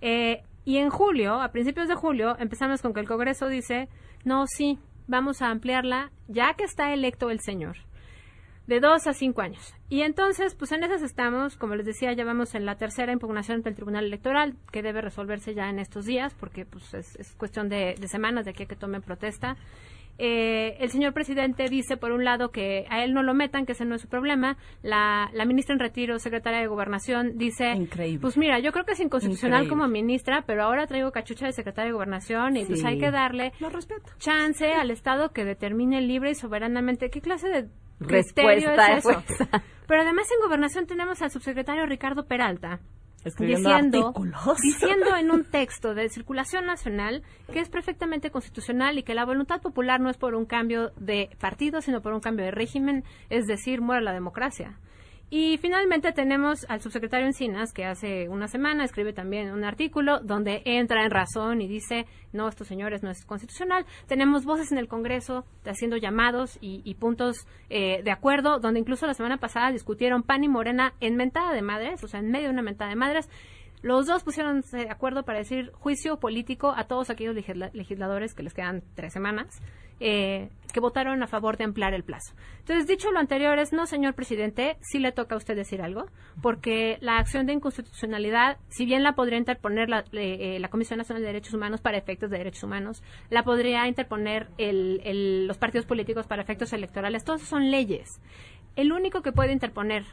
Eh, 0.00 0.42
y 0.64 0.78
en 0.78 0.90
julio, 0.90 1.40
a 1.40 1.50
principios 1.50 1.88
de 1.88 1.94
julio, 1.94 2.36
empezamos 2.38 2.82
con 2.82 2.92
que 2.92 3.00
el 3.00 3.08
Congreso 3.08 3.48
dice, 3.48 3.88
no, 4.24 4.46
sí, 4.46 4.78
vamos 5.06 5.42
a 5.42 5.50
ampliarla 5.50 6.10
ya 6.28 6.54
que 6.54 6.64
está 6.64 6.92
electo 6.92 7.30
el 7.30 7.40
señor 7.40 7.85
de 8.66 8.80
dos 8.80 9.06
a 9.06 9.12
cinco 9.12 9.42
años. 9.42 9.74
Y 9.88 10.02
entonces, 10.02 10.54
pues 10.54 10.72
en 10.72 10.84
esas 10.84 11.02
estamos, 11.02 11.56
como 11.56 11.76
les 11.76 11.86
decía, 11.86 12.12
ya 12.12 12.24
vamos 12.24 12.54
en 12.54 12.66
la 12.66 12.76
tercera 12.76 13.12
impugnación 13.12 13.58
ante 13.58 13.68
el 13.68 13.76
Tribunal 13.76 14.06
Electoral, 14.06 14.56
que 14.72 14.82
debe 14.82 15.00
resolverse 15.00 15.54
ya 15.54 15.68
en 15.68 15.78
estos 15.78 16.04
días, 16.04 16.34
porque 16.34 16.64
pues 16.64 16.92
es, 16.94 17.16
es 17.16 17.34
cuestión 17.36 17.68
de, 17.68 17.94
de 17.98 18.08
semanas 18.08 18.44
de 18.44 18.50
aquí 18.50 18.64
a 18.64 18.66
que 18.66 18.76
tomen 18.76 19.02
protesta. 19.02 19.56
Eh, 20.18 20.76
el 20.80 20.88
señor 20.90 21.12
presidente 21.12 21.64
dice, 21.68 21.96
por 21.96 22.10
un 22.12 22.24
lado, 22.24 22.50
que 22.50 22.86
a 22.88 23.04
él 23.04 23.12
no 23.12 23.22
lo 23.22 23.34
metan, 23.34 23.66
que 23.66 23.72
ese 23.72 23.84
no 23.84 23.94
es 23.96 24.02
su 24.02 24.08
problema. 24.08 24.56
La, 24.82 25.28
la 25.34 25.44
ministra 25.44 25.74
en 25.74 25.80
retiro, 25.80 26.18
secretaria 26.18 26.60
de 26.60 26.66
Gobernación, 26.66 27.36
dice, 27.36 27.74
pues 28.20 28.38
mira, 28.38 28.58
yo 28.58 28.72
creo 28.72 28.84
que 28.84 28.92
es 28.92 29.00
inconstitucional 29.00 29.64
Increíble. 29.64 29.68
como 29.82 29.88
ministra, 29.92 30.42
pero 30.46 30.62
ahora 30.64 30.86
traigo 30.86 31.12
cachucha 31.12 31.46
de 31.46 31.52
secretaria 31.52 31.88
de 31.90 31.94
Gobernación 31.94 32.56
y 32.56 32.64
pues 32.64 32.80
Sí. 32.80 32.86
hay 32.86 32.98
que 32.98 33.10
darle 33.10 33.52
Lo 33.60 33.68
respeto. 33.68 34.10
chance 34.18 34.72
al 34.72 34.90
Estado 34.90 35.32
que 35.32 35.44
determine 35.44 36.00
libre 36.00 36.30
y 36.30 36.34
soberanamente 36.34 37.10
qué 37.10 37.20
clase 37.20 37.48
de 37.48 37.68
Respuesta 38.00 38.92
es 38.92 39.04
eso. 39.06 39.22
fue 39.22 39.46
Pero 39.86 40.02
además 40.02 40.26
en 40.30 40.42
gobernación 40.46 40.86
tenemos 40.86 41.22
al 41.22 41.30
subsecretario 41.30 41.86
Ricardo 41.86 42.26
Peralta 42.26 42.80
Escribiendo 43.26 43.68
diciendo, 43.68 44.06
artículos. 44.08 44.60
diciendo 44.62 45.16
en 45.16 45.30
un 45.30 45.44
texto 45.50 45.94
de 45.94 46.08
circulación 46.08 46.64
nacional 46.64 47.22
que 47.52 47.60
es 47.60 47.68
perfectamente 47.68 48.30
constitucional 48.30 48.98
y 48.98 49.02
que 49.02 49.14
la 49.14 49.24
voluntad 49.24 49.60
popular 49.60 50.00
no 50.00 50.10
es 50.10 50.16
por 50.16 50.34
un 50.34 50.46
cambio 50.46 50.92
de 50.96 51.30
partido, 51.40 51.80
sino 51.80 52.00
por 52.00 52.12
un 52.12 52.20
cambio 52.20 52.44
de 52.44 52.52
régimen, 52.52 53.04
es 53.28 53.46
decir, 53.46 53.80
muere 53.80 54.02
la 54.02 54.12
democracia. 54.12 54.78
Y 55.28 55.58
finalmente 55.58 56.12
tenemos 56.12 56.64
al 56.68 56.80
subsecretario 56.80 57.26
Encinas, 57.26 57.72
que 57.72 57.84
hace 57.84 58.28
una 58.28 58.46
semana 58.46 58.84
escribe 58.84 59.12
también 59.12 59.50
un 59.50 59.64
artículo 59.64 60.20
donde 60.20 60.62
entra 60.64 61.04
en 61.04 61.10
razón 61.10 61.60
y 61.60 61.66
dice, 61.66 62.06
no, 62.32 62.48
estos 62.48 62.68
señores 62.68 63.02
no 63.02 63.10
es 63.10 63.24
constitucional. 63.24 63.86
Tenemos 64.06 64.44
voces 64.44 64.70
en 64.70 64.78
el 64.78 64.86
Congreso 64.86 65.44
haciendo 65.64 65.96
llamados 65.96 66.58
y, 66.60 66.94
puntos 66.94 67.48
eh, 67.70 68.02
de 68.04 68.10
acuerdo, 68.12 68.60
donde 68.60 68.78
incluso 68.78 69.06
la 69.08 69.14
semana 69.14 69.38
pasada 69.38 69.72
discutieron 69.72 70.22
PAN 70.22 70.44
y 70.44 70.48
Morena 70.48 70.94
en 71.00 71.16
mentada 71.16 71.52
de 71.52 71.62
madres, 71.62 72.04
o 72.04 72.08
sea, 72.08 72.20
en 72.20 72.30
medio 72.30 72.46
de 72.46 72.52
una 72.52 72.62
mentada 72.62 72.90
de 72.90 72.96
madres. 72.96 73.28
Los 73.82 74.06
dos 74.06 74.24
pusieron 74.24 74.62
de 74.72 74.90
acuerdo 74.90 75.22
para 75.24 75.38
decir 75.38 75.70
juicio 75.72 76.18
político 76.18 76.72
a 76.76 76.84
todos 76.84 77.10
aquellos 77.10 77.34
legisla- 77.36 77.70
legisladores 77.72 78.34
que 78.34 78.42
les 78.42 78.54
quedan 78.54 78.82
tres 78.94 79.12
semanas 79.12 79.48
eh, 79.98 80.50
que 80.74 80.80
votaron 80.80 81.22
a 81.22 81.26
favor 81.26 81.56
de 81.56 81.64
ampliar 81.64 81.94
el 81.94 82.04
plazo. 82.04 82.34
Entonces, 82.58 82.86
dicho 82.86 83.10
lo 83.12 83.18
anterior, 83.18 83.58
es 83.58 83.72
no, 83.72 83.86
señor 83.86 84.12
presidente, 84.14 84.76
sí 84.82 84.98
le 84.98 85.10
toca 85.10 85.34
a 85.34 85.38
usted 85.38 85.56
decir 85.56 85.80
algo, 85.80 86.04
porque 86.42 86.98
la 87.00 87.16
acción 87.16 87.46
de 87.46 87.54
inconstitucionalidad, 87.54 88.58
si 88.68 88.84
bien 88.84 89.02
la 89.02 89.14
podría 89.14 89.38
interponer 89.38 89.88
la, 89.88 90.04
eh, 90.12 90.58
la 90.60 90.68
Comisión 90.68 90.98
Nacional 90.98 91.22
de 91.22 91.28
Derechos 91.28 91.54
Humanos 91.54 91.80
para 91.80 91.96
efectos 91.96 92.28
de 92.30 92.36
derechos 92.36 92.64
humanos, 92.64 93.02
la 93.30 93.42
podría 93.42 93.86
interponer 93.88 94.48
el- 94.58 95.00
el- 95.04 95.46
los 95.46 95.56
partidos 95.56 95.86
políticos 95.86 96.26
para 96.26 96.42
efectos 96.42 96.74
electorales, 96.74 97.24
todos 97.24 97.40
son 97.42 97.70
leyes. 97.70 98.20
El 98.76 98.92
único 98.92 99.22
que 99.22 99.32
puede 99.32 99.52
interponer 99.52 100.04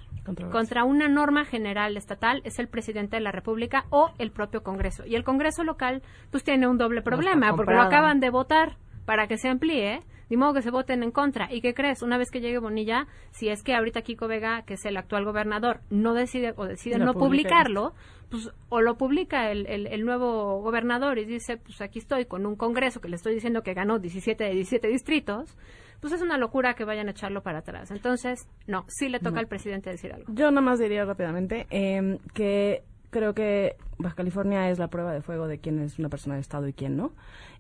contra 0.52 0.86
una 0.86 1.10
norma 1.10 1.44
general 1.44 1.98
estatal 1.98 2.42
es 2.46 2.58
el 2.60 2.70
presidente 2.70 3.18
de 3.18 3.22
la 3.22 3.32
República 3.32 3.86
o 3.90 4.12
el 4.18 4.32
propio 4.32 4.64
Congreso. 4.64 5.06
Y 5.06 5.16
el 5.16 5.26
Congreso 5.26 5.64
local, 5.66 6.02
pues 6.32 6.44
tiene 6.46 6.68
un 6.68 6.78
doble 6.78 7.02
problema, 7.02 7.54
porque 7.56 7.74
lo 7.74 7.82
acaban 7.82 8.22
de 8.22 8.30
votar 8.30 8.78
para 9.06 9.28
que 9.28 9.38
se 9.38 9.50
amplíe, 9.50 10.00
Ni 10.30 10.38
modo 10.38 10.54
que 10.54 10.62
se 10.62 10.72
voten 10.72 11.04
en 11.04 11.12
contra. 11.12 11.54
¿Y 11.54 11.60
qué 11.60 11.74
crees? 11.74 12.02
Una 12.02 12.18
vez 12.18 12.32
que 12.32 12.40
llegue 12.40 12.58
Bonilla, 12.58 13.06
si 13.32 13.50
es 13.50 13.62
que 13.62 13.76
ahorita 13.76 14.02
Kiko 14.02 14.28
Vega, 14.28 14.64
que 14.64 14.76
es 14.76 14.86
el 14.86 14.96
actual 14.96 15.26
gobernador, 15.26 15.82
no 15.90 16.14
decide 16.14 16.54
o 16.56 16.66
decide 16.66 16.98
no 16.98 17.14
publica. 17.14 17.26
publicarlo, 17.26 17.94
pues 18.32 18.50
o 18.70 18.82
lo 18.82 18.98
publica 18.98 19.52
el, 19.52 19.68
el, 19.68 19.86
el 19.88 20.06
nuevo 20.06 20.62
gobernador 20.62 21.20
y 21.20 21.26
dice, 21.26 21.58
pues 21.58 21.82
aquí 21.82 22.00
estoy 22.00 22.26
con 22.26 22.46
un 22.46 22.56
congreso 22.56 23.02
que 23.02 23.10
le 23.10 23.18
estoy 23.18 23.36
diciendo 23.36 23.62
que 23.62 23.74
ganó 23.74 24.00
17 24.00 24.44
de 24.44 24.52
17 24.52 24.88
distritos, 24.88 25.56
pues 26.04 26.12
es 26.14 26.22
una 26.22 26.38
locura 26.38 26.74
que 26.74 26.84
vayan 26.84 27.08
a 27.08 27.12
echarlo 27.12 27.42
para 27.44 27.60
atrás. 27.60 27.90
Entonces, 27.90 28.46
no, 28.68 28.84
sí 28.90 29.08
le 29.08 29.20
toca 29.20 29.36
No. 29.36 29.40
al 29.40 29.48
presidente 29.48 29.90
decir 29.90 30.12
algo. 30.12 30.26
Yo 30.34 30.52
nada 30.52 30.60
más 30.60 30.78
diría 30.78 31.06
rápidamente 31.06 31.66
eh, 31.70 32.20
que 32.34 32.84
creo 33.14 33.34
que 33.34 33.78
Baja 33.98 34.16
California 34.16 34.70
es 34.70 34.80
la 34.80 34.90
prueba 34.90 35.14
de 35.14 35.22
fuego 35.22 35.48
de 35.48 35.60
quién 35.60 35.80
es 35.80 35.98
una 36.00 36.10
persona 36.10 36.36
de 36.36 36.42
Estado 36.42 36.68
y 36.68 36.74
quién 36.74 36.98
no. 36.98 37.14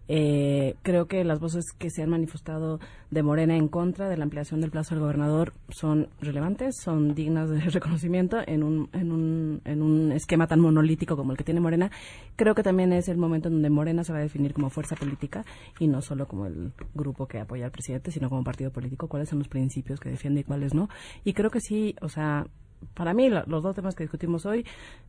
Eh, 0.09 0.75
creo 0.81 1.07
que 1.07 1.23
las 1.23 1.39
voces 1.39 1.71
que 1.77 1.89
se 1.89 2.03
han 2.03 2.09
manifestado 2.09 2.81
de 3.09 3.23
Morena 3.23 3.55
en 3.55 3.69
contra 3.69 4.09
de 4.09 4.17
la 4.17 4.25
ampliación 4.25 4.59
del 4.59 4.69
plazo 4.69 4.95
del 4.95 5.01
gobernador 5.01 5.53
son 5.69 6.09
relevantes, 6.19 6.75
son 6.81 7.15
dignas 7.15 7.49
de 7.49 7.59
reconocimiento 7.69 8.39
en 8.45 8.63
un, 8.63 8.89
en 8.91 9.13
un, 9.13 9.61
en 9.63 9.81
un 9.81 10.11
esquema 10.11 10.47
tan 10.47 10.59
monolítico 10.59 11.15
como 11.15 11.31
el 11.31 11.37
que 11.37 11.45
tiene 11.45 11.61
Morena. 11.61 11.89
Creo 12.35 12.53
que 12.53 12.63
también 12.63 12.91
es 12.91 13.07
el 13.07 13.17
momento 13.17 13.47
en 13.47 13.53
donde 13.53 13.69
Morena 13.69 14.03
se 14.03 14.11
va 14.11 14.19
a 14.19 14.23
definir 14.23 14.53
como 14.53 14.69
fuerza 14.69 14.97
política 14.97 15.45
y 15.79 15.87
no 15.87 16.01
solo 16.01 16.27
como 16.27 16.47
el 16.47 16.73
grupo 16.93 17.27
que 17.27 17.39
apoya 17.39 17.65
al 17.65 17.71
presidente, 17.71 18.11
sino 18.11 18.29
como 18.29 18.43
partido 18.43 18.71
político, 18.71 19.07
cuáles 19.07 19.29
son 19.29 19.39
los 19.39 19.47
principios 19.47 20.01
que 20.01 20.09
defiende 20.09 20.41
y 20.41 20.43
cuáles 20.43 20.73
no. 20.73 20.89
Y 21.23 21.31
creo 21.31 21.49
que 21.49 21.61
sí, 21.61 21.95
o 22.01 22.09
sea, 22.09 22.45
para 22.93 23.13
mí 23.13 23.29
la- 23.29 23.43
los 23.47 23.63
dos 23.63 23.75
temas 23.75 23.95
que 23.95 24.03
discutimos 24.03 24.45
hoy, 24.45 24.65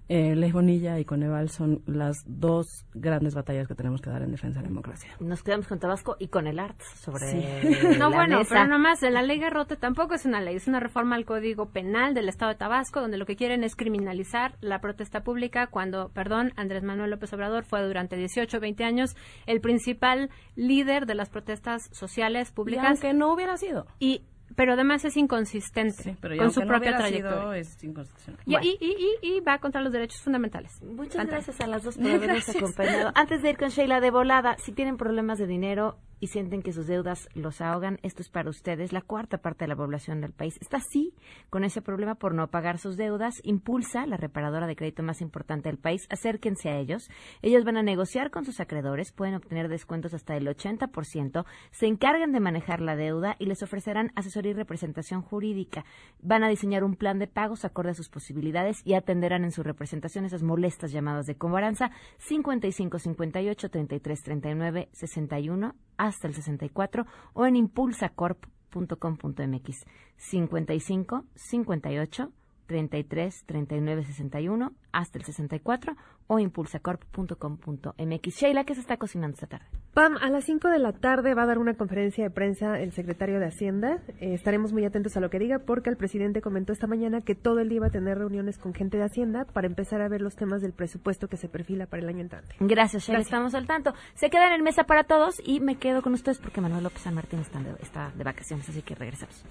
eh, 0.08 0.34
Ley 0.36 0.52
Bonilla 0.52 0.98
y 0.98 1.04
Coneval, 1.04 1.48
son 1.48 1.82
las 1.86 2.22
dos 2.26 2.86
grandes 2.94 3.34
batallas 3.34 3.66
que 3.68 3.74
tenemos 3.74 4.00
que 4.02 4.10
dar 4.10 4.22
en 4.22 4.30
defensa 4.32 4.58
de 4.58 4.64
la 4.64 4.68
democracia. 4.68 5.10
Nos 5.20 5.42
quedamos 5.42 5.66
con 5.66 5.78
Tabasco 5.78 6.16
y 6.18 6.28
con 6.28 6.46
el 6.46 6.58
ARTS 6.58 6.84
sobre 7.00 7.24
Sí. 7.30 7.98
No, 7.98 8.10
la 8.10 8.16
bueno, 8.16 8.38
mesa. 8.38 8.50
pero 8.54 8.66
nomás 8.68 9.00
la 9.02 9.22
ley 9.22 9.38
Garrote 9.38 9.76
tampoco 9.76 10.14
es 10.14 10.26
una 10.26 10.40
ley, 10.40 10.56
es 10.56 10.68
una 10.68 10.80
reforma 10.80 11.16
al 11.16 11.24
Código 11.24 11.70
Penal 11.70 12.12
del 12.14 12.28
Estado 12.28 12.52
de 12.52 12.58
Tabasco, 12.58 13.00
donde 13.00 13.16
lo 13.18 13.26
que 13.26 13.36
quieren 13.36 13.64
es 13.64 13.76
criminalizar 13.76 14.56
la 14.60 14.80
protesta 14.80 15.22
pública 15.22 15.68
cuando, 15.68 16.10
perdón, 16.10 16.52
Andrés 16.56 16.82
Manuel 16.82 17.10
López 17.10 17.32
Obrador 17.32 17.64
fue 17.64 17.82
durante 17.82 18.16
18 18.16 18.58
o 18.58 18.60
20 18.60 18.84
años 18.84 19.16
el 19.46 19.60
principal 19.60 20.30
líder 20.54 21.06
de 21.06 21.14
las 21.14 21.30
protestas 21.30 21.88
sociales 21.92 22.50
públicas. 22.52 22.84
aunque 22.86 23.14
no 23.14 23.32
hubiera 23.32 23.56
sido. 23.56 23.86
Y, 23.98 24.22
pero 24.56 24.74
además 24.74 25.04
es 25.04 25.16
inconsistente 25.16 26.16
Pero 26.20 26.36
con 26.36 26.50
su 26.52 26.60
no 26.60 26.66
propia 26.68 26.90
sido, 26.90 26.98
trayectoria. 26.98 27.56
es 27.60 27.82
inconstitucional. 27.84 28.40
Y, 28.46 28.54
y, 28.68 28.76
y, 28.80 28.96
y- 29.22 29.36
y 29.36 29.40
va 29.40 29.58
contra 29.58 29.80
los 29.80 29.92
derechos 29.92 30.20
fundamentales. 30.22 30.80
Muchas 30.82 31.26
gracias 31.26 31.60
a 31.60 31.66
las 31.66 31.82
dos 31.82 31.96
por 31.98 32.10
habernos 32.10 32.48
acompañado. 32.48 33.12
Antes 33.14 33.42
de 33.42 33.50
ir 33.50 33.56
con 33.56 33.68
Sheila 33.70 34.00
de 34.00 34.10
volada, 34.10 34.56
si 34.58 34.72
tienen 34.72 34.96
problemas 34.96 35.38
de 35.38 35.46
dinero 35.46 35.96
y 36.24 36.26
sienten 36.26 36.62
que 36.62 36.72
sus 36.72 36.86
deudas 36.86 37.28
los 37.34 37.60
ahogan, 37.60 37.98
esto 38.02 38.22
es 38.22 38.30
para 38.30 38.48
ustedes. 38.48 38.94
La 38.94 39.02
cuarta 39.02 39.36
parte 39.36 39.64
de 39.64 39.68
la 39.68 39.76
población 39.76 40.22
del 40.22 40.32
país 40.32 40.56
está 40.58 40.78
así 40.78 41.12
con 41.50 41.64
ese 41.64 41.82
problema 41.82 42.14
por 42.14 42.32
no 42.32 42.48
pagar 42.48 42.78
sus 42.78 42.96
deudas. 42.96 43.42
Impulsa, 43.42 44.06
la 44.06 44.16
reparadora 44.16 44.66
de 44.66 44.74
crédito 44.74 45.02
más 45.02 45.20
importante 45.20 45.68
del 45.68 45.76
país, 45.76 46.06
acérquense 46.08 46.70
a 46.70 46.78
ellos. 46.78 47.10
Ellos 47.42 47.64
van 47.64 47.76
a 47.76 47.82
negociar 47.82 48.30
con 48.30 48.46
sus 48.46 48.58
acreedores, 48.58 49.12
pueden 49.12 49.34
obtener 49.34 49.68
descuentos 49.68 50.14
hasta 50.14 50.34
el 50.34 50.46
80%, 50.46 51.44
se 51.72 51.86
encargan 51.88 52.32
de 52.32 52.40
manejar 52.40 52.80
la 52.80 52.96
deuda 52.96 53.36
y 53.38 53.44
les 53.44 53.62
ofrecerán 53.62 54.10
asesoría 54.14 54.52
y 54.52 54.54
representación 54.54 55.20
jurídica. 55.20 55.84
Van 56.22 56.42
a 56.42 56.48
diseñar 56.48 56.84
un 56.84 56.96
plan 56.96 57.18
de 57.18 57.26
pagos 57.26 57.66
acorde 57.66 57.90
a 57.90 57.94
sus 57.94 58.08
posibilidades 58.08 58.80
y 58.82 58.94
atenderán 58.94 59.44
en 59.44 59.52
su 59.52 59.62
representación 59.62 60.24
esas 60.24 60.42
molestas 60.42 60.90
llamadas 60.90 61.26
de 61.26 61.36
cobranza 61.36 61.90
55 62.16 62.98
58 62.98 63.68
33 63.68 64.22
39 64.22 64.88
61 64.92 65.74
hasta 65.96 66.28
el 66.28 66.34
64 66.34 67.06
o 67.32 67.46
en 67.46 67.56
impulsacorp.com.mx 67.56 69.86
55 70.16 71.24
58 71.34 72.32
33 72.66 73.44
39 73.46 74.04
61 74.04 74.72
hasta 74.92 75.18
el 75.18 75.24
64 75.24 75.96
o 76.26 76.38
impulsacorp.com.mx. 76.38 78.34
Sheila, 78.34 78.64
¿qué 78.64 78.74
se 78.74 78.80
está 78.80 78.96
cocinando 78.96 79.34
esta 79.34 79.46
tarde? 79.46 79.66
Pam, 79.92 80.16
a 80.16 80.28
las 80.28 80.44
5 80.44 80.68
de 80.70 80.78
la 80.80 80.92
tarde 80.92 81.34
va 81.34 81.42
a 81.42 81.46
dar 81.46 81.58
una 81.58 81.74
conferencia 81.74 82.24
de 82.24 82.30
prensa 82.30 82.80
el 82.80 82.92
secretario 82.92 83.38
de 83.38 83.46
Hacienda. 83.46 83.98
Eh, 84.20 84.34
estaremos 84.34 84.72
muy 84.72 84.84
atentos 84.84 85.16
a 85.16 85.20
lo 85.20 85.30
que 85.30 85.38
diga 85.38 85.60
porque 85.60 85.90
el 85.90 85.96
presidente 85.96 86.40
comentó 86.40 86.72
esta 86.72 86.88
mañana 86.88 87.20
que 87.20 87.34
todo 87.34 87.60
el 87.60 87.68
día 87.68 87.80
va 87.80 87.86
a 87.88 87.90
tener 87.90 88.18
reuniones 88.18 88.58
con 88.58 88.74
gente 88.74 88.96
de 88.96 89.04
Hacienda 89.04 89.44
para 89.44 89.66
empezar 89.66 90.00
a 90.00 90.08
ver 90.08 90.20
los 90.20 90.34
temas 90.34 90.62
del 90.62 90.72
presupuesto 90.72 91.28
que 91.28 91.36
se 91.36 91.48
perfila 91.48 91.86
para 91.86 92.02
el 92.02 92.08
año 92.08 92.22
entrante. 92.22 92.56
Gracias, 92.58 93.04
Sheila. 93.04 93.18
Gracias. 93.18 93.26
Estamos 93.26 93.54
al 93.54 93.66
tanto. 93.66 93.94
Se 94.14 94.30
quedan 94.30 94.52
en 94.52 94.62
mesa 94.62 94.84
para 94.84 95.04
todos 95.04 95.40
y 95.44 95.60
me 95.60 95.76
quedo 95.76 96.02
con 96.02 96.12
ustedes 96.14 96.38
porque 96.38 96.60
Manuel 96.60 96.82
López 96.82 97.02
San 97.02 97.14
Martín 97.14 97.40
está 97.40 97.60
de, 97.60 97.74
está 97.80 98.10
de 98.16 98.24
vacaciones, 98.24 98.68
así 98.68 98.82
que 98.82 98.94
regresamos. 98.94 99.44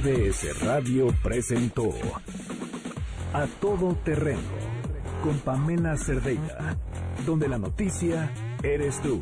MBS 0.00 0.58
Radio 0.62 1.08
presentó 1.22 1.90
A 3.34 3.46
Todo 3.60 3.94
Terreno 4.02 4.40
con 5.22 5.38
Pamela 5.40 5.98
Cerdeira, 5.98 6.76
donde 7.26 7.48
la 7.48 7.58
noticia 7.58 8.32
eres 8.62 9.02
tú. 9.02 9.20